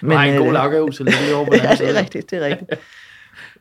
men 0.02 0.16
Nej, 0.16 0.26
en 0.26 0.42
god 0.42 0.52
lagerhus 0.52 1.00
eller 1.00 1.12
lige 1.24 1.34
over 1.34 1.46
på 1.46 1.54
Ja, 1.62 1.74
det 1.74 1.96
er 1.96 2.00
rigtigt, 2.00 2.30
det 2.30 2.38
er 2.38 2.46
rigtigt. 2.46 2.70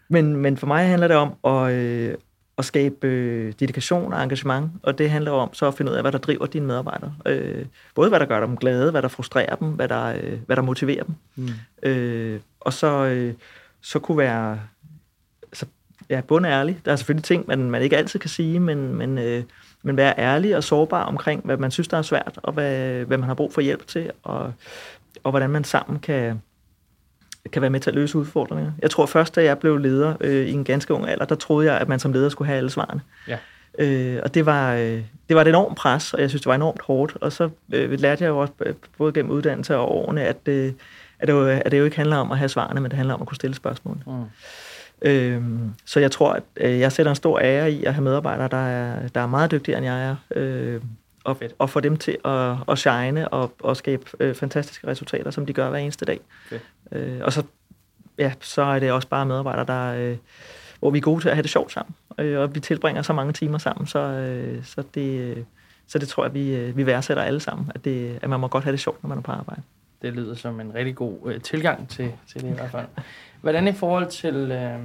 men, 0.09 0.35
men 0.35 0.57
for 0.57 0.67
mig 0.67 0.87
handler 0.87 1.07
det 1.07 1.17
om 1.17 1.33
at, 1.43 1.71
øh, 1.73 2.13
at 2.59 2.65
skabe 2.65 3.07
øh, 3.07 3.53
dedikation 3.59 4.13
og 4.13 4.23
engagement, 4.23 4.71
og 4.83 4.97
det 4.97 5.09
handler 5.09 5.31
om 5.31 5.53
så 5.53 5.67
at 5.67 5.73
finde 5.73 5.91
ud 5.91 5.95
af, 5.95 6.03
hvad 6.03 6.11
der 6.11 6.17
driver 6.17 6.45
dine 6.45 6.65
medarbejdere. 6.65 7.13
Øh, 7.25 7.65
både 7.95 8.09
hvad 8.09 8.19
der 8.19 8.25
gør 8.25 8.39
dem 8.39 8.57
glade, 8.57 8.91
hvad 8.91 9.01
der 9.01 9.07
frustrerer 9.07 9.55
dem, 9.55 9.67
hvad 9.67 9.87
der, 9.87 10.05
øh, 10.05 10.39
hvad 10.45 10.55
der 10.55 10.61
motiverer 10.61 11.03
dem. 11.03 11.15
Mm. 11.35 11.49
Øh, 11.83 12.39
og 12.59 12.73
så, 12.73 13.05
øh, 13.05 13.33
så 13.81 13.99
kunne 13.99 14.17
være 14.17 14.59
så, 15.53 15.65
ja, 16.09 16.21
ærlig. 16.45 16.79
Der 16.85 16.91
er 16.91 16.95
selvfølgelig 16.95 17.23
ting, 17.23 17.47
man, 17.47 17.71
man 17.71 17.81
ikke 17.81 17.97
altid 17.97 18.19
kan 18.19 18.29
sige, 18.29 18.59
men, 18.59 18.95
men, 18.95 19.17
øh, 19.17 19.43
men 19.83 19.97
være 19.97 20.19
ærlig 20.19 20.55
og 20.55 20.63
sårbar 20.63 21.03
omkring, 21.03 21.45
hvad 21.45 21.57
man 21.57 21.71
synes, 21.71 21.87
der 21.87 21.97
er 21.97 22.01
svært, 22.01 22.39
og 22.43 22.53
hvad, 22.53 23.05
hvad 23.05 23.17
man 23.17 23.27
har 23.27 23.33
brug 23.33 23.53
for 23.53 23.61
hjælp 23.61 23.87
til, 23.87 24.11
og, 24.23 24.53
og 25.23 25.31
hvordan 25.31 25.49
man 25.49 25.63
sammen 25.63 25.99
kan, 25.99 26.41
kan 27.51 27.61
være 27.61 27.71
med 27.71 27.79
til 27.79 27.89
at 27.89 27.95
løse 27.95 28.17
udfordringer. 28.17 28.71
Jeg 28.81 28.89
tror 28.89 29.05
først, 29.05 29.35
da 29.35 29.43
jeg 29.43 29.59
blev 29.59 29.77
leder 29.77 30.13
øh, 30.21 30.47
i 30.47 30.51
en 30.51 30.63
ganske 30.63 30.93
ung 30.93 31.07
alder, 31.07 31.25
der 31.25 31.35
troede 31.35 31.71
jeg, 31.71 31.81
at 31.81 31.87
man 31.87 31.99
som 31.99 32.13
leder 32.13 32.29
skulle 32.29 32.47
have 32.47 32.57
alle 32.57 32.69
svarene. 32.69 33.01
Ja. 33.27 33.37
Øh, 33.79 34.19
og 34.23 34.33
det 34.33 34.45
var, 34.45 34.73
øh, 34.73 35.01
det 35.29 35.35
var 35.35 35.41
et 35.41 35.47
enormt 35.47 35.77
pres, 35.77 36.13
og 36.13 36.21
jeg 36.21 36.29
synes, 36.29 36.41
det 36.41 36.47
var 36.47 36.55
enormt 36.55 36.81
hårdt. 36.81 37.17
Og 37.21 37.31
så 37.31 37.49
øh, 37.73 37.99
lærte 37.99 38.23
jeg 38.23 38.29
jo 38.29 38.37
også, 38.37 38.53
øh, 38.61 38.73
både 38.97 39.13
gennem 39.13 39.31
uddannelse 39.31 39.77
og 39.77 39.91
årene, 39.91 40.23
at, 40.23 40.37
øh, 40.45 40.71
at, 41.19 41.27
det 41.27 41.33
jo, 41.33 41.47
at 41.47 41.71
det 41.71 41.79
jo 41.79 41.85
ikke 41.85 41.97
handler 41.97 42.17
om 42.17 42.31
at 42.31 42.37
have 42.37 42.49
svarene, 42.49 42.81
men 42.81 42.91
det 42.91 42.97
handler 42.97 43.13
om 43.13 43.21
at 43.21 43.27
kunne 43.27 43.35
stille 43.35 43.55
spørgsmål. 43.55 43.97
Mm. 44.07 44.23
Øh, 45.01 45.41
så 45.85 45.99
jeg 45.99 46.11
tror, 46.11 46.33
at 46.33 46.43
øh, 46.57 46.79
jeg 46.79 46.91
sætter 46.91 47.09
en 47.09 47.15
stor 47.15 47.39
ære 47.39 47.71
i 47.71 47.83
at 47.85 47.93
have 47.93 48.03
medarbejdere, 48.03 48.47
der 48.47 48.67
er, 48.67 49.07
der 49.07 49.21
er 49.21 49.27
meget 49.27 49.51
dygtigere, 49.51 49.77
end 49.77 49.85
jeg 49.85 50.09
er. 50.09 50.15
Øh, 50.35 50.81
og, 51.23 51.37
og 51.59 51.69
få 51.69 51.79
dem 51.79 51.97
til 51.97 52.17
at, 52.25 52.55
at 52.67 52.77
shine 52.77 53.27
og, 53.27 53.51
og 53.59 53.77
skabe 53.77 54.05
øh, 54.19 54.35
fantastiske 54.35 54.87
resultater, 54.87 55.31
som 55.31 55.45
de 55.45 55.53
gør 55.53 55.69
hver 55.69 55.79
eneste 55.79 56.05
dag. 56.05 56.19
Okay. 56.45 56.59
Øh, 56.91 57.21
og 57.23 57.33
så, 57.33 57.43
ja, 58.17 58.33
så 58.39 58.61
er 58.61 58.79
det 58.79 58.91
også 58.91 59.07
bare 59.07 59.25
medarbejdere, 59.25 59.65
der, 59.65 59.93
øh, 59.93 60.17
hvor 60.79 60.89
vi 60.89 60.97
er 60.97 61.01
gode 61.01 61.21
til 61.21 61.29
at 61.29 61.35
have 61.35 61.43
det 61.43 61.51
sjovt 61.51 61.71
sammen. 61.71 61.95
Øh, 62.17 62.39
og 62.39 62.55
vi 62.55 62.59
tilbringer 62.59 63.01
så 63.01 63.13
mange 63.13 63.33
timer 63.33 63.57
sammen, 63.57 63.87
så, 63.87 63.99
øh, 63.99 64.63
så, 64.63 64.83
det, 64.95 65.45
så 65.87 65.99
det 65.99 66.07
tror 66.07 66.25
jeg, 66.25 66.33
vi, 66.33 66.55
øh, 66.55 66.77
vi 66.77 66.85
værdsætter 66.85 67.23
alle 67.23 67.39
sammen, 67.39 67.71
at, 67.75 67.85
det, 67.85 68.19
at 68.21 68.29
man 68.29 68.39
må 68.39 68.47
godt 68.47 68.63
have 68.63 68.71
det 68.71 68.79
sjovt, 68.79 69.03
når 69.03 69.07
man 69.07 69.17
er 69.17 69.21
på 69.21 69.31
arbejde. 69.31 69.61
Det 70.01 70.13
lyder 70.13 70.35
som 70.35 70.59
en 70.59 70.73
rigtig 70.75 70.95
god 70.95 71.17
øh, 71.25 71.41
tilgang 71.41 71.89
til, 71.89 72.11
til 72.31 72.41
det 72.41 72.49
i 72.49 72.53
hvert 72.53 72.71
fald. 72.71 72.85
Hvordan 73.41 73.67
i 73.67 73.73
forhold 73.73 74.07
til 74.07 74.35
øh, 74.35 74.79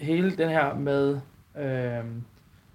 hele 0.00 0.36
den 0.36 0.48
her 0.48 0.74
med... 0.74 1.20
Øh, 1.58 2.04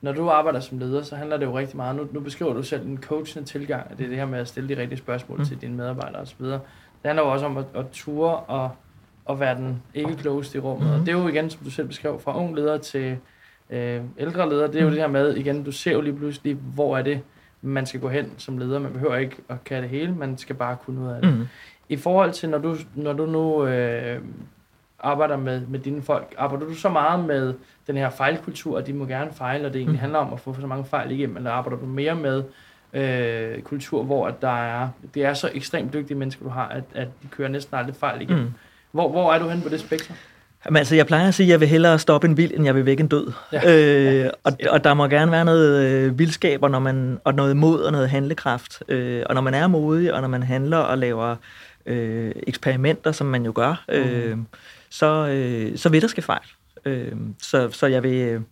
når 0.06 0.12
du 0.12 0.30
arbejder 0.30 0.60
som 0.60 0.78
leder, 0.78 1.02
så 1.02 1.16
handler 1.16 1.38
det 1.38 1.46
jo 1.46 1.58
rigtig 1.58 1.78
meget, 1.78 1.96
nu, 1.96 2.08
nu 2.12 2.20
beskriver 2.20 2.54
du 2.54 2.64
selv 2.64 2.88
en 2.88 2.98
coachende 3.02 3.48
tilgang, 3.48 3.88
at 3.92 3.98
det 3.98 4.04
er 4.04 4.08
det 4.08 4.18
her 4.18 4.26
med 4.26 4.40
at 4.40 4.48
stille 4.48 4.76
de 4.76 4.82
rigtige 4.82 4.98
spørgsmål 4.98 5.38
mm. 5.38 5.46
til 5.46 5.62
dine 5.62 5.76
medarbejdere 5.76 6.22
osv. 6.22 6.46
Det 6.46 6.62
handler 7.06 7.24
jo 7.24 7.32
også 7.32 7.46
om 7.46 7.58
at, 7.58 7.66
at 7.76 7.86
ture 7.92 8.38
og, 8.38 8.70
og 9.26 9.40
være 9.40 9.56
den 9.56 9.82
ikke 9.94 10.16
klogeste 10.16 10.58
i 10.58 10.62
rummet. 10.62 10.88
Mm. 10.88 10.94
Og 10.94 11.00
det 11.00 11.10
er 11.10 11.18
jo 11.18 11.28
igen, 11.28 11.50
som 11.50 11.64
du 11.64 11.70
selv 11.70 11.88
beskrev, 11.88 12.20
fra 12.20 12.38
ung 12.38 12.56
leder 12.56 12.78
til 12.78 13.18
øh, 13.70 14.02
ældre 14.18 14.50
leder, 14.50 14.68
det 14.68 14.76
er 14.76 14.82
jo 14.82 14.88
mm. 14.88 14.94
det 14.94 15.02
her 15.02 15.10
med, 15.10 15.36
igen, 15.36 15.64
du 15.64 15.72
ser 15.72 15.92
jo 15.92 16.02
lige 16.02 16.16
pludselig, 16.16 16.56
hvor 16.56 16.98
er 16.98 17.02
det, 17.02 17.22
man 17.62 17.86
skal 17.86 18.00
gå 18.00 18.10
hen 18.10 18.32
som 18.38 18.58
leder. 18.58 18.80
Man 18.80 18.94
behøver 18.94 19.16
ikke 19.16 19.36
at 19.50 19.64
kan 19.64 19.82
det 19.82 19.90
hele, 19.90 20.16
man 20.16 20.38
skal 20.38 20.56
bare 20.56 20.78
kunne 20.86 21.02
noget 21.02 21.16
af 21.16 21.22
det. 21.22 21.38
Mm. 21.38 21.48
I 21.90 21.96
forhold 21.96 22.32
til, 22.32 22.50
når 22.50 22.58
du, 22.58 22.76
når 22.96 23.14
du 23.14 23.26
nu 23.26 23.66
øh, 23.66 24.22
arbejder 25.00 25.38
med, 25.38 25.62
med 25.68 25.80
dine 25.80 26.02
folk, 26.02 26.36
arbejder 26.38 26.66
du 26.66 26.76
så 26.76 26.90
meget 26.90 27.26
med 27.26 27.54
den 27.88 27.98
her 27.98 28.10
fejlkultur, 28.10 28.78
at 28.78 28.88
de 28.88 28.94
må 28.94 29.06
gerne 29.06 29.32
fejle, 29.34 29.66
og 29.66 29.74
det 29.74 29.80
egentlig 29.80 29.96
mm. 29.96 30.00
handler 30.00 30.20
om 30.20 30.34
at 30.34 30.40
få 30.40 30.56
så 30.62 30.68
mange 30.68 30.86
fejl 30.86 31.12
igennem, 31.12 31.38
eller 31.38 31.52
arbejder 31.52 31.78
du 31.78 31.86
mere 31.86 32.16
med 32.16 32.44
øh, 32.94 33.62
kultur, 33.62 34.04
hvor 34.04 34.28
at 34.28 34.42
der 34.42 34.82
er, 34.82 34.90
det 35.14 35.26
er 35.26 35.34
så 35.34 35.50
ekstremt 35.54 35.94
dygtige 35.94 36.18
mennesker, 36.18 36.44
du 36.44 36.50
har, 36.50 36.68
at, 36.68 36.84
at 36.96 37.08
de 37.24 37.28
kører 37.28 37.50
næsten 37.50 37.78
aldrig 37.78 37.96
fejl 37.96 38.22
igennem. 38.22 38.44
Mm. 38.44 38.54
Hvor, 38.92 39.10
hvor 39.10 39.34
er 39.34 39.40
du 39.40 39.50
hen 39.50 39.62
på 39.62 39.70
det 39.70 39.80
spektrum? 39.80 40.16
Jamen, 40.66 40.78
altså, 40.78 40.96
jeg 40.96 41.08
plejer 41.08 41.28
at 41.28 41.34
sige, 41.34 41.48
at 41.48 41.52
jeg 41.52 41.60
vil 41.60 41.68
hellere 41.68 42.00
stoppe 42.00 42.28
en 42.28 42.38
vild, 42.38 42.52
end 42.54 42.66
jeg 42.66 42.76
vil 42.76 42.86
væk 42.86 43.00
en 43.00 43.08
død. 43.08 43.32
Ja. 43.54 43.62
Øh, 43.68 44.16
ja. 44.16 44.30
Og, 44.44 44.52
og 44.70 44.84
der 44.84 44.94
må 44.94 45.08
gerne 45.08 45.32
være 45.32 45.46
noget 45.46 45.84
øh, 45.86 46.20
vildskab, 46.20 46.64
og, 46.64 46.72
når 46.72 46.80
man, 46.80 47.20
og 47.24 47.34
noget 47.34 47.58
mod 47.58 47.80
og 47.80 47.92
noget 47.92 48.10
handlekraft. 48.10 48.84
Øh, 48.88 49.24
og 49.26 49.36
når 49.36 49.42
man 49.42 49.54
er 49.54 49.68
modig, 49.68 50.14
og 50.14 50.22
når 50.22 50.28
man 50.28 50.44
handler 50.44 50.78
og 50.78 50.98
laver 50.98 51.36
øh, 51.86 52.32
eksperimenter, 52.48 53.12
som 53.12 53.28
man 53.28 53.46
jo 53.46 53.52
gør, 53.56 53.84
øh, 53.90 54.38
mm. 54.38 54.46
Så, 54.96 55.28
øh, 55.28 55.78
så 55.78 55.90
vil 55.90 56.02
der 56.02 56.08
ske 56.08 56.22
fejl. 56.22 56.46
Øh, 56.86 57.12
så, 57.42 57.70
så 57.72 57.88
jeg 57.88 58.04
vil, 58.04 58.44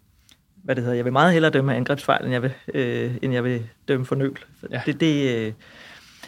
hvad 0.64 0.76
det 0.76 0.84
hedder, 0.84 0.96
jeg 0.96 1.06
vil 1.06 1.14
meget 1.14 1.34
hellere 1.34 1.52
dømme 1.52 1.76
angrebsfejl, 1.76 2.24
end 2.24 2.32
jeg 2.32 2.42
vil, 2.42 2.54
øh, 2.74 3.12
end 3.22 3.34
jeg 3.34 3.44
vil 3.44 3.62
dømme 3.88 4.06
for 4.06 4.16
nøl. 4.16 4.38
Ja. 4.72 4.82
Det, 4.86 5.00
det, 5.00 5.38
øh, 5.38 5.54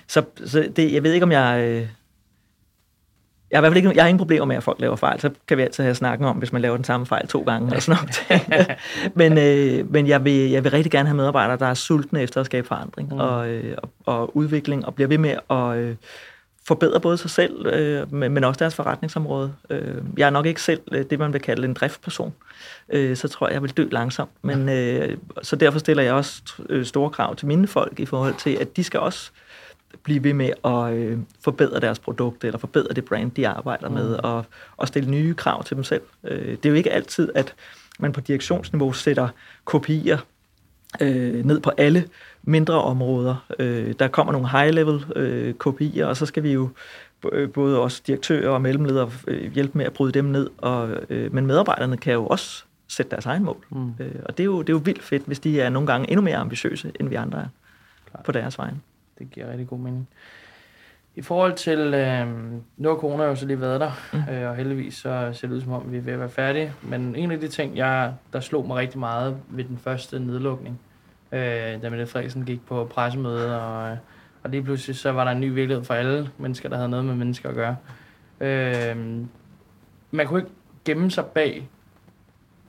så 0.08 0.24
så 0.46 0.72
det, 0.76 0.94
jeg 0.94 1.04
ved 1.04 1.14
ikke, 1.14 1.24
om 1.24 1.32
jeg... 1.32 1.62
Øh, 1.62 1.88
jeg 3.52 3.58
har 3.58 3.62
i 3.62 3.64
hvert 3.64 3.72
fald 3.72 3.78
ikke, 3.78 3.96
jeg 3.96 4.04
har 4.04 4.10
ingen 4.10 4.18
problemer 4.18 4.46
med, 4.46 4.56
at 4.56 4.64
folk 4.64 4.80
laver 4.80 4.96
fejl. 4.96 5.20
Så 5.20 5.30
kan 5.48 5.58
vi 5.58 5.64
altid 5.64 5.84
have 5.84 5.96
snakken 5.96 6.28
om, 6.28 6.38
hvis 6.38 6.52
man 6.54 6.62
laver 6.62 6.76
den 6.76 6.84
samme 6.84 7.06
fejl 7.06 7.28
to 7.28 7.42
gange. 7.42 7.76
Og 7.76 7.82
sådan 7.82 8.04
noget. 8.32 8.78
men 9.20 9.38
øh, 9.38 9.92
men 9.92 10.08
jeg, 10.08 10.26
vil, 10.26 10.50
jeg 10.50 10.64
vil 10.64 10.72
rigtig 10.72 10.92
gerne 10.92 11.10
have 11.10 11.18
medarbejdere, 11.18 11.58
der 11.58 11.66
er 11.66 11.74
sultne 11.74 12.22
efter 12.22 12.40
at 12.40 12.46
skabe 12.46 12.68
forandring 12.68 13.10
mm. 13.10 13.20
og, 13.20 13.50
øh, 13.50 13.78
og, 13.78 13.90
og 14.06 14.38
udvikling, 14.38 14.86
og 14.86 14.96
bliver 14.96 15.08
ved 15.08 15.18
med 15.18 15.36
at, 15.50 15.78
øh, 15.78 15.96
forbedre 16.68 17.00
både 17.00 17.18
sig 17.18 17.30
selv, 17.30 17.66
øh, 17.66 18.14
men 18.14 18.44
også 18.44 18.60
deres 18.60 18.76
forretningsområde. 18.76 19.54
Øh, 19.70 19.96
jeg 20.18 20.26
er 20.26 20.30
nok 20.30 20.46
ikke 20.46 20.62
selv 20.62 20.82
øh, 20.92 21.06
det, 21.10 21.20
man 21.20 21.34
vil 21.34 21.42
kalde 21.42 21.68
en 21.68 21.74
driftperson. 21.74 22.34
Øh, 22.90 23.18
så 23.18 23.28
tror 23.28 23.48
jeg, 23.48 23.54
jeg 23.54 23.62
vil 23.62 23.72
dø 23.72 23.88
langsomt. 23.92 24.32
Men, 24.42 24.70
øh, 24.70 25.18
så 25.42 25.56
derfor 25.56 25.80
stiller 25.80 26.04
jeg 26.04 26.14
også 26.14 26.42
øh, 26.70 26.86
store 26.86 27.10
krav 27.10 27.36
til 27.36 27.48
mine 27.48 27.68
folk 27.68 28.00
i 28.00 28.06
forhold 28.06 28.36
til, 28.36 28.58
at 28.62 28.78
de 28.78 28.84
skal 28.84 29.00
også 29.00 29.32
blive 30.04 30.24
ved 30.24 30.34
med 30.34 30.50
at 30.66 30.94
øh, 30.94 31.18
forbedre 31.44 31.80
deres 31.80 32.00
produkt, 32.00 32.44
eller 32.44 32.58
forbedre 32.58 32.94
det 32.94 33.06
brand, 33.06 33.32
de 33.32 33.48
arbejder 33.48 33.90
mm. 33.90 33.94
med, 33.94 34.14
og, 34.14 34.46
og 34.78 34.88
stille 34.88 35.10
nye 35.10 35.34
krav 35.34 35.64
til 35.64 35.76
dem 35.76 35.84
selv. 35.84 36.02
Øh, 36.24 36.52
det 36.52 36.66
er 36.66 36.70
jo 36.70 36.76
ikke 36.76 36.92
altid, 36.92 37.30
at 37.36 37.54
man 38.00 38.12
på 38.12 38.22
direktionsniveau 38.22 38.94
sætter 38.94 39.28
kopier 39.66 40.18
øh, 41.02 41.46
ned 41.46 41.60
på 41.60 41.72
alle 41.78 42.06
mindre 42.46 42.82
områder. 42.82 43.46
Øh, 43.60 43.94
der 44.00 44.08
kommer 44.08 44.34
nogle 44.34 44.50
high-level 44.50 45.06
øh, 45.16 45.54
kopier, 45.54 46.06
og 46.06 46.18
så 46.18 46.26
skal 46.26 46.44
vi 46.44 46.54
jo 46.54 46.70
øh, 47.32 47.52
både 47.52 47.80
os 47.80 48.00
direktører 48.00 48.50
og 48.50 48.62
mellemledere 48.62 49.12
øh, 49.28 49.52
hjælpe 49.54 49.78
med 49.78 49.86
at 49.86 49.94
bryde 49.94 50.12
dem 50.12 50.26
ned, 50.26 50.50
og, 50.58 50.90
øh, 51.10 51.34
men 51.34 51.46
medarbejderne 51.46 51.98
kan 51.98 52.14
jo 52.14 52.28
også 52.28 52.64
sætte 52.88 53.12
deres 53.12 53.26
egen 53.26 53.44
mål. 53.44 53.66
Mm. 53.70 53.94
Øh, 54.00 54.16
og 54.26 54.38
det 54.38 54.44
er, 54.44 54.46
jo, 54.46 54.62
det 54.62 54.70
er 54.70 54.74
jo 54.74 54.82
vildt 54.86 55.04
fedt, 55.04 55.24
hvis 55.24 55.40
de 55.40 55.62
er 55.62 55.70
nogle 55.70 55.88
gange 55.88 56.10
endnu 56.10 56.22
mere 56.22 56.38
ambitiøse, 56.38 56.92
end 57.00 57.10
vi 57.10 57.16
andre 57.16 57.40
er 57.40 57.48
Klar. 58.10 58.22
på 58.22 58.32
deres 58.32 58.58
vegne. 58.58 58.80
Det 59.20 59.32
giver 59.32 59.52
rigtig 59.52 59.68
god 59.68 59.80
mening. 59.80 60.08
I 61.16 61.22
forhold 61.22 61.54
til, 61.54 61.80
øh, 61.80 62.28
nu 62.78 62.90
har 62.90 62.96
corona 62.96 63.24
jo 63.24 63.36
så 63.36 63.46
lige 63.46 63.62
været 63.62 63.82
der, 63.82 63.92
mm. 64.14 64.34
øh, 64.34 64.50
og 64.50 64.56
heldigvis 64.56 64.94
så 64.94 65.30
ser 65.34 65.48
det 65.48 65.56
ud 65.56 65.62
som 65.62 65.72
om, 65.72 65.92
vi 65.92 65.98
er 65.98 66.02
ved 66.02 66.14
at 66.14 66.20
være 66.20 66.30
færdige. 66.30 66.74
Men 66.82 67.16
en 67.16 67.32
af 67.32 67.40
de 67.40 67.48
ting, 67.48 67.78
jeg, 67.78 68.14
der 68.34 68.40
slog 68.40 68.68
mig 68.68 68.78
rigtig 68.78 69.00
meget 69.00 69.38
ved 69.50 69.64
den 69.64 69.78
første 69.78 70.20
nedlukning, 70.20 70.80
øh, 71.32 71.82
da 71.82 71.90
Mette 71.90 72.08
Frederiksen 72.08 72.46
gik 72.46 72.66
på 72.66 72.86
pressemøde, 72.86 73.62
og, 73.62 73.98
og 74.44 74.50
lige 74.50 74.64
pludselig 74.64 74.96
så 74.96 75.12
var 75.12 75.24
der 75.24 75.32
en 75.32 75.40
ny 75.40 75.54
virkelighed 75.54 75.84
for 75.84 75.94
alle 75.94 76.30
mennesker, 76.38 76.70
der 76.70 76.76
havde 76.76 76.90
noget 76.90 77.06
med 77.06 77.16
mennesker 77.16 77.50
at 77.50 77.56
gøre. 77.56 77.76
Øh, 78.40 78.98
man 80.12 80.28
kunne 80.28 80.40
ikke 80.40 80.52
gemme 80.86 81.12
sig 81.12 81.26
bag, 81.26 81.70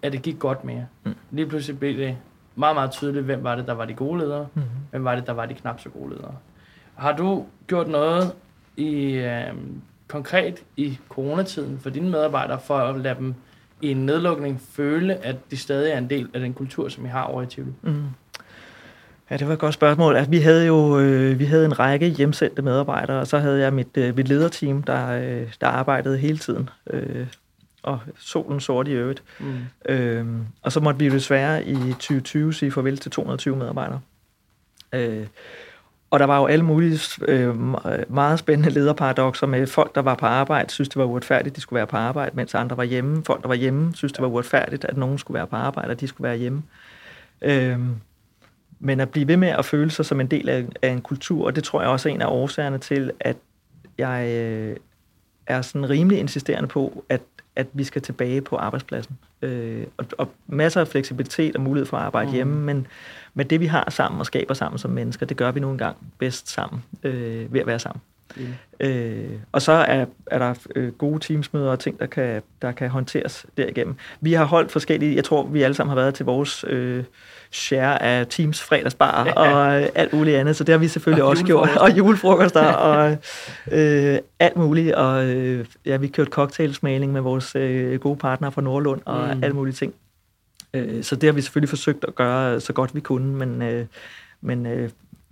at 0.02 0.12
det 0.12 0.22
gik 0.22 0.38
godt 0.38 0.64
mere. 0.64 0.86
Mm. 1.04 1.14
Lige 1.30 1.46
pludselig 1.46 1.78
blev 1.78 1.98
det 1.98 2.16
meget, 2.54 2.76
meget 2.76 2.90
tydeligt, 2.90 3.24
hvem 3.24 3.44
var 3.44 3.54
det, 3.56 3.66
der 3.66 3.72
var 3.72 3.84
de 3.84 3.94
gode 3.94 4.18
ledere, 4.18 4.46
mm. 4.54 4.62
hvem 4.90 5.04
var 5.04 5.14
det, 5.14 5.26
der 5.26 5.32
var 5.32 5.46
de 5.46 5.54
knap 5.54 5.80
så 5.80 5.88
gode 5.88 6.10
ledere. 6.10 6.34
Har 6.94 7.16
du 7.16 7.46
gjort 7.66 7.88
noget 7.88 8.32
i 8.76 9.12
øh, 9.12 9.54
konkret 10.08 10.64
i 10.76 10.98
coronatiden 11.08 11.78
for 11.78 11.90
dine 11.90 12.10
medarbejdere, 12.10 12.60
for 12.60 12.78
at 12.78 13.00
lade 13.00 13.14
dem 13.14 13.34
i 13.80 13.90
en 13.90 14.06
nedlukning 14.06 14.60
føle, 14.60 15.14
at 15.14 15.50
de 15.50 15.56
stadig 15.56 15.92
er 15.92 15.98
en 15.98 16.10
del 16.10 16.28
af 16.34 16.40
den 16.40 16.54
kultur, 16.54 16.88
som 16.88 17.04
I 17.04 17.08
har 17.08 17.22
over 17.22 17.42
i 17.42 17.46
Tivoli? 17.46 17.72
Mm. 17.82 18.04
Ja, 19.30 19.36
det 19.36 19.46
var 19.46 19.52
et 19.52 19.58
godt 19.58 19.74
spørgsmål. 19.74 20.16
Altså, 20.16 20.30
vi 20.30 20.38
havde 20.38 20.66
jo 20.66 20.98
øh, 20.98 21.38
vi 21.38 21.44
havde 21.44 21.64
en 21.64 21.78
række 21.78 22.08
hjemsendte 22.08 22.62
medarbejdere, 22.62 23.20
og 23.20 23.26
så 23.26 23.38
havde 23.38 23.60
jeg 23.60 23.72
mit, 23.72 23.96
øh, 23.96 24.16
mit 24.16 24.28
lederteam, 24.28 24.82
der, 24.82 25.08
øh, 25.08 25.52
der 25.60 25.66
arbejdede 25.66 26.18
hele 26.18 26.38
tiden. 26.38 26.68
Øh, 26.90 27.26
og 27.82 28.00
solen 28.18 28.60
sort 28.60 28.88
i 28.88 28.92
øvrigt. 28.92 29.22
Mm. 29.40 29.54
Øh, 29.88 30.26
og 30.62 30.72
så 30.72 30.80
måtte 30.80 30.98
vi 30.98 31.08
desværre 31.08 31.64
i 31.64 31.74
2020 31.74 32.54
sige 32.54 32.72
farvel 32.72 32.98
til 32.98 33.10
220 33.10 33.56
medarbejdere. 33.56 34.00
Øh, 34.92 35.26
og 36.10 36.20
der 36.20 36.26
var 36.26 36.38
jo 36.38 36.46
alle 36.46 36.64
mulige 36.64 37.00
øh, 37.28 37.56
meget 38.10 38.38
spændende 38.38 38.70
lederparadoxer 38.70 39.46
med 39.46 39.66
folk, 39.66 39.94
der 39.94 40.02
var 40.02 40.14
på 40.14 40.26
arbejde, 40.26 40.70
synes 40.70 40.88
det 40.88 40.96
var 40.96 41.04
uretfærdigt, 41.04 41.56
de 41.56 41.60
skulle 41.60 41.76
være 41.76 41.86
på 41.86 41.96
arbejde, 41.96 42.36
mens 42.36 42.54
andre 42.54 42.76
var 42.76 42.84
hjemme. 42.84 43.24
Folk, 43.24 43.42
der 43.42 43.48
var 43.48 43.54
hjemme, 43.54 43.94
synes 43.94 44.12
det 44.12 44.22
var 44.22 44.28
uretfærdigt, 44.28 44.84
at 44.84 44.96
nogen 44.96 45.18
skulle 45.18 45.34
være 45.34 45.46
på 45.46 45.56
arbejde, 45.56 45.90
og 45.90 46.00
de 46.00 46.08
skulle 46.08 46.28
være 46.28 46.36
hjemme. 46.36 46.62
Øh, 47.42 47.78
men 48.78 49.00
at 49.00 49.10
blive 49.10 49.28
ved 49.28 49.36
med 49.36 49.48
at 49.48 49.64
føle 49.64 49.90
sig 49.90 50.06
som 50.06 50.20
en 50.20 50.26
del 50.26 50.48
af, 50.48 50.66
af 50.82 50.88
en 50.88 51.00
kultur, 51.00 51.46
og 51.46 51.56
det 51.56 51.64
tror 51.64 51.80
jeg 51.80 51.90
også 51.90 52.08
er 52.08 52.12
en 52.12 52.22
af 52.22 52.26
årsagerne 52.26 52.78
til, 52.78 53.12
at 53.20 53.36
jeg 53.98 54.28
øh, 54.28 54.76
er 55.46 55.62
sådan 55.62 55.90
rimelig 55.90 56.18
insisterende 56.18 56.68
på, 56.68 57.04
at, 57.08 57.22
at 57.56 57.66
vi 57.72 57.84
skal 57.84 58.02
tilbage 58.02 58.40
på 58.40 58.56
arbejdspladsen. 58.56 59.18
Øh, 59.42 59.86
og, 59.96 60.06
og 60.18 60.28
masser 60.46 60.80
af 60.80 60.88
fleksibilitet 60.88 61.56
og 61.56 61.62
mulighed 61.62 61.86
for 61.86 61.96
at 61.96 62.02
arbejde 62.02 62.28
mm. 62.28 62.34
hjemme, 62.34 62.64
men, 62.64 62.86
men 63.34 63.46
det 63.46 63.60
vi 63.60 63.66
har 63.66 63.90
sammen 63.90 64.20
og 64.20 64.26
skaber 64.26 64.54
sammen 64.54 64.78
som 64.78 64.90
mennesker, 64.90 65.26
det 65.26 65.36
gør 65.36 65.50
vi 65.50 65.60
nu 65.60 65.70
engang 65.70 65.96
bedst 66.18 66.50
sammen, 66.50 66.84
øh, 67.02 67.52
ved 67.52 67.60
at 67.60 67.66
være 67.66 67.78
sammen. 67.78 68.00
Mm. 68.36 68.46
Øh, 68.80 69.30
og 69.52 69.62
så 69.62 69.72
er, 69.72 70.06
er 70.26 70.38
der 70.38 70.54
øh, 70.76 70.92
gode 70.92 71.18
teamsmøder 71.18 71.70
og 71.70 71.78
ting, 71.78 72.00
der 72.00 72.06
kan, 72.06 72.42
der 72.62 72.72
kan 72.72 72.90
håndteres 72.90 73.46
derigennem. 73.56 73.94
Vi 74.20 74.32
har 74.32 74.44
holdt 74.44 74.72
forskellige, 74.72 75.16
jeg 75.16 75.24
tror, 75.24 75.46
vi 75.46 75.62
alle 75.62 75.74
sammen 75.74 75.90
har 75.90 76.02
været 76.02 76.14
til 76.14 76.26
vores 76.26 76.64
øh, 76.68 77.04
share 77.50 78.02
af 78.02 78.26
Teams 78.26 78.62
fredagsbar 78.62 79.24
ja. 79.26 79.32
og 79.32 79.82
øh, 79.82 79.88
alt 79.94 80.12
muligt 80.12 80.36
andet, 80.36 80.56
så 80.56 80.64
det 80.64 80.72
har 80.72 80.78
vi 80.78 80.88
selvfølgelig 80.88 81.24
og 81.24 81.30
også 81.30 81.44
gjort. 81.44 81.76
Og 81.76 81.98
julefrokoster 81.98 82.72
og 82.72 83.18
øh, 83.72 84.18
alt 84.38 84.56
muligt. 84.56 84.94
Og 84.94 85.26
øh, 85.26 85.66
ja, 85.86 85.96
vi 85.96 86.08
kørte 86.08 86.30
cocktailsmaling 86.30 87.12
med 87.12 87.20
vores 87.20 87.56
øh, 87.56 88.00
gode 88.00 88.16
partner 88.16 88.50
fra 88.50 88.62
Nordlund 88.62 89.00
og 89.04 89.36
mm. 89.36 89.44
alt 89.44 89.54
mulige 89.54 89.74
ting. 89.74 89.94
Øh, 90.74 91.02
så 91.02 91.16
det 91.16 91.26
har 91.26 91.32
vi 91.32 91.40
selvfølgelig 91.40 91.68
forsøgt 91.68 92.04
at 92.08 92.14
gøre 92.14 92.60
så 92.60 92.72
godt 92.72 92.94
vi 92.94 93.00
kunne, 93.00 93.36
men, 93.36 93.62
øh, 93.62 93.86
men 94.40 94.66
øh, 94.66 94.90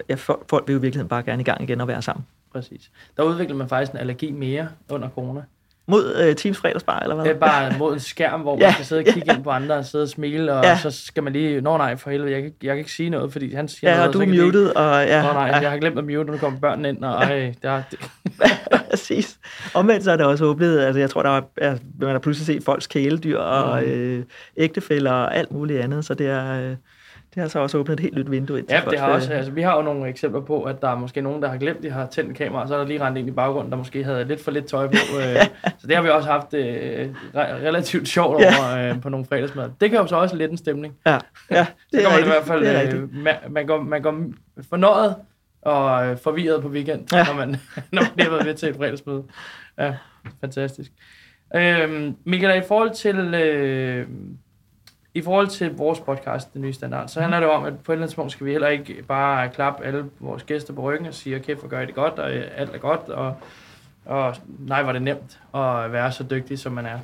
ja, 0.08 0.14
folk 0.24 0.64
vil 0.66 0.72
jo 0.72 0.78
i 0.78 0.82
virkeligheden 0.82 1.08
bare 1.08 1.22
gerne 1.22 1.40
i 1.40 1.44
gang 1.44 1.62
igen 1.62 1.80
og 1.80 1.88
være 1.88 2.02
sammen. 2.02 2.26
Præcis. 2.54 2.90
Der 3.16 3.22
udvikler 3.22 3.56
man 3.56 3.68
faktisk 3.68 3.92
en 3.92 3.98
allergi 3.98 4.32
mere 4.32 4.68
under 4.90 5.08
corona. 5.08 5.42
Mod 5.86 6.14
øh, 6.16 6.36
Teams 6.36 6.58
fredagsbar, 6.58 7.00
eller 7.00 7.14
hvad? 7.14 7.24
Det 7.24 7.32
er 7.32 7.38
bare 7.38 7.78
mod 7.78 7.92
en 7.92 8.00
skærm, 8.00 8.40
hvor 8.40 8.56
ja, 8.60 8.66
man 8.66 8.74
kan 8.74 8.84
sidde 8.84 8.98
og 8.98 9.04
kigge 9.04 9.22
ja. 9.26 9.36
ind 9.36 9.44
på 9.44 9.50
andre 9.50 9.74
og 9.74 9.84
sidde 9.84 10.02
og 10.02 10.08
smile, 10.08 10.52
og 10.52 10.64
ja. 10.64 10.78
så 10.78 10.90
skal 10.90 11.22
man 11.22 11.32
lige, 11.32 11.60
nå 11.60 11.76
nej, 11.76 11.96
for 11.96 12.10
helvede, 12.10 12.32
jeg 12.32 12.42
kan, 12.42 12.52
jeg 12.62 12.70
kan 12.70 12.78
ikke 12.78 12.92
sige 12.92 13.10
noget, 13.10 13.32
fordi 13.32 13.54
han 13.54 13.68
siger 13.68 13.90
ja, 13.90 13.96
noget. 13.96 14.08
Ja, 14.08 14.12
du 14.12 14.40
er 14.40 14.44
muted, 14.44 14.68
og 14.68 15.06
ja. 15.06 15.22
Nå 15.22 15.32
nej, 15.32 15.46
ja. 15.46 15.58
jeg 15.58 15.70
har 15.70 15.78
glemt 15.78 15.98
at 15.98 16.04
mute, 16.04 16.24
nu 16.24 16.36
kommer 16.36 16.60
børnene 16.60 16.88
ind, 16.88 17.04
og 17.04 17.22
ja. 17.22 17.28
ej, 17.28 17.54
det 17.62 17.70
er... 17.70 17.82
Det. 17.90 17.98
Præcis. 18.90 19.38
Omvendt 19.74 20.04
så 20.04 20.10
er 20.10 20.16
det 20.16 20.26
også 20.26 20.46
oplevet, 20.46 20.80
altså 20.80 21.00
jeg 21.00 21.10
tror, 21.10 21.22
der 21.22 21.40
er, 21.56 21.76
man 22.00 22.10
har 22.10 22.18
pludselig 22.18 22.46
set 22.46 22.64
folks 22.64 22.86
kæledyr 22.86 23.38
og 23.38 23.82
mm. 23.82 23.88
øh, 23.88 24.24
ægtefælder 24.56 25.12
og 25.12 25.36
alt 25.36 25.52
muligt 25.52 25.80
andet, 25.80 26.04
så 26.04 26.14
det 26.14 26.26
er... 26.26 26.70
Øh, 26.70 26.76
det 27.34 27.42
har 27.42 27.48
så 27.48 27.58
også 27.58 27.78
åbnet 27.78 27.94
et 27.94 28.00
helt 28.00 28.14
nyt 28.14 28.30
vindue 28.30 28.58
ind 28.58 28.70
Ja, 28.70 28.82
det 28.90 28.98
har 28.98 29.08
også. 29.08 29.32
Altså, 29.32 29.52
vi 29.52 29.62
har 29.62 29.76
jo 29.76 29.82
nogle 29.82 30.08
eksempler 30.08 30.40
på, 30.40 30.62
at 30.62 30.82
der 30.82 30.88
er 30.88 30.98
måske 30.98 31.20
nogen, 31.20 31.42
der 31.42 31.48
har 31.48 31.56
glemt, 31.56 31.82
de 31.82 31.90
har 31.90 32.06
tændt 32.06 32.36
kamera, 32.36 32.62
og 32.62 32.68
så 32.68 32.74
er 32.74 32.78
der 32.78 32.86
lige 32.86 33.00
rendt 33.00 33.18
ind 33.18 33.28
i 33.28 33.30
baggrunden, 33.30 33.70
der 33.70 33.78
måske 33.78 34.04
havde 34.04 34.24
lidt 34.24 34.44
for 34.44 34.50
lidt 34.50 34.66
tøj 34.66 34.86
på. 34.86 34.92
Øh, 34.92 35.36
så 35.80 35.86
det 35.86 35.96
har 35.96 36.02
vi 36.02 36.08
også 36.08 36.30
haft 36.30 36.54
øh, 36.54 37.08
relativt 37.34 38.08
sjovt 38.08 38.34
over 38.34 38.90
øh, 38.90 39.00
på 39.00 39.08
nogle 39.08 39.26
fredagsmad. 39.26 39.70
Det 39.80 39.90
kan 39.90 40.00
jo 40.00 40.06
så 40.06 40.16
også 40.16 40.36
lidt 40.36 40.50
en 40.50 40.56
stemning. 40.56 40.94
Ja, 41.06 41.18
ja 41.50 41.66
det 41.92 42.00
så 42.02 42.08
er 42.08 42.12
man 42.12 42.20
i 42.20 42.26
hvert 42.26 42.44
fald, 42.44 42.94
øh, 42.94 43.14
man, 43.14 43.34
man, 43.50 43.66
går, 43.66 43.82
man 43.82 44.02
går 44.02 44.24
fornøjet 44.68 45.14
og 45.62 46.06
øh, 46.06 46.18
forvirret 46.18 46.62
på 46.62 46.68
weekend, 46.68 47.12
ja. 47.12 47.24
når, 47.24 47.34
man, 47.34 47.48
når 47.92 48.02
man 48.16 48.26
har 48.26 48.30
været 48.30 48.46
ved 48.46 48.54
til 48.54 48.68
et 48.68 48.76
fredagsmøde. 48.76 49.24
Ja, 49.78 49.94
fantastisk. 50.40 50.92
Øh, 51.56 52.12
Michael, 52.24 52.62
i 52.62 52.66
forhold 52.68 52.90
til... 52.90 53.34
Øh, 53.34 54.06
i 55.14 55.22
forhold 55.22 55.48
til 55.48 55.76
vores 55.76 56.00
podcast, 56.00 56.54
Den 56.54 56.62
Nye 56.62 56.72
Standard, 56.72 57.08
så 57.08 57.20
handler 57.20 57.40
det 57.40 57.48
om, 57.48 57.64
at 57.64 57.72
på 57.78 57.92
et 57.92 57.94
eller 57.94 58.02
andet 58.02 58.10
tidspunkt 58.10 58.32
skal 58.32 58.46
vi 58.46 58.50
heller 58.50 58.68
ikke 58.68 59.02
bare 59.08 59.48
klappe 59.48 59.84
alle 59.84 60.04
vores 60.20 60.42
gæster 60.42 60.74
på 60.74 60.82
ryggen 60.82 61.06
og 61.06 61.14
sige, 61.14 61.36
okay, 61.36 61.56
for 61.56 61.68
gør 61.68 61.80
I 61.80 61.86
det 61.86 61.94
godt, 61.94 62.18
og 62.18 62.34
øh, 62.34 62.44
alt 62.56 62.74
er 62.74 62.78
godt, 62.78 63.08
og, 63.08 63.36
og 64.04 64.36
nej, 64.58 64.82
var 64.82 64.92
det 64.92 65.02
nemt 65.02 65.40
at 65.54 65.92
være 65.92 66.12
så 66.12 66.24
dygtig, 66.30 66.58
som 66.58 66.72
man 66.72 66.86
er. 66.86 66.98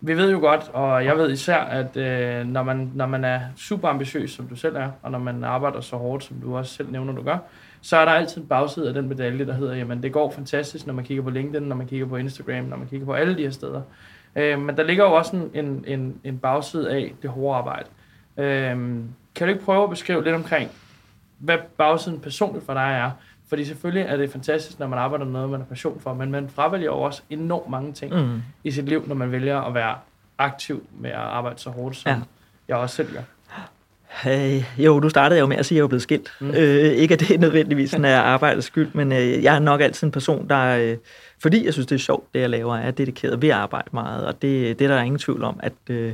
Vi 0.00 0.16
ved 0.16 0.30
jo 0.30 0.38
godt, 0.38 0.70
og 0.72 1.04
jeg 1.04 1.16
ved 1.16 1.30
især, 1.30 1.58
at 1.58 1.96
øh, 1.96 2.46
når, 2.46 2.62
man, 2.62 2.90
når 2.94 3.06
man 3.06 3.24
er 3.24 3.40
super 3.56 3.88
ambitiøs, 3.88 4.30
som 4.30 4.48
du 4.48 4.56
selv 4.56 4.76
er, 4.76 4.90
og 5.02 5.10
når 5.10 5.18
man 5.18 5.44
arbejder 5.44 5.80
så 5.80 5.96
hårdt, 5.96 6.24
som 6.24 6.36
du 6.36 6.56
også 6.56 6.74
selv 6.74 6.90
nævner, 6.90 7.12
du 7.12 7.22
gør, 7.22 7.38
så 7.80 7.96
er 7.96 8.04
der 8.04 8.12
altid 8.12 8.42
en 8.42 8.48
bagside 8.48 8.88
af 8.88 8.94
den 8.94 9.08
medalje, 9.08 9.46
der 9.46 9.54
hedder, 9.54 9.74
jamen 9.74 10.02
det 10.02 10.12
går 10.12 10.30
fantastisk, 10.30 10.86
når 10.86 10.94
man 10.94 11.04
kigger 11.04 11.22
på 11.22 11.30
LinkedIn, 11.30 11.68
når 11.68 11.76
man 11.76 11.86
kigger 11.86 12.06
på 12.06 12.16
Instagram, 12.16 12.64
når 12.64 12.76
man 12.76 12.88
kigger 12.88 13.06
på 13.06 13.12
alle 13.12 13.36
de 13.36 13.42
her 13.42 13.50
steder. 13.50 13.82
Øh, 14.36 14.60
men 14.60 14.76
der 14.76 14.82
ligger 14.82 15.04
jo 15.04 15.12
også 15.12 15.36
en, 15.36 15.50
en, 15.64 15.84
en, 15.86 16.20
en 16.24 16.38
bagside 16.38 16.90
af 16.90 17.14
det 17.22 17.30
hårde 17.30 17.58
arbejde. 17.58 17.88
Øh, 18.36 18.76
kan 19.34 19.46
du 19.46 19.52
ikke 19.52 19.64
prøve 19.64 19.84
at 19.84 19.90
beskrive 19.90 20.24
lidt 20.24 20.34
omkring, 20.34 20.70
hvad 21.38 21.58
bagsiden 21.78 22.20
personligt 22.20 22.66
for 22.66 22.74
dig 22.74 22.92
er? 22.92 23.10
Fordi 23.48 23.64
selvfølgelig 23.64 24.02
er 24.02 24.16
det 24.16 24.30
fantastisk, 24.30 24.78
når 24.78 24.86
man 24.86 24.98
arbejder 24.98 25.24
med 25.24 25.32
noget, 25.32 25.50
man 25.50 25.60
har 25.60 25.66
passion 25.66 26.00
for, 26.00 26.14
men 26.14 26.30
man 26.30 26.48
fravælger 26.48 26.86
jo 26.86 27.00
også 27.00 27.22
enormt 27.30 27.70
mange 27.70 27.92
ting 27.92 28.14
mm. 28.14 28.42
i 28.64 28.70
sit 28.70 28.84
liv, 28.84 29.04
når 29.06 29.14
man 29.14 29.32
vælger 29.32 29.60
at 29.60 29.74
være 29.74 29.96
aktiv 30.38 30.86
med 30.98 31.10
at 31.10 31.16
arbejde 31.16 31.58
så 31.58 31.70
hårdt, 31.70 31.96
som 31.96 32.12
ja. 32.12 32.18
jeg 32.68 32.76
også 32.76 32.96
selv 32.96 33.12
gør. 33.12 33.22
Hey, 34.22 34.62
jo, 34.78 35.00
du 35.00 35.08
startede 35.08 35.40
jo 35.40 35.46
med 35.46 35.56
at 35.56 35.66
sige, 35.66 35.76
at 35.76 35.78
jeg 35.78 35.84
er 35.84 35.88
blevet 35.88 36.02
skilt. 36.02 36.32
Mm. 36.40 36.50
Øh, 36.50 36.92
ikke 36.92 37.14
at 37.14 37.20
det 37.20 37.40
nødvendigvis 37.46 37.90
sådan 37.90 38.04
er 38.04 38.20
arbejdets 38.20 38.66
skyld, 38.66 38.88
men 38.92 39.12
øh, 39.12 39.44
jeg 39.44 39.54
er 39.54 39.58
nok 39.58 39.80
altid 39.80 40.06
en 40.06 40.10
person, 40.10 40.48
der, 40.48 40.76
øh, 40.78 40.96
fordi 41.42 41.64
jeg 41.64 41.72
synes, 41.72 41.86
det 41.86 41.94
er 41.94 41.98
sjovt, 41.98 42.34
det 42.34 42.40
jeg 42.40 42.50
laver, 42.50 42.76
er 42.76 42.90
dedikeret 42.90 43.42
ved 43.42 43.48
at 43.48 43.54
arbejde 43.54 43.88
meget, 43.92 44.26
og 44.26 44.42
det, 44.42 44.78
det 44.78 44.84
er 44.84 44.88
der 44.88 45.02
ingen 45.02 45.18
tvivl 45.18 45.44
om, 45.44 45.60
at 45.62 45.72
øh, 45.90 46.12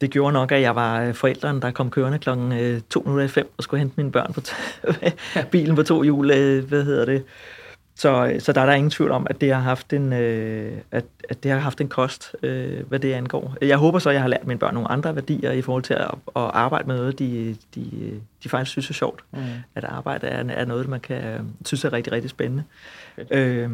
det 0.00 0.10
gjorde 0.10 0.32
nok, 0.32 0.52
at 0.52 0.60
jeg 0.60 0.74
var 0.74 1.02
øh, 1.02 1.14
forældren, 1.14 1.62
der 1.62 1.70
kom 1.70 1.90
kørende 1.90 2.18
øh, 2.60 2.80
2.05 2.98 3.42
og 3.56 3.62
skulle 3.64 3.80
hente 3.80 3.94
mine 3.96 4.12
børn 4.12 4.32
på 4.32 4.40
bilen 5.52 5.76
på 5.76 5.82
to 5.82 6.02
hjul, 6.02 6.30
øh, 6.30 6.64
hvad 6.64 6.84
hedder 6.84 7.04
det, 7.04 7.24
så, 8.00 8.36
så 8.38 8.52
der 8.52 8.60
er 8.60 8.66
der 8.66 8.72
ingen 8.72 8.90
tvivl 8.90 9.10
om, 9.10 9.26
at 9.30 9.40
det 9.40 9.54
har 9.54 9.60
haft 9.60 9.92
en, 9.92 10.12
øh, 10.12 10.78
at, 10.90 11.04
at 11.28 11.42
det 11.42 11.50
har 11.50 11.58
haft 11.58 11.80
en 11.80 11.88
kost, 11.88 12.36
øh, 12.42 12.86
hvad 12.88 12.98
det 12.98 13.12
angår. 13.12 13.56
Jeg 13.60 13.76
håber 13.76 13.98
så, 13.98 14.08
at 14.08 14.14
jeg 14.14 14.22
har 14.22 14.28
lært 14.28 14.46
mine 14.46 14.58
børn 14.58 14.74
nogle 14.74 14.90
andre 14.90 15.14
værdier 15.14 15.52
i 15.52 15.62
forhold 15.62 15.82
til 15.82 15.94
at, 15.94 16.10
at 16.36 16.42
arbejde 16.52 16.88
med 16.88 16.96
noget, 16.96 17.18
de, 17.18 17.56
de, 17.74 18.20
de 18.42 18.48
faktisk 18.48 18.70
synes 18.70 18.90
er 18.90 18.94
sjovt. 18.94 19.24
Mm. 19.32 19.40
At 19.74 19.84
arbejde 19.84 20.26
er, 20.26 20.44
er 20.48 20.64
noget, 20.64 20.88
man 20.88 21.00
kan 21.00 21.54
synes 21.64 21.84
er 21.84 21.92
rigtig, 21.92 22.12
rigtig 22.12 22.30
spændende. 22.30 22.64
Øh, 23.30 23.70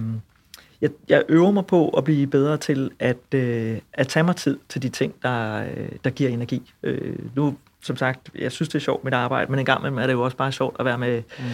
jeg, 0.80 0.90
jeg 1.08 1.22
øver 1.28 1.50
mig 1.50 1.66
på 1.66 1.88
at 1.88 2.04
blive 2.04 2.26
bedre 2.26 2.56
til 2.56 2.90
at, 2.98 3.34
øh, 3.34 3.78
at 3.92 4.08
tage 4.08 4.24
mig 4.24 4.36
tid 4.36 4.58
til 4.68 4.82
de 4.82 4.88
ting, 4.88 5.14
der, 5.22 5.64
øh, 5.64 5.88
der 6.04 6.10
giver 6.10 6.30
energi. 6.30 6.72
Øh, 6.82 7.18
nu, 7.34 7.56
som 7.82 7.96
sagt, 7.96 8.30
jeg 8.38 8.52
synes, 8.52 8.68
det 8.68 8.74
er 8.74 8.84
sjovt 8.84 9.04
mit 9.04 9.14
arbejde, 9.14 9.50
men 9.50 9.58
en 9.58 9.64
gang 9.64 9.80
imellem 9.80 9.98
er 9.98 10.06
det 10.06 10.12
jo 10.12 10.22
også 10.22 10.36
bare 10.36 10.52
sjovt 10.52 10.76
at 10.78 10.84
være 10.84 10.98
med... 10.98 11.22
Mm 11.38 11.44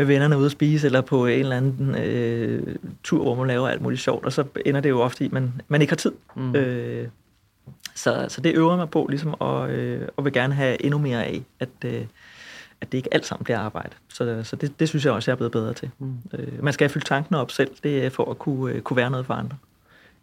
med 0.00 0.06
vennerne 0.06 0.38
ude 0.38 0.46
at 0.46 0.52
spise, 0.52 0.86
eller 0.86 1.00
på 1.00 1.26
en 1.26 1.40
eller 1.40 1.56
anden 1.56 1.94
øh, 1.94 2.76
tur, 3.02 3.22
hvor 3.22 3.34
man 3.34 3.46
laver 3.46 3.68
alt 3.68 3.82
muligt 3.82 4.00
sjovt, 4.00 4.24
og 4.24 4.32
så 4.32 4.44
ender 4.66 4.80
det 4.80 4.88
jo 4.88 5.00
ofte 5.00 5.24
i, 5.24 5.26
at 5.26 5.32
man, 5.32 5.52
man 5.68 5.80
ikke 5.80 5.90
har 5.90 5.96
tid. 5.96 6.12
Mm. 6.36 6.56
Øh, 6.56 7.08
så, 7.94 8.26
så 8.28 8.40
det 8.40 8.54
øver 8.54 8.76
mig 8.76 8.90
på, 8.90 9.06
ligesom, 9.10 9.34
og, 9.38 9.70
øh, 9.70 10.08
og 10.16 10.24
vil 10.24 10.32
gerne 10.32 10.54
have 10.54 10.84
endnu 10.84 10.98
mere 10.98 11.24
af, 11.24 11.42
at, 11.60 11.68
øh, 11.84 12.04
at 12.80 12.92
det 12.92 12.98
ikke 12.98 13.14
alt 13.14 13.26
sammen 13.26 13.44
bliver 13.44 13.58
arbejde. 13.58 13.90
Så, 14.08 14.40
så 14.44 14.56
det, 14.56 14.80
det 14.80 14.88
synes 14.88 15.04
jeg 15.04 15.12
også, 15.12 15.30
jeg 15.30 15.34
er 15.34 15.36
blevet 15.36 15.52
bedre 15.52 15.72
til. 15.72 15.90
Mm. 15.98 16.14
Øh, 16.34 16.64
man 16.64 16.72
skal 16.72 16.88
fyldt 16.88 17.06
tankene 17.06 17.38
op 17.38 17.50
selv, 17.50 17.70
det 17.82 18.04
er 18.04 18.10
for 18.10 18.30
at 18.30 18.38
kunne, 18.38 18.74
øh, 18.74 18.80
kunne 18.80 18.96
være 18.96 19.10
noget 19.10 19.26
for 19.26 19.34
andre. 19.34 19.56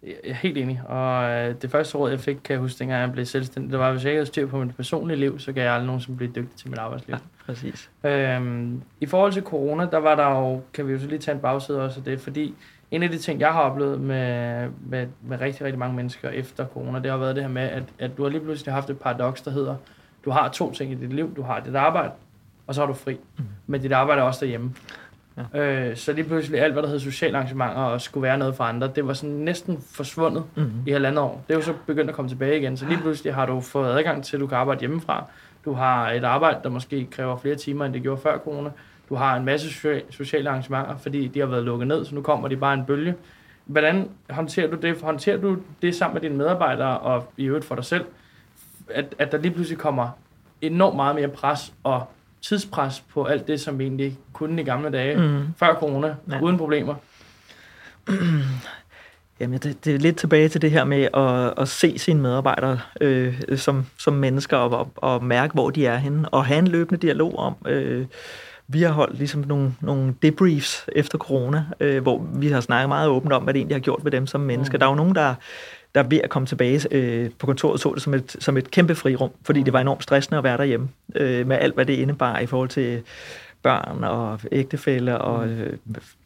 Jeg 0.03 0.15
er 0.23 0.33
helt 0.33 0.57
enig, 0.57 0.81
og 0.85 1.29
øh, 1.29 1.55
det 1.61 1.71
første 1.71 1.97
råd, 1.97 2.09
jeg 2.09 2.19
fik, 2.19 2.37
kan 2.43 2.53
jeg 2.53 2.59
huske, 2.59 2.79
dengang 2.79 3.01
jeg 3.01 3.11
blev 3.11 3.25
selvstændig, 3.25 3.71
det 3.71 3.79
var, 3.79 3.87
at 3.87 3.93
hvis 3.93 4.03
jeg 4.03 4.11
ikke 4.11 4.17
havde 4.17 4.27
styr 4.27 4.47
på 4.47 4.63
mit 4.63 4.75
personlige 4.75 5.19
liv, 5.19 5.39
så 5.39 5.53
kan 5.53 5.63
jeg 5.63 5.73
aldrig 5.73 5.85
nogensinde 5.85 6.17
blive 6.17 6.31
dygtig 6.35 6.57
til 6.57 6.69
mit 6.69 6.79
arbejdsliv. 6.79 7.13
Ja, 7.15 7.19
præcis. 7.47 7.89
Øhm, 8.03 8.81
I 8.99 9.05
forhold 9.05 9.33
til 9.33 9.43
corona, 9.43 9.85
der 9.85 9.97
var 9.97 10.15
der 10.15 10.29
jo, 10.29 10.61
kan 10.73 10.87
vi 10.87 10.91
jo 10.91 10.99
så 10.99 11.07
lige 11.07 11.19
tage 11.19 11.35
en 11.35 11.41
bagside 11.41 11.83
også 11.83 11.99
af 11.99 12.03
det, 12.03 12.21
fordi 12.21 12.55
en 12.91 13.03
af 13.03 13.09
de 13.09 13.17
ting, 13.17 13.39
jeg 13.39 13.53
har 13.53 13.61
oplevet 13.61 14.01
med, 14.01 14.67
med, 14.85 15.07
med 15.21 15.41
rigtig, 15.41 15.65
rigtig 15.65 15.79
mange 15.79 15.95
mennesker 15.95 16.29
efter 16.29 16.65
corona, 16.65 16.99
det 16.99 17.11
har 17.11 17.17
været 17.17 17.35
det 17.35 17.43
her 17.43 17.51
med, 17.51 17.61
at, 17.61 17.83
at 17.99 18.17
du 18.17 18.23
har 18.23 18.29
lige 18.29 18.41
pludselig 18.41 18.73
haft 18.73 18.89
et 18.89 18.99
paradoks, 18.99 19.41
der 19.41 19.51
hedder, 19.51 19.75
du 20.25 20.31
har 20.31 20.49
to 20.49 20.73
ting 20.73 20.91
i 20.91 20.95
dit 20.95 21.13
liv. 21.13 21.35
Du 21.35 21.41
har 21.41 21.59
dit 21.59 21.75
arbejde, 21.75 22.11
og 22.67 22.75
så 22.75 22.81
har 22.81 22.87
du 22.87 22.93
fri. 22.93 23.19
Mm. 23.37 23.43
Men 23.67 23.81
dit 23.81 23.91
arbejde 23.91 24.21
er 24.21 24.25
også 24.25 24.45
derhjemme. 24.45 24.73
Ja. 25.53 25.59
Øh, 25.59 25.95
så 25.95 26.13
lige 26.13 26.25
pludselig 26.25 26.61
alt, 26.61 26.73
hvad 26.73 26.83
der 26.83 26.89
hedder 26.89 27.01
sociale 27.01 27.37
arrangementer 27.37 27.75
og 27.75 28.01
skulle 28.01 28.21
være 28.21 28.37
noget 28.37 28.55
for 28.55 28.63
andre, 28.63 28.91
det 28.95 29.07
var 29.07 29.13
sådan 29.13 29.35
næsten 29.35 29.81
forsvundet 29.91 30.43
mm-hmm. 30.55 30.83
i 30.85 30.91
halvandet 30.91 31.19
år. 31.19 31.43
Det 31.47 31.53
er 31.53 31.57
jo 31.57 31.63
så 31.63 31.73
begyndt 31.87 32.09
at 32.09 32.15
komme 32.15 32.29
tilbage 32.29 32.59
igen. 32.59 32.77
Så 32.77 32.85
lige 32.85 32.97
pludselig 33.01 33.33
har 33.33 33.45
du 33.45 33.61
fået 33.61 33.97
adgang 33.97 34.23
til, 34.23 34.37
at 34.37 34.41
du 34.41 34.47
kan 34.47 34.57
arbejde 34.57 34.79
hjemmefra. 34.79 35.25
Du 35.67 35.73
har 35.73 36.11
et 36.11 36.23
arbejde, 36.23 36.59
der 36.63 36.69
måske 36.69 37.07
kræver 37.11 37.37
flere 37.37 37.55
timer, 37.55 37.85
end 37.85 37.93
det 37.93 38.01
gjorde 38.01 38.21
før 38.21 38.37
corona. 38.37 38.69
Du 39.09 39.15
har 39.15 39.35
en 39.35 39.45
masse 39.45 39.69
sociale 40.09 40.49
arrangementer, 40.49 40.97
fordi 40.97 41.27
de 41.27 41.39
har 41.39 41.47
været 41.47 41.63
lukket 41.63 41.87
ned, 41.87 42.05
så 42.05 42.15
nu 42.15 42.21
kommer 42.21 42.47
de 42.47 42.57
bare 42.57 42.73
en 42.73 42.85
bølge. 42.85 43.15
Hvordan 43.65 44.09
håndterer 44.29 44.69
du 44.71 44.75
det? 44.75 45.01
Håndterer 45.01 45.37
du 45.37 45.57
det 45.81 45.95
sammen 45.95 46.13
med 46.13 46.21
dine 46.21 46.35
medarbejdere 46.35 46.99
og 46.99 47.31
i 47.37 47.45
øvrigt 47.45 47.65
for 47.65 47.75
dig 47.75 47.85
selv? 47.85 48.05
At, 48.89 49.15
at 49.19 49.31
der 49.31 49.37
lige 49.37 49.51
pludselig 49.51 49.79
kommer 49.79 50.09
enormt 50.61 50.95
meget 50.95 51.15
mere 51.15 51.27
pres 51.27 51.73
og 51.83 52.03
tidspres 52.41 53.03
på 53.13 53.25
alt 53.25 53.47
det, 53.47 53.61
som 53.61 53.79
vi 53.79 53.83
egentlig 53.83 54.17
kunne 54.33 54.61
i 54.61 54.65
gamle 54.65 54.89
dage, 54.89 55.17
mm. 55.17 55.53
før 55.57 55.73
corona, 55.73 56.15
ja. 56.31 56.39
uden 56.41 56.57
problemer? 56.57 56.95
Jamen, 59.39 59.59
det, 59.59 59.85
det 59.85 59.95
er 59.95 59.99
lidt 59.99 60.17
tilbage 60.17 60.49
til 60.49 60.61
det 60.61 60.71
her 60.71 60.83
med 60.83 61.07
at, 61.13 61.61
at 61.61 61.67
se 61.67 61.97
sine 61.97 62.21
medarbejdere 62.21 62.79
øh, 63.01 63.41
som, 63.55 63.85
som 63.97 64.13
mennesker 64.13 64.57
og, 64.57 64.79
og, 64.79 64.91
og 64.95 65.23
mærke, 65.23 65.53
hvor 65.53 65.69
de 65.69 65.85
er 65.85 65.97
henne, 65.97 66.29
og 66.29 66.45
have 66.45 66.59
en 66.59 66.67
løbende 66.67 67.01
dialog 67.01 67.39
om. 67.39 67.55
Øh, 67.67 68.05
vi 68.67 68.81
har 68.81 68.91
holdt 68.91 69.17
ligesom 69.17 69.43
nogle, 69.47 69.73
nogle 69.81 70.15
debriefs 70.21 70.85
efter 70.91 71.17
corona, 71.17 71.65
øh, 71.79 72.01
hvor 72.01 72.27
vi 72.33 72.47
har 72.47 72.61
snakket 72.61 72.89
meget 72.89 73.09
åbent 73.09 73.33
om, 73.33 73.43
hvad 73.43 73.53
det 73.53 73.59
egentlig 73.59 73.75
har 73.75 73.81
gjort 73.81 73.99
ved 74.03 74.11
dem 74.11 74.27
som 74.27 74.41
mennesker. 74.41 74.77
Mm. 74.77 74.79
Der 74.79 74.85
er 74.85 74.89
jo 74.89 74.95
nogen, 74.95 75.15
der 75.15 75.35
der 75.95 76.03
ved 76.03 76.19
at 76.23 76.29
komme 76.29 76.45
tilbage 76.45 76.87
øh, 76.91 77.29
på 77.39 77.45
kontoret 77.45 77.79
så 77.79 77.93
det 77.93 78.03
som 78.03 78.13
et, 78.13 78.35
som 78.39 78.57
et 78.57 78.71
kæmpe 78.71 78.95
frirum, 78.95 79.29
fordi 79.43 79.63
det 79.63 79.73
var 79.73 79.81
enormt 79.81 80.03
stressende 80.03 80.37
at 80.37 80.43
være 80.43 80.57
derhjemme, 80.57 80.89
øh, 81.15 81.47
med 81.47 81.57
alt, 81.57 81.75
hvad 81.75 81.85
det 81.85 81.93
indebar 81.93 82.39
i 82.39 82.45
forhold 82.45 82.69
til 82.69 83.01
børn 83.67 84.03
og 84.03 84.39
ægtefælle 84.51 85.17
og 85.17 85.47
øh, 85.47 85.77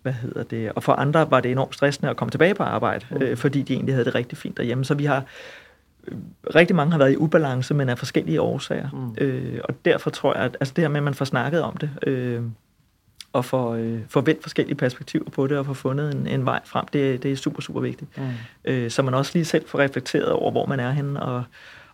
hvad 0.01 0.13
hedder 0.13 0.43
det. 0.43 0.71
Og 0.75 0.83
for 0.83 0.93
andre 0.93 1.31
var 1.31 1.39
det 1.39 1.51
enormt 1.51 1.75
stressende 1.75 2.09
at 2.09 2.17
komme 2.17 2.31
tilbage 2.31 2.55
på 2.55 2.63
arbejde, 2.63 3.05
øh, 3.21 3.37
fordi 3.37 3.61
de 3.61 3.73
egentlig 3.73 3.95
havde 3.95 4.05
det 4.05 4.15
rigtig 4.15 4.37
fint 4.37 4.57
derhjemme. 4.57 4.85
Så 4.85 4.93
vi 4.93 5.05
har 5.05 5.23
øh, 6.07 6.17
rigtig 6.55 6.75
mange 6.75 6.91
har 6.91 6.97
været 6.97 7.11
i 7.11 7.17
ubalance, 7.17 7.73
men 7.73 7.89
af 7.89 7.97
forskellige 7.97 8.41
årsager. 8.41 8.89
Mm. 8.93 9.23
Øh, 9.23 9.59
og 9.63 9.75
derfor 9.85 10.09
tror 10.09 10.33
jeg, 10.33 10.43
at 10.43 10.57
altså 10.59 10.73
det 10.75 10.81
her 10.81 10.89
med, 10.89 10.97
at 10.97 11.03
man 11.03 11.13
får 11.13 11.25
snakket 11.25 11.61
om 11.61 11.77
det, 11.77 11.89
øh, 12.07 12.41
og 13.33 13.45
få, 13.45 13.75
øh, 13.75 13.99
få 14.09 14.21
vendt 14.21 14.41
forskellige 14.41 14.75
perspektiver 14.75 15.29
på 15.29 15.47
det, 15.47 15.57
og 15.57 15.65
få 15.65 15.73
fundet 15.73 16.15
en, 16.15 16.27
en 16.27 16.45
vej 16.45 16.59
frem, 16.65 16.85
det, 16.93 17.23
det 17.23 17.31
er 17.31 17.35
super, 17.35 17.61
super 17.61 17.79
vigtigt. 17.81 18.17
Mm. 18.17 18.23
Øh, 18.65 18.91
så 18.91 19.01
man 19.01 19.13
også 19.13 19.31
lige 19.33 19.45
selv 19.45 19.67
får 19.67 19.79
reflekteret 19.79 20.31
over, 20.31 20.51
hvor 20.51 20.65
man 20.65 20.79
er 20.79 20.91
henne, 20.91 21.21
og, 21.21 21.43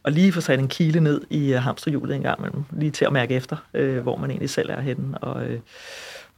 og 0.08 0.14
lige 0.14 0.32
få 0.32 0.42
sat 0.42 0.60
en 0.60 0.68
kile 0.68 1.00
ned 1.00 1.22
i 1.30 1.54
øh, 1.54 1.60
hamsterhjulet 1.60 2.16
en 2.16 2.22
gang 2.22 2.40
imellem, 2.40 2.64
lige 2.72 2.92
til 2.92 3.06
at 3.06 3.14
mærke 3.14 3.36
efter, 3.36 3.58
øh, 3.74 4.00
hvor 4.00 4.18
man 4.18 4.30
egentlig 4.30 4.50
selv 4.50 4.70
er 4.70 4.82
henne, 4.82 5.18
og, 5.18 5.46
øh, 5.46 5.60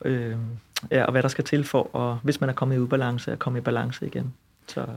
øh, 0.06 0.36
ja, 0.92 1.04
og 1.04 1.12
hvad 1.12 1.24
der 1.24 1.30
skal 1.30 1.44
til 1.44 1.64
for, 1.64 1.96
og 1.96 2.20
hvis 2.24 2.42
man 2.42 2.50
er 2.50 2.54
kommet 2.54 2.76
i 2.76 2.80
ubalance, 2.80 3.32
at 3.32 3.40
komme 3.40 3.60
i 3.60 3.62
balance 3.62 4.06
igen. 4.06 4.34
Så, 4.68 4.82
øh. 4.82 4.88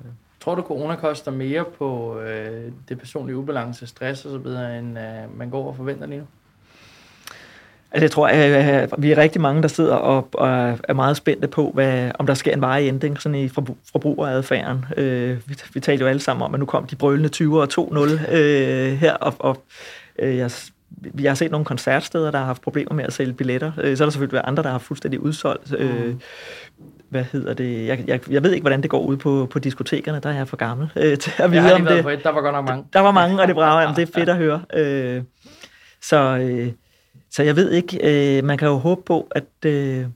Tror 0.41 0.55
du, 0.55 0.63
corona 0.63 0.97
koster 0.97 1.31
mere 1.31 1.65
på 1.79 2.21
øh, 2.21 2.73
det 2.89 2.99
personlige 2.99 3.37
ubalance, 3.37 3.87
stress 3.87 4.27
osv., 4.27 4.47
end 4.47 4.99
øh, 4.99 5.39
man 5.39 5.51
går 5.51 5.69
og 5.69 5.77
forventer 5.77 6.07
lige 6.07 6.21
nu? 6.21 6.27
Altså, 7.95 8.05
jeg 8.05 8.11
tror, 8.11 8.29
at 8.29 8.91
vi 8.99 9.13
er 9.13 9.19
rigtig 9.19 9.41
mange, 9.41 9.63
der 9.63 9.69
sidder 9.69 9.95
og, 9.95 10.29
og 10.33 10.49
er 10.85 10.93
meget 10.93 11.17
spændte 11.17 11.49
på, 11.49 11.71
hvad, 11.75 12.11
om 12.19 12.27
der 12.27 12.35
sker 12.35 12.53
en 12.53 12.61
varig 12.61 12.89
ændring 12.89 13.21
sådan 13.21 13.39
i 13.39 13.49
forbrugeradfærden. 13.93 14.85
Øh, 14.97 15.37
vi, 15.47 15.57
vi 15.75 15.81
talte 15.81 16.03
jo 16.03 16.09
alle 16.09 16.21
sammen 16.21 16.45
om, 16.45 16.55
at 16.55 16.61
nu 16.61 16.67
kom 16.67 16.87
de 16.87 16.97
brølende 16.97 17.29
20 17.29 17.63
og 17.63 17.69
2-0 17.73 18.33
øh, 18.33 18.93
her, 18.93 19.15
og, 19.15 19.35
og 19.39 19.63
øh, 20.19 20.37
jeg, 20.37 20.51
vi 20.91 21.25
har 21.25 21.35
set 21.35 21.51
nogle 21.51 21.65
koncertsteder, 21.65 22.31
der 22.31 22.39
har 22.39 22.47
haft 22.47 22.63
problemer 22.63 22.95
med 22.95 23.05
at 23.05 23.13
sælge 23.13 23.33
billetter. 23.33 23.73
Øh, 23.79 23.97
så 23.97 24.05
er 24.05 24.07
der 24.07 24.11
selvfølgelig 24.11 24.33
været 24.33 24.49
andre, 24.49 24.63
der 24.63 24.71
har 24.71 24.79
fuldstændig 24.79 25.21
udsolgt. 25.21 25.75
Øh, 25.79 26.07
mm. 26.07 26.21
hvad 27.09 27.25
hedder 27.33 27.55
det? 27.55 27.87
Jeg, 27.87 28.05
jeg, 28.07 28.31
jeg 28.31 28.43
ved 28.43 28.53
ikke, 28.53 28.63
hvordan 28.63 28.83
det 28.83 28.91
går 28.91 29.01
ud 29.01 29.17
på, 29.17 29.49
på 29.51 29.59
diskotekerne. 29.59 30.21
Der 30.23 30.31
er 30.31 30.35
jeg 30.35 30.49
for 30.49 30.57
gammel 30.57 30.91
øh, 30.97 31.19
til 31.19 31.33
at 31.39 31.51
vide 31.51 31.75
om 31.75 31.85
det. 31.85 32.03
På 32.03 32.11
et. 32.11 32.25
Der 32.25 32.31
var 32.31 32.41
godt 32.41 32.55
nok 32.55 32.65
mange. 32.65 32.85
Der, 32.93 33.01
var 33.01 33.11
mange, 33.11 33.41
og 33.41 33.47
det 33.47 33.55
brager. 33.55 33.95
det 33.95 34.09
er 34.09 34.13
fedt 34.15 34.29
at 34.29 34.37
høre. 34.37 34.63
Øh, 34.75 35.23
så... 36.03 36.39
Øh, 36.39 36.73
så 37.33 37.43
jeg 37.43 37.57
ved 37.57 37.71
ikke, 37.71 37.99
øh, 38.39 38.45
man 38.45 38.59
kan 38.59 38.69
jo 38.69 38.77
håbe 38.77 39.03
på, 39.03 39.29
at, 39.31 39.45
øh, 39.67 40.07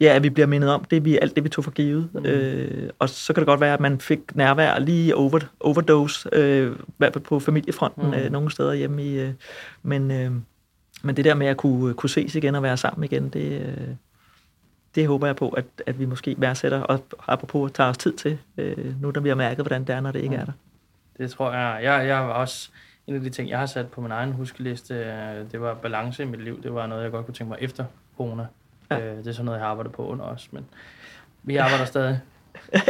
ja, 0.00 0.14
at 0.14 0.22
vi 0.22 0.30
bliver 0.30 0.46
mindet 0.46 0.70
om 0.70 0.84
det, 0.84 1.04
vi, 1.04 1.18
alt 1.18 1.36
det, 1.36 1.44
vi 1.44 1.48
tog 1.48 1.64
for 1.64 1.70
givet. 1.70 2.08
Mm. 2.14 2.26
Øh, 2.26 2.90
og 2.98 3.08
så 3.08 3.32
kan 3.32 3.40
det 3.40 3.46
godt 3.46 3.60
være, 3.60 3.74
at 3.74 3.80
man 3.80 4.00
fik 4.00 4.36
nærvær 4.36 4.78
lige 4.78 5.16
over, 5.16 5.40
overdose, 5.60 6.28
øh, 6.32 6.72
i 6.72 6.92
hvert 6.96 7.12
fald 7.12 7.24
på 7.24 7.40
familiefronten 7.40 8.06
mm. 8.06 8.14
øh, 8.14 8.30
nogle 8.30 8.50
steder 8.50 8.72
hjemme 8.72 9.04
i. 9.04 9.20
Øh, 9.20 9.32
men, 9.82 10.10
øh, 10.10 10.32
men 11.02 11.16
det 11.16 11.24
der 11.24 11.34
med 11.34 11.46
at 11.46 11.56
kunne, 11.56 11.94
kunne 11.94 12.10
ses 12.10 12.34
igen 12.34 12.54
og 12.54 12.62
være 12.62 12.76
sammen 12.76 13.04
igen, 13.04 13.28
det, 13.28 13.60
øh, 13.60 13.88
det 14.94 15.06
håber 15.06 15.26
jeg 15.26 15.36
på, 15.36 15.48
at, 15.48 15.64
at 15.86 15.98
vi 15.98 16.04
måske 16.04 16.34
værdsætter, 16.38 16.80
og 16.80 17.00
apropos 17.26 17.72
tager 17.72 17.90
os 17.90 17.98
tid 17.98 18.12
til, 18.12 18.38
øh, 18.58 19.02
nu 19.02 19.12
når 19.14 19.20
vi 19.20 19.28
har 19.28 19.36
mærket, 19.36 19.64
hvordan 19.64 19.84
det 19.84 19.94
er, 19.94 20.00
når 20.00 20.12
det 20.12 20.20
ikke 20.20 20.36
mm. 20.36 20.40
er 20.40 20.44
der. 20.44 20.52
Det 21.18 21.30
tror 21.30 21.52
jeg. 21.52 21.80
Jeg, 21.82 22.06
jeg 22.06 22.18
var 22.20 22.32
også 22.32 22.70
en 23.08 23.14
af 23.14 23.20
de 23.20 23.30
ting, 23.30 23.50
jeg 23.50 23.58
har 23.58 23.66
sat 23.66 23.88
på 23.88 24.00
min 24.00 24.10
egen 24.10 24.32
huskeliste, 24.32 24.94
øh, 24.94 25.52
det 25.52 25.60
var 25.60 25.74
balance 25.74 26.22
i 26.22 26.26
mit 26.26 26.44
liv. 26.44 26.62
Det 26.62 26.74
var 26.74 26.86
noget, 26.86 27.02
jeg 27.02 27.10
godt 27.10 27.26
kunne 27.26 27.34
tænke 27.34 27.48
mig 27.48 27.58
efter 27.60 27.84
corona. 28.16 28.46
Ja. 28.90 28.98
Øh, 28.98 29.16
det 29.16 29.26
er 29.26 29.32
sådan 29.32 29.44
noget, 29.44 29.58
jeg 29.58 29.64
har 29.64 29.70
arbejdet 29.70 29.92
på 29.92 30.06
under 30.06 30.24
os, 30.24 30.48
men 30.52 30.66
vi 31.42 31.56
arbejder 31.56 31.84
stadig. 31.94 32.20
det 32.72 32.80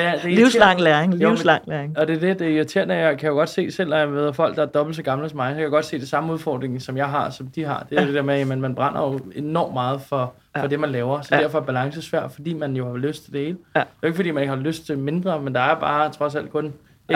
er, 0.00 0.12
det 0.12 0.24
er 0.24 0.28
livslang 0.28 0.80
læring, 0.80 1.14
livslang 1.14 1.62
læring. 1.66 1.98
Og 1.98 2.08
det 2.08 2.16
er 2.16 2.20
det, 2.20 2.38
det 2.38 2.46
er 2.46 2.50
irriterende. 2.50 2.94
Jeg 2.94 3.18
kan 3.18 3.28
jo 3.28 3.34
godt 3.34 3.48
se, 3.48 3.70
selv 3.70 3.90
når 3.90 3.96
jeg 3.96 4.08
møder 4.08 4.32
folk, 4.32 4.56
der 4.56 4.62
er 4.62 4.66
dobbelt 4.66 4.96
så 4.96 5.02
gamle 5.02 5.28
som 5.28 5.36
mig, 5.36 5.52
så 5.52 5.56
jeg 5.56 5.64
kan 5.64 5.70
godt 5.70 5.84
se 5.84 5.98
det 5.98 6.08
samme 6.08 6.32
udfordring, 6.32 6.82
som 6.82 6.96
jeg 6.96 7.10
har, 7.10 7.30
som 7.30 7.46
de 7.46 7.64
har. 7.64 7.86
Det 7.90 7.98
er 7.98 8.00
ja. 8.00 8.06
det 8.06 8.14
der 8.14 8.22
med, 8.22 8.34
at 8.34 8.58
man 8.58 8.74
brænder 8.74 9.00
jo 9.00 9.20
enormt 9.34 9.72
meget 9.72 10.00
for, 10.00 10.34
for 10.56 10.62
ja. 10.62 10.66
det, 10.66 10.80
man 10.80 10.90
laver. 10.90 11.20
Så 11.20 11.34
ja. 11.34 11.42
derfor 11.42 11.58
er 11.58 11.62
balance 11.62 12.02
svært, 12.02 12.32
fordi 12.32 12.54
man 12.54 12.76
jo 12.76 12.90
har 12.90 12.96
lyst 12.96 13.24
til 13.24 13.32
det 13.32 13.40
hele. 13.40 13.58
Ja. 13.76 13.80
Det 13.80 13.86
er 14.02 14.06
ikke, 14.06 14.16
fordi 14.16 14.30
man 14.30 14.42
ikke 14.42 14.54
har 14.54 14.62
lyst 14.62 14.86
til 14.86 14.98
mindre, 14.98 15.40
men 15.40 15.54
der 15.54 15.60
er 15.60 15.80
bare 15.80 16.10
trods 16.10 16.34
alt 16.34 16.50
kun 16.50 16.72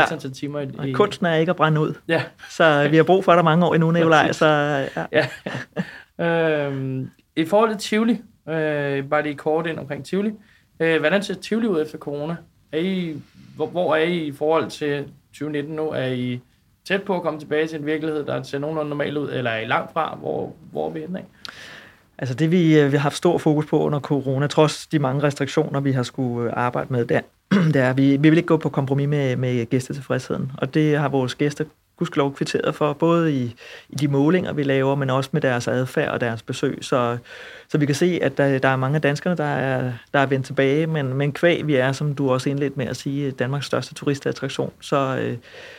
X 0.09 0.13
antal 0.13 0.33
timer 0.33 0.61
i, 0.61 0.89
i... 0.89 0.93
Kunsten 0.93 1.27
er 1.27 1.35
ikke 1.35 1.51
at 1.51 1.57
brænde 1.57 1.81
ud. 1.81 1.95
Ja. 2.09 2.23
Så 2.51 2.89
vi 2.89 2.97
har 2.97 3.05
brug 3.05 3.25
for 3.25 3.35
dig 3.35 3.45
mange 3.45 3.67
år 3.67 3.75
endnu, 3.75 3.91
Nikolaj. 3.91 4.33
Så, 4.33 4.47
ja. 5.13 5.27
ja. 6.19 6.67
øhm, 6.67 7.11
I 7.37 7.45
forhold 7.45 7.71
til 7.71 7.79
Tivoli, 7.79 8.23
øh, 8.49 9.05
bare 9.05 9.23
lige 9.23 9.35
kort 9.35 9.67
ind 9.67 9.79
omkring 9.79 10.05
Tivoli. 10.05 10.33
Øh, 10.81 11.01
hvordan 11.01 11.23
ser 11.23 11.35
Tivoli 11.35 11.67
ud 11.67 11.83
efter 11.83 11.99
corona? 11.99 12.37
Er 12.73 12.79
I, 12.79 13.17
hvor, 13.57 13.67
hvor 13.67 13.95
er 13.95 14.03
I 14.03 14.19
i 14.19 14.33
forhold 14.33 14.71
til 14.71 15.05
2019 15.33 15.77
nu? 15.77 15.91
Er 15.91 16.07
I 16.07 16.41
tæt 16.89 17.03
på 17.03 17.17
at 17.17 17.23
komme 17.23 17.41
tilbage 17.41 17.67
til 17.67 17.79
en 17.79 17.87
virkelighed, 17.87 18.25
der 18.25 18.43
ser 18.43 18.59
nogenlunde 18.59 18.89
normalt 18.89 19.17
ud, 19.17 19.31
eller 19.33 19.51
er 19.51 19.61
I 19.61 19.65
langt 19.65 19.93
fra? 19.93 20.17
Hvor, 20.21 20.53
hvor 20.73 20.89
er 20.89 20.91
vi 20.91 21.01
henne 21.01 21.19
af? 21.19 21.25
Altså 22.19 22.35
det, 22.35 22.51
vi, 22.51 22.81
øh, 22.81 22.93
vi 22.93 22.97
har 22.97 23.03
haft 23.03 23.17
stor 23.17 23.39
fokus 23.39 23.67
på 23.67 23.81
under 23.81 24.01
corona, 24.01 24.47
trods 24.47 24.87
de 24.87 24.99
mange 24.99 25.23
restriktioner, 25.23 25.81
vi 25.81 25.93
har 25.93 26.03
skulle 26.03 26.51
øh, 26.51 26.57
arbejde 26.57 26.93
med, 26.93 27.05
der, 27.05 27.21
det 27.75 27.77
er, 27.77 27.93
vi, 27.93 28.17
vi 28.17 28.29
vil 28.29 28.37
ikke 28.37 28.47
gå 28.47 28.57
på 28.57 28.69
kompromis 28.69 29.09
med, 29.09 29.37
med 29.37 29.67
gæstetilfredsheden, 29.67 30.53
og 30.59 30.75
det 30.75 30.99
har 30.99 31.09
vores 31.09 31.35
gæster 31.35 31.65
gudskelov 31.97 32.35
kvitteret 32.35 32.75
for, 32.75 32.93
både 32.93 33.33
i, 33.33 33.55
i 33.89 33.95
de 33.95 34.09
målinger, 34.09 34.53
vi 34.53 34.63
laver, 34.63 34.95
men 34.95 35.11
også 35.11 35.31
med 35.33 35.41
deres 35.41 35.69
adfærd 35.69 36.09
og 36.09 36.21
deres 36.21 36.43
besøg. 36.43 36.79
Så, 36.81 37.19
så 37.69 37.79
vi 37.79 37.87
kan 37.87 37.95
se, 37.95 38.19
at 38.23 38.39
der, 38.39 38.59
der 38.59 38.69
er 38.69 38.77
mange 38.77 38.97
af 38.97 39.03
danskerne, 39.03 39.37
der 39.37 39.45
er, 39.45 39.93
der 40.15 40.19
er 40.19 40.27
vendt 40.27 40.47
tilbage, 40.47 40.87
men, 40.87 41.15
men 41.15 41.33
kvæg 41.33 41.67
vi 41.67 41.75
er, 41.75 41.93
som 41.93 42.15
du 42.15 42.31
også 42.31 42.51
indledt 42.51 42.77
med 42.77 42.87
at 42.87 42.97
sige, 42.97 43.31
Danmarks 43.31 43.67
største 43.67 43.95
turistattraktion, 43.95 44.73
så, 44.81 45.19
øh, 45.23 45.37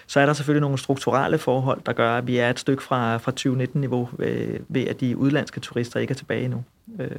så 0.08 0.20
er 0.20 0.26
der 0.26 0.34
selvfølgelig 0.34 0.62
nogle 0.62 0.78
strukturelle 0.78 1.38
forhold, 1.38 1.82
der 1.86 1.94
gør, 1.94 2.18
at 2.18 2.28
vi 2.28 2.38
er 2.38 2.50
et 2.50 2.60
stykke 2.60 2.84
fra, 2.84 3.18
fra 3.18 3.32
2019-niveau 3.40 4.10
ved, 4.18 4.28
øh, 4.28 4.60
ved, 4.68 4.88
at 4.88 5.00
de 5.00 5.18
udlandske 5.18 5.60
turister 5.60 6.00
ikke 6.00 6.12
er 6.12 6.16
tilbage 6.16 6.44
endnu. 6.44 6.64
Øh, 7.00 7.10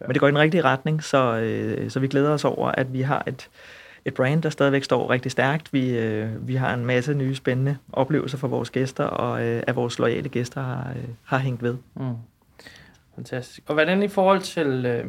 men 0.00 0.10
det 0.10 0.20
går 0.20 0.28
i 0.28 0.30
den 0.30 0.38
rigtige 0.38 0.62
retning, 0.62 1.04
så, 1.04 1.36
øh, 1.36 1.90
så 1.90 2.00
vi 2.00 2.08
glæder 2.08 2.30
os 2.30 2.44
over, 2.44 2.68
at 2.68 2.92
vi 2.92 3.00
har 3.00 3.22
et 3.26 3.48
et 4.06 4.14
brand, 4.14 4.42
der 4.42 4.50
stadigvæk 4.50 4.84
står 4.84 5.10
rigtig 5.10 5.32
stærkt. 5.32 5.72
Vi, 5.72 5.98
øh, 5.98 6.48
vi 6.48 6.54
har 6.54 6.74
en 6.74 6.86
masse 6.86 7.14
nye 7.14 7.34
spændende 7.34 7.76
oplevelser 7.92 8.38
for 8.38 8.48
vores 8.48 8.70
gæster, 8.70 9.04
og 9.04 9.44
øh, 9.44 9.62
at 9.66 9.76
vores 9.76 9.98
loyale 9.98 10.28
gæster 10.28 10.62
har, 10.62 10.92
øh, 10.96 11.04
har 11.24 11.38
hængt 11.38 11.62
ved. 11.62 11.76
Mm. 11.94 12.14
Fantastisk. 13.14 13.62
Og 13.66 13.74
hvordan 13.74 14.02
i 14.02 14.08
forhold 14.08 14.40
til, 14.40 14.86
øh, 14.86 15.06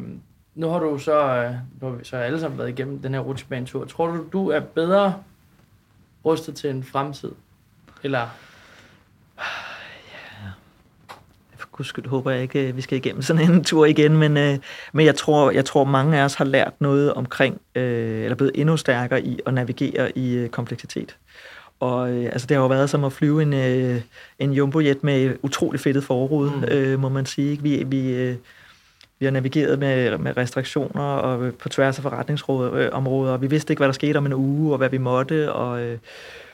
nu 0.54 0.68
har 0.68 0.78
du 0.78 0.98
så, 0.98 1.20
øh, 1.20 1.54
nu 1.80 1.88
har 1.88 1.96
vi 1.96 2.04
så 2.04 2.16
alle 2.16 2.40
sammen 2.40 2.58
været 2.58 2.68
igennem 2.68 3.02
den 3.02 3.14
her 3.14 3.20
rutsjebanetur. 3.20 3.84
Tror 3.84 4.06
du, 4.06 4.24
du 4.32 4.48
er 4.48 4.60
bedre 4.60 5.14
rustet 6.24 6.54
til 6.54 6.70
en 6.70 6.84
fremtid? 6.84 7.32
Eller 8.02 8.28
guds 11.78 11.88
skyld 11.88 12.06
håber 12.06 12.30
jeg 12.30 12.42
ikke, 12.42 12.74
vi 12.74 12.80
skal 12.80 12.98
igennem 12.98 13.22
sådan 13.22 13.50
en 13.50 13.64
tur 13.64 13.86
igen, 13.86 14.16
men, 14.16 14.36
øh, 14.36 14.58
men 14.92 15.06
jeg, 15.06 15.14
tror, 15.14 15.50
jeg 15.50 15.64
tror, 15.64 15.84
mange 15.84 16.18
af 16.18 16.24
os 16.24 16.34
har 16.34 16.44
lært 16.44 16.72
noget 16.80 17.14
omkring, 17.14 17.60
øh, 17.74 18.24
eller 18.24 18.34
blevet 18.34 18.52
endnu 18.54 18.76
stærkere 18.76 19.22
i 19.22 19.40
at 19.46 19.54
navigere 19.54 20.18
i 20.18 20.34
øh, 20.34 20.48
kompleksitet. 20.48 21.16
Og 21.80 22.10
øh, 22.12 22.24
altså, 22.24 22.46
det 22.46 22.56
har 22.56 22.62
jo 22.62 22.68
været 22.68 22.90
som 22.90 23.04
at 23.04 23.12
flyve 23.12 23.42
en, 23.42 23.52
øh, 23.52 24.00
en 24.38 24.52
jumbojet 24.52 25.04
med 25.04 25.36
utrolig 25.42 25.80
fedtet 25.80 26.04
forrude, 26.04 26.52
mm. 26.56 26.64
øh, 26.64 27.00
må 27.00 27.08
man 27.08 27.26
sige. 27.26 27.50
Ikke? 27.50 27.62
Vi, 27.62 27.84
vi, 27.86 28.12
øh, 28.14 28.36
vi 29.18 29.26
har 29.26 29.32
navigeret 29.32 29.78
med, 29.78 30.18
med 30.18 30.36
restriktioner 30.36 31.02
og 31.02 31.54
på 31.54 31.68
tværs 31.68 31.98
af 31.98 32.02
forretningsområder, 32.02 33.32
og 33.32 33.42
vi 33.42 33.46
vidste 33.46 33.72
ikke, 33.72 33.80
hvad 33.80 33.88
der 33.88 33.92
skete 33.92 34.16
om 34.16 34.26
en 34.26 34.34
uge, 34.34 34.72
og 34.72 34.78
hvad 34.78 34.88
vi 34.88 34.98
måtte. 34.98 35.52
Og, 35.52 35.82
øh, 35.82 35.98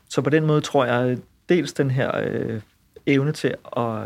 så 0.08 0.22
på 0.22 0.30
den 0.30 0.46
måde 0.46 0.60
tror 0.60 0.84
jeg, 0.84 1.18
dels 1.48 1.72
den 1.72 1.90
her 1.90 2.10
øh, 2.26 2.60
evne 3.06 3.32
til 3.32 3.54
at 3.76 4.02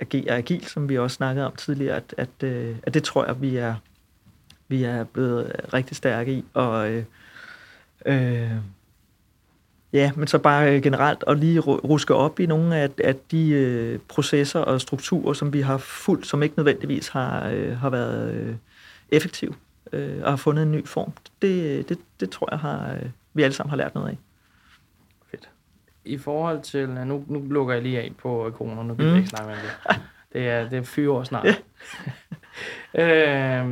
agere 0.00 0.36
agil, 0.36 0.66
som 0.66 0.88
vi 0.88 0.98
også 0.98 1.14
snakkede 1.14 1.46
om 1.46 1.56
tidligere, 1.56 1.96
at, 1.96 2.14
at, 2.16 2.42
øh, 2.42 2.76
at 2.82 2.94
det 2.94 3.02
tror 3.02 3.26
jeg, 3.26 3.40
vi 3.40 3.56
er, 3.56 3.74
vi 4.68 4.84
er 4.84 5.04
blevet 5.04 5.52
rigtig 5.72 5.96
stærke 5.96 6.32
i. 6.32 6.44
Og 6.54 6.90
øh, 6.90 7.04
øh, 8.06 8.50
ja, 9.92 10.12
men 10.16 10.26
så 10.26 10.38
bare 10.38 10.76
øh, 10.76 10.82
generelt 10.82 11.24
at 11.26 11.38
lige 11.38 11.60
ruske 11.60 12.14
op 12.14 12.40
i 12.40 12.46
nogle 12.46 12.76
af, 12.76 12.90
af 13.04 13.16
de 13.30 13.48
øh, 13.50 13.98
processer 14.08 14.60
og 14.60 14.80
strukturer, 14.80 15.32
som 15.32 15.52
vi 15.52 15.60
har 15.60 15.78
fulgt, 15.78 16.26
som 16.26 16.42
ikke 16.42 16.54
nødvendigvis 16.56 17.08
har, 17.08 17.48
øh, 17.48 17.76
har 17.76 17.90
været 17.90 18.34
øh, 18.34 18.54
effektive 19.08 19.54
øh, 19.92 20.22
og 20.22 20.30
har 20.30 20.36
fundet 20.36 20.62
en 20.62 20.72
ny 20.72 20.86
form. 20.86 21.12
Det, 21.42 21.78
øh, 21.78 21.84
det, 21.88 21.98
det 22.20 22.30
tror 22.30 22.48
jeg, 22.50 22.58
har, 22.58 22.92
øh, 22.92 23.10
vi 23.34 23.42
alle 23.42 23.54
sammen 23.54 23.70
har 23.70 23.76
lært 23.76 23.94
noget 23.94 24.08
af 24.08 24.18
i 26.08 26.18
forhold 26.18 26.62
til, 26.62 26.88
nu, 26.88 27.24
nu 27.26 27.44
lukker 27.50 27.74
jeg 27.74 27.82
lige 27.82 28.00
af 28.00 28.12
på 28.22 28.52
corona, 28.56 28.82
nu 28.82 28.94
kan 28.94 29.04
mm. 29.04 29.10
jeg 29.10 29.16
ikke 29.16 29.28
snakke 29.28 29.48
med 29.48 29.56
det. 29.56 30.00
Det 30.32 30.48
er, 30.48 30.68
det 30.68 30.78
er 30.78 30.82
fire 30.82 31.10
år 31.10 31.24
snart. 31.24 31.46
øh, 33.00 33.66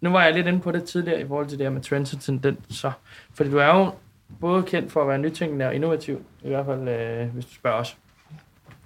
nu 0.00 0.10
var 0.10 0.24
jeg 0.24 0.34
lidt 0.34 0.46
inde 0.46 0.60
på 0.60 0.70
det 0.70 0.84
tidligere 0.84 1.20
i 1.20 1.26
forhold 1.26 1.46
til 1.46 1.58
det 1.58 1.66
her 1.66 1.70
med 1.70 1.80
trends 1.80 2.12
og 2.12 2.20
tendenser. 2.20 2.92
Fordi 3.34 3.50
du 3.50 3.58
er 3.58 3.66
jo 3.66 3.92
både 4.40 4.62
kendt 4.62 4.92
for 4.92 5.02
at 5.02 5.08
være 5.08 5.18
nytænkende 5.18 5.66
og 5.66 5.74
innovativ, 5.74 6.24
i 6.42 6.48
hvert 6.48 6.66
fald 6.66 6.88
øh, 6.88 7.28
hvis 7.28 7.44
du 7.44 7.54
spørger 7.54 7.76
os. 7.76 7.96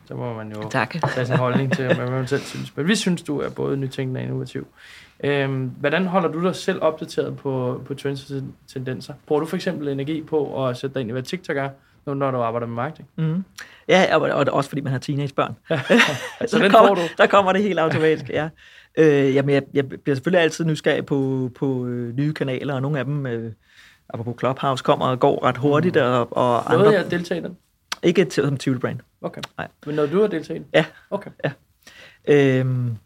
Så 0.04 0.14
må 0.14 0.34
man 0.34 0.52
jo 0.52 0.68
tak. 0.70 0.94
tage 1.14 1.26
sin 1.26 1.36
holdning 1.36 1.72
til, 1.72 1.94
hvad 1.94 2.10
man 2.10 2.26
selv 2.26 2.42
synes. 2.42 2.76
Men 2.76 2.88
vi 2.88 2.94
synes, 2.94 3.22
du 3.22 3.40
er 3.40 3.50
både 3.50 3.76
nytænkende 3.76 4.20
og 4.20 4.24
innovativ. 4.24 4.66
Øhm, 5.24 5.72
hvordan 5.80 6.06
holder 6.06 6.28
du 6.28 6.42
dig 6.42 6.56
selv 6.56 6.82
opdateret 6.82 7.36
på, 7.36 7.82
på 7.86 7.94
trends 7.94 8.30
og 8.30 8.42
tendenser? 8.66 9.14
Bruger 9.26 9.40
du 9.40 9.46
for 9.46 9.56
eksempel 9.56 9.88
energi 9.88 10.22
på 10.22 10.66
at 10.66 10.76
sætte 10.76 10.94
dig 10.94 11.00
ind 11.00 11.10
i, 11.10 11.12
hvad 11.12 11.22
TikTok 11.22 11.56
er? 11.56 11.70
Nu 12.08 12.14
når 12.14 12.30
du 12.30 12.38
arbejder 12.38 12.66
med 12.66 12.74
marketing. 12.74 13.08
Mm. 13.16 13.44
Ja, 13.88 14.16
og, 14.16 14.20
og 14.20 14.46
også 14.52 14.70
fordi 14.70 14.80
man 14.80 14.92
har 14.92 14.98
teenagebørn. 14.98 15.56
Ja. 15.70 15.80
så 16.46 16.58
den 16.58 16.70
kommer. 16.70 16.96
Der 17.18 17.26
kommer 17.26 17.52
det 17.52 17.62
helt 17.62 17.78
automatisk, 17.78 18.30
ja. 18.30 18.48
Øh, 18.98 19.34
jamen, 19.34 19.54
jeg, 19.54 19.62
jeg 19.74 19.88
bliver 19.88 20.14
selvfølgelig 20.14 20.42
altid 20.42 20.64
nysgerrig 20.64 21.06
på, 21.06 21.50
på 21.54 21.86
øh, 21.86 22.16
nye 22.16 22.34
kanaler, 22.34 22.74
og 22.74 22.82
nogle 22.82 22.98
af 22.98 23.04
dem, 23.04 23.26
øh, 23.26 23.52
på 24.14 24.36
Clubhouse, 24.38 24.84
kommer 24.84 25.06
og 25.06 25.20
går 25.20 25.44
ret 25.44 25.56
hurtigt. 25.56 25.96
Mm. 25.96 26.02
Og, 26.02 26.36
og 26.36 26.72
andre... 26.72 26.90
jeg 26.90 27.10
deltager 27.10 27.40
i 27.40 27.44
den? 27.44 27.56
Ikke 28.02 28.24
til, 28.24 28.44
som 28.44 28.56
Tivoli. 28.56 28.94
Okay. 29.22 29.40
Nej. 29.58 29.68
Men 29.86 29.94
når 29.94 30.06
du 30.06 30.20
har 30.20 30.26
deltaget 30.26 30.64
Ja. 30.74 30.84
Okay. 31.10 31.30
Ja. 31.44 31.50
Øhm, 32.28 32.96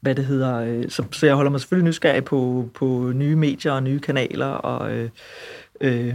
hvad 0.00 0.14
det 0.14 0.24
hedder, 0.24 0.56
øh, 0.56 0.88
så, 0.88 1.04
så 1.12 1.26
jeg 1.26 1.34
holder 1.34 1.50
mig 1.50 1.60
selvfølgelig 1.60 1.88
nysgerrig 1.88 2.24
på, 2.24 2.68
på 2.74 3.12
nye 3.14 3.36
medier 3.36 3.72
og 3.72 3.82
nye 3.82 4.00
kanaler, 4.00 4.46
og 4.46 4.92
øh, 4.92 5.10
øh, 5.80 6.14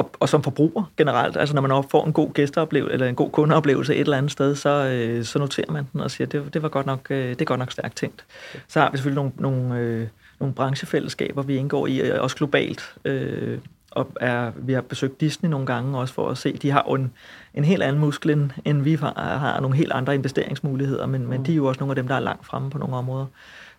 og, 0.00 0.10
og 0.20 0.28
som 0.28 0.42
forbruger 0.42 0.92
generelt, 0.96 1.36
altså 1.36 1.54
når 1.54 1.62
man 1.62 1.84
får 1.90 2.06
en 2.06 2.12
god 2.12 2.32
gæsteoplevelse, 2.32 2.92
eller 2.92 3.06
en 3.06 3.14
god 3.14 3.30
kundeoplevelse 3.30 3.94
et 3.94 4.00
eller 4.00 4.16
andet 4.16 4.32
sted, 4.32 4.54
så, 4.54 4.68
øh, 4.68 5.24
så 5.24 5.38
noterer 5.38 5.72
man 5.72 5.86
den 5.92 6.00
og 6.00 6.10
siger, 6.10 6.28
det, 6.28 6.54
det 6.54 6.62
var 6.62 6.68
godt 6.68 6.86
nok, 6.86 7.06
øh, 7.10 7.28
det 7.28 7.40
er 7.40 7.44
godt 7.44 7.58
nok 7.58 7.72
stærkt 7.72 7.96
tænkt. 7.96 8.24
Så 8.68 8.80
har 8.80 8.90
vi 8.90 8.96
selvfølgelig 8.96 9.32
nogle, 9.38 9.60
nogle, 9.60 9.80
øh, 9.80 10.06
nogle 10.40 10.54
branchefællesskaber, 10.54 11.42
vi 11.42 11.56
indgår 11.56 11.86
i, 11.86 12.00
øh, 12.00 12.22
også 12.22 12.36
globalt. 12.36 12.94
Øh, 13.04 13.58
og 13.90 14.12
er, 14.20 14.52
vi 14.56 14.72
har 14.72 14.80
besøgt 14.80 15.20
Disney 15.20 15.50
nogle 15.50 15.66
gange 15.66 15.98
også 15.98 16.14
for 16.14 16.28
at 16.28 16.38
se, 16.38 16.52
de 16.52 16.70
har 16.70 16.82
en, 16.82 17.12
en 17.54 17.64
helt 17.64 17.82
anden 17.82 18.00
muskel, 18.00 18.30
end, 18.30 18.50
end 18.64 18.82
vi 18.82 18.94
har, 18.94 19.38
har 19.38 19.60
nogle 19.60 19.76
helt 19.76 19.92
andre 19.92 20.14
investeringsmuligheder, 20.14 21.06
men, 21.06 21.22
mm. 21.22 21.28
men 21.28 21.46
de 21.46 21.52
er 21.52 21.56
jo 21.56 21.66
også 21.66 21.80
nogle 21.80 21.92
af 21.92 21.96
dem, 21.96 22.08
der 22.08 22.14
er 22.14 22.20
langt 22.20 22.46
fremme 22.46 22.70
på 22.70 22.78
nogle 22.78 22.96
områder. 22.96 23.26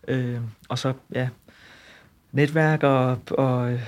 Øh, 0.08 0.40
og 0.70 0.80
så, 0.80 0.94
ja, 1.14 1.30
netværk 2.32 2.84
og, 2.84 3.18
og 3.32 3.80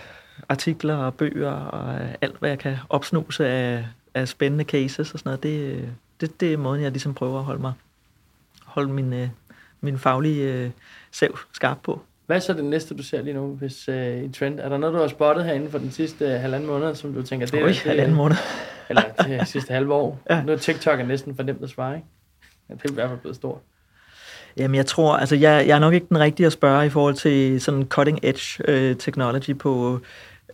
artikler 0.50 0.96
og 0.96 1.14
bøger 1.14 1.52
og 1.52 2.00
alt, 2.22 2.40
hvad 2.40 2.50
jeg 2.50 2.60
kan 2.60 2.78
opsnuse 2.90 3.48
af, 3.48 3.86
af 4.14 4.28
spændende 4.28 4.64
cases 4.64 5.14
og 5.14 5.20
sådan 5.20 5.30
noget, 5.30 5.44
det, 5.44 5.90
det, 6.22 6.40
det 6.40 6.54
er 6.54 6.58
måden, 6.58 6.82
jeg 6.84 6.92
ligesom 6.92 7.14
prøver 7.14 7.40
at 7.40 7.46
holde 7.46 7.62
mig 7.62 7.74
holde 8.74 8.94
min, 8.94 9.14
øh, 9.14 9.30
min 9.82 10.00
faglige 10.00 10.54
øh, 10.54 10.70
sav 11.12 11.38
skarp 11.54 11.78
på. 11.84 12.02
Hvad 12.26 12.36
er 12.36 12.40
så 12.40 12.54
det 12.54 12.66
næste, 12.66 12.98
du 12.98 13.04
ser 13.04 13.22
lige 13.22 13.34
nu 13.34 13.56
hvis, 13.56 13.90
øh, 13.90 14.24
i 14.24 14.32
trend? 14.32 14.60
Er 14.60 14.70
der 14.70 14.78
noget, 14.78 14.94
du 14.94 15.00
har 15.00 15.08
spottet 15.08 15.46
herinde 15.46 15.72
for 15.72 15.78
den 15.78 15.92
sidste 15.92 16.26
øh, 16.26 16.32
halvanden 16.32 16.70
måned, 16.70 16.96
som 16.96 17.14
du 17.14 17.24
tænker, 17.24 17.46
det 17.48 17.60
er... 17.60 17.64
Oj, 17.64 17.74
halvanden 17.86 18.16
måned. 18.16 18.36
eller 18.90 19.02
det 19.28 19.48
sidste 19.48 19.74
halve 19.74 19.94
år. 19.94 20.22
Ja. 20.30 20.44
Nu 20.44 20.52
er 20.52 20.58
TikTok 20.58 21.00
er 21.00 21.06
næsten 21.06 21.36
for 21.36 21.44
nemt 21.44 21.64
at 21.64 21.70
svare, 21.70 21.96
ikke? 21.96 22.08
Ja, 22.70 22.74
det 22.74 22.86
er 22.86 22.92
i 22.92 22.94
hvert 22.94 23.10
fald 23.10 23.20
blevet 23.20 23.36
stort. 23.36 23.60
Jamen, 24.58 24.76
jeg 24.76 24.86
tror, 24.86 25.16
altså, 25.16 25.36
jeg, 25.36 25.68
jeg 25.68 25.76
er 25.76 25.80
nok 25.80 25.94
ikke 25.94 26.06
den 26.10 26.20
rigtige 26.20 26.48
at 26.48 26.54
spørge 26.54 26.86
i 26.86 26.90
forhold 26.90 27.16
til 27.16 27.62
sådan 27.62 27.86
cutting 27.90 28.20
edge 28.24 28.64
øh, 28.68 28.96
technology 28.96 29.58
på, 29.58 30.00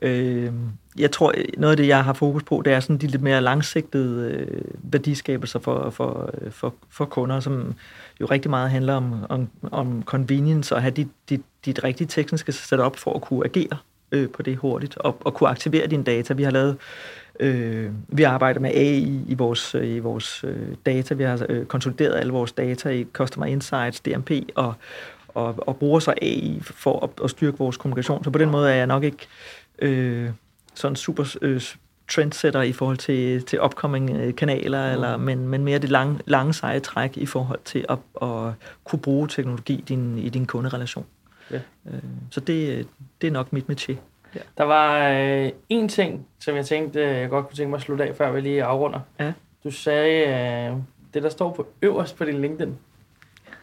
Øh, 0.02 0.54
jeg 0.98 1.12
tror, 1.12 1.34
noget 1.58 1.72
af 1.72 1.78
det, 1.78 1.88
jeg 1.88 2.04
har 2.04 2.14
fokus 2.14 2.44
på, 2.44 2.62
det 2.66 2.74
er 2.74 2.80
sådan 2.80 2.98
de 2.98 3.08
lidt 3.08 3.22
mere 3.22 3.42
langsigtede 3.42 4.32
øh, 4.32 4.62
værdiskabelser 4.84 5.60
for, 5.60 5.90
for, 5.90 6.30
øh, 6.42 6.52
for, 6.52 6.74
for 6.90 7.06
kunder, 7.06 7.40
som 7.40 7.74
jo 8.22 8.26
rigtig 8.26 8.50
meget 8.50 8.70
handler 8.70 8.94
om, 8.94 9.26
om, 9.30 9.50
om 9.72 10.04
convenience 10.04 10.76
og 10.76 10.82
have 10.82 10.92
dit, 10.92 11.08
dit, 11.30 11.42
dit 11.66 11.84
rigtige 11.84 12.08
tekniske 12.08 12.52
setup 12.52 12.96
for 12.96 13.14
at 13.14 13.22
kunne 13.22 13.46
agere 13.46 13.78
øh, 14.12 14.30
på 14.30 14.42
det 14.42 14.58
hurtigt 14.58 14.98
og, 14.98 15.18
og 15.22 15.34
kunne 15.34 15.50
aktivere 15.50 15.88
dine 15.88 16.04
data. 16.04 16.34
Vi 16.34 16.44
har 16.44 16.52
lavet 16.52 16.78
Øh, 17.40 17.92
vi 18.08 18.24
arbejder 18.24 18.60
med 18.60 18.70
AI 18.70 19.24
i 19.28 19.34
vores, 19.34 19.76
øh, 19.76 19.88
i 19.88 20.00
vores 20.00 20.44
øh, 20.44 20.76
data. 20.86 21.14
Vi 21.14 21.24
har 21.24 21.46
øh, 21.50 21.66
konsolideret 21.66 22.16
alle 22.16 22.34
vores 22.34 22.52
data 22.52 22.90
i 22.90 23.06
Customer 23.14 23.46
Insights, 23.46 24.00
DMP, 24.00 24.32
og, 24.56 24.74
og, 25.28 25.68
og 25.68 25.78
bruger 25.78 26.00
så 26.00 26.14
AI 26.22 26.60
for 26.62 27.04
at, 27.04 27.24
at 27.24 27.30
styrke 27.30 27.58
vores 27.58 27.78
kommunikation. 27.78 28.24
Så 28.24 28.30
på 28.30 28.40
den 28.40 28.50
måde 28.50 28.72
er 28.72 28.76
jeg 28.76 28.88
nok 28.88 29.04
ikke 29.04 29.28
øh, 29.80 30.30
sådan 30.76 30.96
super 30.96 31.36
øh, 31.42 31.62
trendsetter 32.10 32.62
i 32.62 32.72
forhold 32.72 32.98
til, 32.98 33.44
til 33.44 33.62
upcoming 33.62 34.10
øh, 34.10 34.36
kanaler, 34.36 34.88
mm. 34.88 34.94
eller, 34.94 35.18
men, 35.18 35.48
men 35.48 35.64
mere 35.64 35.80
det 35.80 35.90
lange, 35.90 36.20
lange 36.26 36.54
seje 36.54 36.80
træk 36.80 37.18
i 37.18 37.26
forhold 37.26 37.60
til 37.66 37.86
at, 37.90 37.98
at 38.22 38.54
kunne 38.84 39.00
bruge 39.00 39.28
teknologi 39.28 39.74
i 39.74 39.84
din, 39.88 40.18
i 40.18 40.30
din 40.30 40.46
kunderelation. 40.46 41.06
Ja. 41.52 41.60
Øh, 41.86 42.00
så 42.30 42.40
det, 42.40 42.88
det 43.22 43.28
er 43.28 43.32
nok 43.32 43.54
mit 43.54 43.66
métier. 43.72 43.96
Ja. 44.36 44.40
Der 44.58 44.64
var 44.64 45.10
øh, 45.10 45.50
en 45.70 45.90
ting, 45.90 46.28
som 46.40 46.56
jeg 46.56 46.66
tænkte, 46.66 47.02
jeg 47.02 47.30
godt 47.30 47.48
kunne 47.48 47.56
tænke 47.56 47.70
mig 47.70 47.78
at 47.78 47.84
slutte 47.84 48.04
af, 48.04 48.16
før 48.16 48.32
vi 48.32 48.42
lige 48.42 48.64
afrunder. 48.64 49.00
Ja. 49.20 49.34
Du 49.64 49.72
sagde, 49.72 50.28
øh, 50.28 50.78
det 51.14 51.24
der 51.24 51.30
står 51.30 51.52
på 51.54 51.68
øverst 51.82 52.18
på 52.18 52.26
din 52.26 52.42
LinkedIn, 52.42 52.78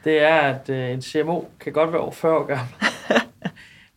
det 0.05 0.23
er, 0.23 0.37
at 0.37 0.71
øh, 0.71 0.91
en 0.91 1.03
CMO 1.03 1.43
kan 1.61 1.73
godt 1.73 1.93
være 1.93 2.01
over 2.01 2.13
40 2.13 2.39
år 2.39 2.45
gammel. 2.45 2.69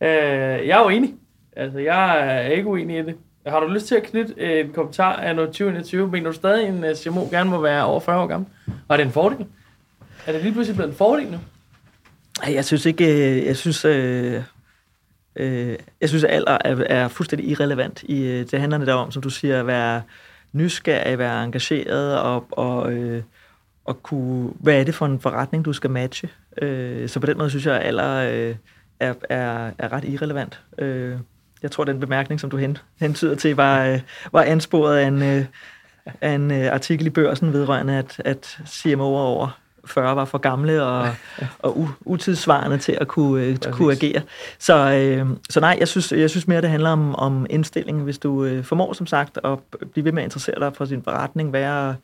øh, 0.00 0.68
jeg 0.68 0.78
er 0.78 0.82
jo 0.82 0.88
enig. 0.88 1.14
Altså, 1.56 1.78
jeg 1.78 2.28
er 2.36 2.48
ikke 2.48 2.68
uenig 2.68 2.98
i 2.98 3.02
det. 3.02 3.16
Har 3.46 3.60
du 3.60 3.66
lyst 3.66 3.86
til 3.86 3.94
at 3.94 4.02
knytte 4.02 4.60
en 4.60 4.72
kommentar 4.72 5.12
af 5.16 5.36
noget 5.36 5.48
2021? 5.50 6.08
Mener 6.08 6.30
du 6.30 6.36
stadig, 6.36 6.68
en 6.68 6.84
uh, 6.84 6.94
CMO 6.94 7.24
gerne 7.30 7.50
må 7.50 7.60
være 7.60 7.84
over 7.84 8.00
40 8.00 8.22
år 8.22 8.26
gammel? 8.26 8.48
Og 8.66 8.94
er 8.94 8.96
det 8.96 9.06
en 9.06 9.12
fordel? 9.12 9.46
Er 10.26 10.32
det 10.32 10.42
lige 10.42 10.52
pludselig 10.52 10.76
blevet 10.76 10.90
en 10.90 10.96
fordel 10.96 11.30
nu? 11.30 11.38
Jeg 12.48 12.64
synes 12.64 12.86
ikke, 12.86 13.04
øh, 13.04 13.46
jeg 13.46 13.56
synes, 13.56 13.84
øh, 13.84 14.42
øh, 15.36 15.76
jeg 16.00 16.08
synes 16.08 16.24
at 16.24 16.30
alder 16.30 16.58
er, 16.64 16.76
er 16.86 17.08
fuldstændig 17.08 17.48
irrelevant. 17.48 18.02
I, 18.02 18.22
øh, 18.22 18.46
det 18.50 18.60
handler 18.60 18.78
der 18.78 18.94
om, 18.94 19.10
som 19.10 19.22
du 19.22 19.30
siger, 19.30 19.60
at 19.60 19.66
være 19.66 20.02
nysgerrig, 20.52 21.18
være 21.18 21.44
engageret 21.44 22.18
og, 22.18 22.46
og, 22.50 22.92
øh, 22.92 23.22
og 23.84 24.02
kunne, 24.02 24.50
hvad 24.60 24.80
er 24.80 24.84
det 24.84 24.94
for 24.94 25.06
en 25.06 25.20
forretning, 25.20 25.64
du 25.64 25.72
skal 25.72 25.90
matche? 25.90 26.28
Øh, 26.62 27.08
så 27.08 27.20
på 27.20 27.26
den 27.26 27.38
måde 27.38 27.50
synes 27.50 27.66
jeg, 27.66 27.76
at 27.76 27.86
alder 27.86 28.30
øh, 28.32 28.54
er, 29.00 29.14
er, 29.28 29.70
er 29.78 29.92
ret 29.92 30.04
irrelevant. 30.04 30.60
Øh, 30.78 31.16
jeg 31.62 31.70
tror, 31.70 31.84
den 31.84 32.00
bemærkning, 32.00 32.40
som 32.40 32.50
du 32.50 32.56
hen, 32.56 32.78
hentyder 33.00 33.34
til, 33.34 33.56
var, 33.56 33.86
øh, 33.86 34.00
var 34.32 34.42
ansporet 34.42 34.96
af 34.96 35.06
en, 35.06 35.22
øh, 35.22 35.44
af 36.20 36.30
en 36.30 36.50
øh, 36.50 36.72
artikel 36.72 37.06
i 37.06 37.10
børsen 37.10 37.52
vedrørende, 37.52 37.98
at, 37.98 38.22
at 38.24 38.60
CMO'er 38.66 39.00
over 39.00 39.60
40 39.84 40.16
var 40.16 40.24
for 40.24 40.38
gamle 40.38 40.82
og, 40.82 41.08
og 41.58 41.88
utidsvarende 42.00 42.78
til 42.78 42.98
at 43.00 43.08
kunne, 43.08 43.44
øh, 43.44 43.56
kunne 43.70 43.92
agere. 43.92 44.22
Så, 44.58 44.74
øh, 44.74 45.26
så 45.50 45.60
nej, 45.60 45.76
jeg 45.80 45.88
synes, 45.88 46.12
jeg 46.12 46.30
synes 46.30 46.48
mere, 46.48 46.60
det 46.60 46.70
handler 46.70 46.90
om, 46.90 47.14
om 47.14 47.46
indstilling. 47.50 48.02
Hvis 48.02 48.18
du 48.18 48.44
øh, 48.44 48.64
formår, 48.64 48.92
som 48.92 49.06
sagt, 49.06 49.38
at 49.44 49.58
blive 49.92 50.04
ved 50.04 50.12
med 50.12 50.22
at 50.22 50.26
interessere 50.26 50.60
dig 50.60 50.76
for 50.76 50.84
sin 50.84 51.02
forretning, 51.02 51.52
være, 51.52 51.96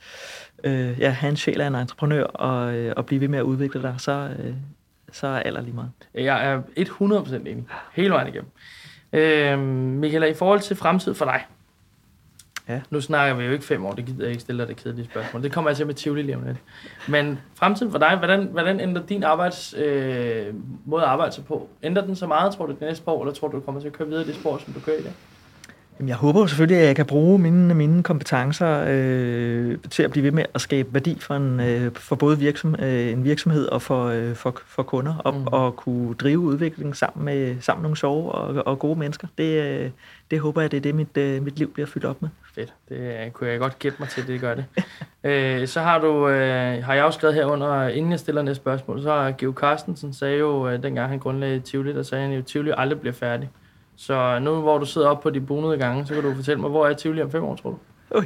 øh, 0.65 1.01
ja, 1.01 1.11
have 1.11 1.31
en 1.31 1.37
sjæl 1.37 1.61
af 1.61 1.67
en 1.67 1.75
entreprenør 1.75 2.25
og, 2.25 2.75
øh, 2.75 2.93
og 2.97 3.07
blive 3.07 3.21
ved 3.21 3.29
med 3.29 3.39
at 3.39 3.43
udvikle 3.43 3.83
dig, 3.83 3.95
så, 3.99 4.31
øh, 4.39 4.55
så 5.13 5.27
er 5.27 5.41
alder 5.41 5.61
lige 5.61 5.75
meget. 5.75 5.91
Jeg 6.15 6.47
er 6.47 6.63
100% 6.77 7.35
enig. 7.35 7.65
Hele 7.93 8.11
vejen 8.11 8.29
igennem. 8.29 8.51
Øh, 9.13 9.59
Michael, 9.99 10.31
i 10.31 10.35
forhold 10.35 10.61
til 10.61 10.77
fremtid 10.77 11.15
for 11.15 11.25
dig. 11.25 11.45
Ja. 12.69 12.81
Nu 12.91 13.01
snakker 13.01 13.35
vi 13.35 13.45
jo 13.45 13.53
ikke 13.53 13.65
fem 13.65 13.87
år, 13.87 13.93
det 13.93 14.05
gider 14.05 14.23
jeg 14.23 14.31
ikke 14.31 14.41
stille 14.41 14.63
dig 14.63 14.69
det 14.69 14.77
kedelige 14.77 15.05
spørgsmål. 15.07 15.43
Det 15.43 15.53
kommer 15.53 15.71
jeg 15.71 15.77
til 15.77 15.87
med 15.87 15.95
Tivoli 15.95 16.23
lige 16.23 16.37
om 16.37 16.45
lidt. 16.47 16.57
Men 17.09 17.39
fremtiden 17.55 17.93
for 17.93 17.99
dig, 17.99 18.17
hvordan, 18.19 18.45
hvordan 18.45 18.81
ændrer 18.81 19.03
din 19.03 19.23
arbejds, 19.23 19.75
øh, 19.75 20.47
måde 20.85 21.03
at 21.03 21.09
arbejde 21.09 21.33
sig 21.33 21.45
på? 21.45 21.69
Ændrer 21.83 22.07
den 22.07 22.17
så 22.17 22.27
meget, 22.27 22.55
tror 22.55 22.67
du, 22.67 22.73
det 22.73 22.81
næste 22.81 23.09
år, 23.09 23.23
eller 23.23 23.35
tror 23.35 23.49
du, 23.49 23.57
du 23.57 23.61
kommer 23.61 23.81
til 23.81 23.89
at 23.89 23.95
køre 23.95 24.09
videre 24.09 24.25
i 24.25 24.27
det 24.27 24.35
spor, 24.35 24.59
som 24.65 24.73
du 24.73 24.81
kører 24.81 24.99
i 24.99 25.03
dag? 25.03 25.13
Jamen, 25.99 26.09
jeg 26.09 26.17
håber 26.17 26.41
jo 26.41 26.47
selvfølgelig, 26.47 26.81
at 26.81 26.87
jeg 26.87 26.97
kan 26.97 27.07
bruge 27.07 27.39
mine, 27.39 27.75
mine 27.75 28.03
kompetencer 28.03 28.85
øh, 28.89 29.79
til 29.91 30.03
at 30.03 30.11
blive 30.11 30.25
ved 30.25 30.31
med 30.31 30.45
at 30.55 30.61
skabe 30.61 30.95
værdi 30.95 31.19
for, 31.21 31.35
en, 31.35 31.61
øh, 31.61 31.93
for 31.95 32.17
både 32.17 32.39
virksom, 32.39 32.75
øh, 32.79 33.13
en 33.13 33.25
virksomhed 33.25 33.67
og 33.67 33.83
for, 33.83 34.07
øh, 34.07 34.35
for, 34.35 34.61
for 34.67 34.83
kunder, 34.83 35.15
og, 35.19 35.35
mm. 35.35 35.47
og 35.47 35.77
kunne 35.77 36.15
drive 36.15 36.39
udviklingen 36.39 36.95
sammen 36.95 37.25
med, 37.25 37.57
sammen 37.61 37.83
med 37.83 37.89
nogle 37.89 37.97
sjove 37.97 38.33
og, 38.33 38.67
og 38.67 38.79
gode 38.79 38.99
mennesker. 38.99 39.29
Det, 39.39 39.63
øh, 39.63 39.91
det 40.31 40.41
håber 40.41 40.61
jeg, 40.61 40.71
det 40.71 40.77
er 40.77 40.81
det, 40.81 40.95
mit, 40.95 41.17
øh, 41.17 41.43
mit 41.43 41.59
liv 41.59 41.73
bliver 41.73 41.87
fyldt 41.87 42.07
op 42.07 42.23
med. 42.23 42.29
Fedt. 42.55 42.75
Det 42.89 43.33
kunne 43.33 43.51
jeg 43.51 43.59
godt 43.59 43.79
gætte 43.79 43.97
mig 44.01 44.09
til, 44.09 44.27
det 44.27 44.41
gør 44.41 44.55
det. 44.55 44.65
øh, 45.31 45.69
så 45.69 45.81
har 45.81 45.99
du, 45.99 46.29
øh, 46.29 46.85
har 46.85 46.95
jeg 46.95 47.05
også 47.05 47.17
skrevet 47.17 47.35
herunder, 47.35 47.89
inden 47.89 48.11
jeg 48.11 48.21
stiller 48.21 48.43
næste 48.43 48.63
spørgsmål, 48.63 49.03
så 49.03 49.11
har 49.11 49.31
Geo 49.39 49.53
Carstensen 49.53 50.13
sagde 50.13 50.39
jo, 50.39 50.69
øh, 50.69 50.83
dengang 50.83 51.09
han 51.09 51.19
grundlagde 51.19 51.61
Tivoli, 51.61 51.93
der 51.93 52.03
sagde 52.03 52.25
han 52.25 52.33
jo, 52.37 52.43
Tivoli 52.43 52.73
aldrig 52.77 53.01
bliver 53.01 53.15
færdig. 53.15 53.51
Så 53.97 54.39
nu, 54.39 54.61
hvor 54.61 54.79
du 54.79 54.87
sidder 54.87 55.09
oppe 55.09 55.23
på 55.23 55.31
de 55.31 55.41
bonede 55.41 55.79
gange, 55.79 56.07
så 56.07 56.15
kan 56.15 56.23
du 56.23 56.35
fortælle 56.35 56.61
mig, 56.61 56.71
hvor 56.71 56.87
er 56.87 56.95
Tivoli 56.95 57.23
om 57.23 57.31
fem 57.31 57.45
år, 57.45 57.57
tror 57.57 57.71
du? 57.71 57.79
Ui. 58.19 58.25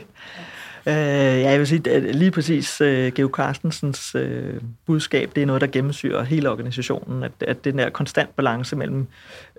Øh, 0.87 0.95
ja, 0.95 1.51
jeg 1.51 1.59
vil 1.59 1.67
sige, 1.67 1.91
at 1.91 2.15
lige 2.15 2.31
præcis 2.31 2.81
uh, 2.81 2.87
Geo 2.87 3.29
Carstensens 3.29 4.15
uh, 4.15 4.61
budskab, 4.87 5.31
det 5.35 5.43
er 5.43 5.47
noget, 5.47 5.61
der 5.61 5.67
gennemsyrer 5.67 6.23
hele 6.23 6.51
organisationen, 6.51 7.23
at, 7.23 7.33
at 7.41 7.65
den 7.65 7.79
der 7.79 7.91
konstant 7.91 8.37
balance 8.37 8.77
mellem 8.77 9.07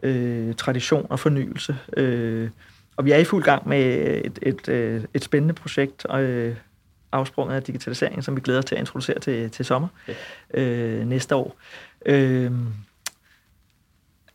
uh, 0.03 0.55
tradition 0.55 1.07
og 1.09 1.19
fornyelse. 1.19 1.77
Uh, 1.97 2.49
og 2.97 3.05
vi 3.05 3.11
er 3.11 3.17
i 3.17 3.23
fuld 3.23 3.43
gang 3.43 3.69
med 3.69 3.83
et, 4.25 4.39
et, 4.41 4.67
et, 4.67 5.07
et 5.13 5.23
spændende 5.23 5.53
projekt, 5.53 6.05
uh, 6.13 6.55
afsprunget 7.11 7.55
af 7.55 7.63
digitaliseringen, 7.63 8.21
som 8.21 8.35
vi 8.35 8.41
glæder 8.41 8.59
os 8.59 8.65
til 8.65 8.75
at 8.75 8.79
introducere 8.79 9.19
til, 9.19 9.49
til 9.49 9.65
sommer 9.65 9.87
okay. 10.53 11.01
uh, 11.01 11.07
næste 11.07 11.35
år. 11.35 11.55
Uh, 12.09 12.51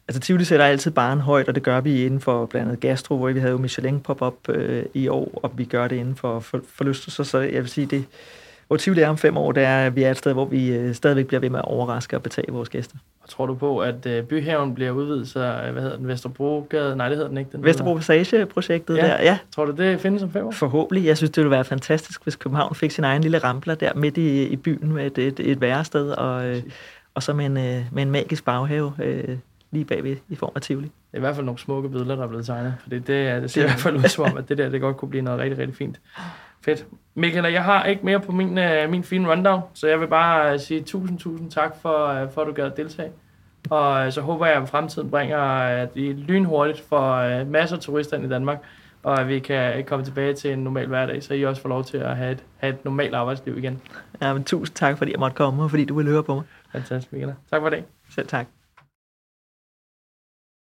Altså 0.08 0.20
Tivoli 0.20 0.44
sætter 0.44 0.66
altid 0.66 0.90
barn 0.90 1.20
højt, 1.20 1.48
og 1.48 1.54
det 1.54 1.62
gør 1.62 1.80
vi 1.80 2.04
inden 2.04 2.20
for 2.20 2.46
blandt 2.46 2.68
andet 2.68 2.80
gastro, 2.80 3.16
hvor 3.16 3.28
vi 3.28 3.40
havde 3.40 3.52
jo 3.52 3.58
Michelin 3.58 4.00
pop-up 4.00 4.48
øh, 4.48 4.82
i 4.94 5.08
år, 5.08 5.40
og 5.42 5.52
vi 5.56 5.64
gør 5.64 5.88
det 5.88 5.96
inden 5.96 6.16
for 6.16 6.40
forlystelser, 6.74 7.24
så 7.24 7.38
jeg 7.38 7.62
vil 7.62 7.68
sige, 7.68 7.86
det, 7.86 8.04
hvor 8.66 8.76
Tivoli 8.76 9.00
er 9.00 9.08
om 9.08 9.18
fem 9.18 9.36
år, 9.36 9.52
det 9.52 9.62
er, 9.62 9.86
at 9.86 9.96
vi 9.96 10.02
er 10.02 10.10
et 10.10 10.16
sted, 10.16 10.32
hvor 10.32 10.44
vi 10.44 10.72
øh, 10.72 10.94
stadigvæk 10.94 11.26
bliver 11.26 11.40
ved 11.40 11.50
med 11.50 11.58
at 11.58 11.64
overraske 11.64 12.16
og 12.16 12.22
betage 12.22 12.52
vores 12.52 12.68
gæster. 12.68 12.96
Og 13.22 13.28
tror 13.28 13.46
du 13.46 13.54
på, 13.54 13.78
at 13.78 14.06
øh, 14.06 14.24
byhaven 14.24 14.74
bliver 14.74 14.90
udvidet, 14.90 15.28
så 15.28 15.60
hvad 15.72 15.82
hedder 15.82 15.96
den, 15.96 16.08
Vesterbrogade? 16.08 16.96
Nej, 16.96 17.08
det 17.08 17.16
hedder 17.16 17.28
den 17.28 17.38
ikke. 17.38 17.50
Den 17.52 17.64
Vesterbro 17.64 17.94
Passage-projektet 17.94 18.96
ja. 18.96 19.06
der, 19.06 19.22
ja. 19.22 19.38
Tror 19.54 19.64
du, 19.64 19.72
det 19.72 20.00
findes 20.00 20.22
om 20.22 20.30
fem 20.30 20.46
år? 20.46 20.50
Forhåbentlig. 20.50 21.06
Jeg 21.06 21.16
synes, 21.16 21.30
det 21.30 21.36
ville 21.36 21.50
være 21.50 21.64
fantastisk, 21.64 22.22
hvis 22.22 22.36
København 22.36 22.74
fik 22.74 22.90
sin 22.90 23.04
egen 23.04 23.22
lille 23.22 23.38
rampler 23.38 23.74
der 23.74 23.94
midt 23.94 24.16
i, 24.16 24.42
i 24.46 24.56
byen 24.56 24.92
med 24.92 25.06
et, 25.06 25.18
et, 25.18 25.40
et 25.40 25.60
værested, 25.60 26.10
og, 26.10 26.46
øh, 26.46 26.62
og 27.14 27.22
så 27.22 27.32
med 27.32 27.46
en, 27.46 27.56
øh, 27.56 27.84
med 27.92 28.02
en 28.02 28.10
magisk 28.10 28.44
baghave. 28.44 28.92
Øh, 29.02 29.36
lige 29.76 29.84
bagved 29.84 30.16
i 30.28 30.34
form 30.34 30.52
af 30.54 30.62
Tivoli. 30.62 30.86
Det 30.86 30.92
er 31.12 31.16
i 31.16 31.20
hvert 31.20 31.34
fald 31.34 31.46
nogle 31.46 31.58
smukke 31.58 31.88
billeder, 31.88 32.16
der 32.16 32.22
er 32.22 32.28
blevet 32.28 32.46
tegnet, 32.46 32.74
for 32.80 32.88
det, 32.88 33.06
det, 33.06 33.42
det 33.42 33.50
ser 33.50 33.62
i 33.62 33.64
hvert 33.64 33.78
fald 33.78 33.96
ud 33.96 34.02
som 34.02 34.24
om, 34.24 34.36
at 34.36 34.48
det 34.48 34.58
der 34.58 34.68
det 34.68 34.80
godt 34.80 34.96
kunne 34.96 35.08
blive 35.08 35.22
noget 35.22 35.40
rigtig, 35.40 35.58
rigtig 35.58 35.76
fint. 35.76 36.00
Fedt. 36.64 36.86
Michael, 37.14 37.52
jeg 37.52 37.64
har 37.64 37.84
ikke 37.84 38.04
mere 38.04 38.20
på 38.20 38.32
min, 38.32 38.58
uh, 38.58 38.90
min 38.90 39.04
fine 39.04 39.30
rundown, 39.30 39.60
så 39.74 39.88
jeg 39.88 40.00
vil 40.00 40.06
bare 40.06 40.54
uh, 40.54 40.60
sige 40.60 40.82
tusind, 40.82 41.18
tusind 41.18 41.50
tak 41.50 41.76
for, 41.82 42.22
uh, 42.22 42.32
for 42.32 42.40
at 42.40 42.46
du 42.46 42.52
gad 42.52 42.64
at 42.64 42.76
deltage. 42.76 43.10
Og 43.70 44.12
så 44.12 44.20
håber 44.20 44.46
jeg, 44.46 44.62
at 44.62 44.68
fremtiden 44.68 45.10
bringer 45.10 45.38
at 45.38 45.88
I 45.94 46.12
lynhurtigt 46.12 46.80
for 46.88 47.44
masser 47.44 47.76
af 47.76 47.82
turister 47.82 48.18
i 48.18 48.28
Danmark, 48.28 48.58
og 49.02 49.20
at 49.20 49.28
vi 49.28 49.38
kan 49.38 49.84
komme 49.84 50.04
tilbage 50.04 50.34
til 50.34 50.52
en 50.52 50.58
normal 50.58 50.86
hverdag, 50.86 51.22
så 51.22 51.34
I 51.34 51.44
også 51.44 51.62
får 51.62 51.68
lov 51.68 51.84
til 51.84 51.98
at 51.98 52.16
have 52.16 52.32
et, 52.32 52.44
have 52.56 52.72
et 52.72 52.84
normalt 52.84 53.14
arbejdsliv 53.14 53.58
igen. 53.58 53.80
Ja, 54.22 54.32
men 54.32 54.44
tusind 54.44 54.74
tak, 54.74 54.98
fordi 54.98 55.12
jeg 55.12 55.20
måtte 55.20 55.34
komme, 55.34 55.62
og 55.62 55.70
fordi 55.70 55.84
du 55.84 55.94
ville 55.94 56.10
høre 56.10 56.22
på 56.22 56.34
mig. 56.34 56.44
Fantastisk, 56.72 57.12
Michael. 57.12 57.34
Tak 57.50 57.60
for 57.60 57.68
det. 57.68 57.84
Selv 58.10 58.26
tak. 58.26 58.55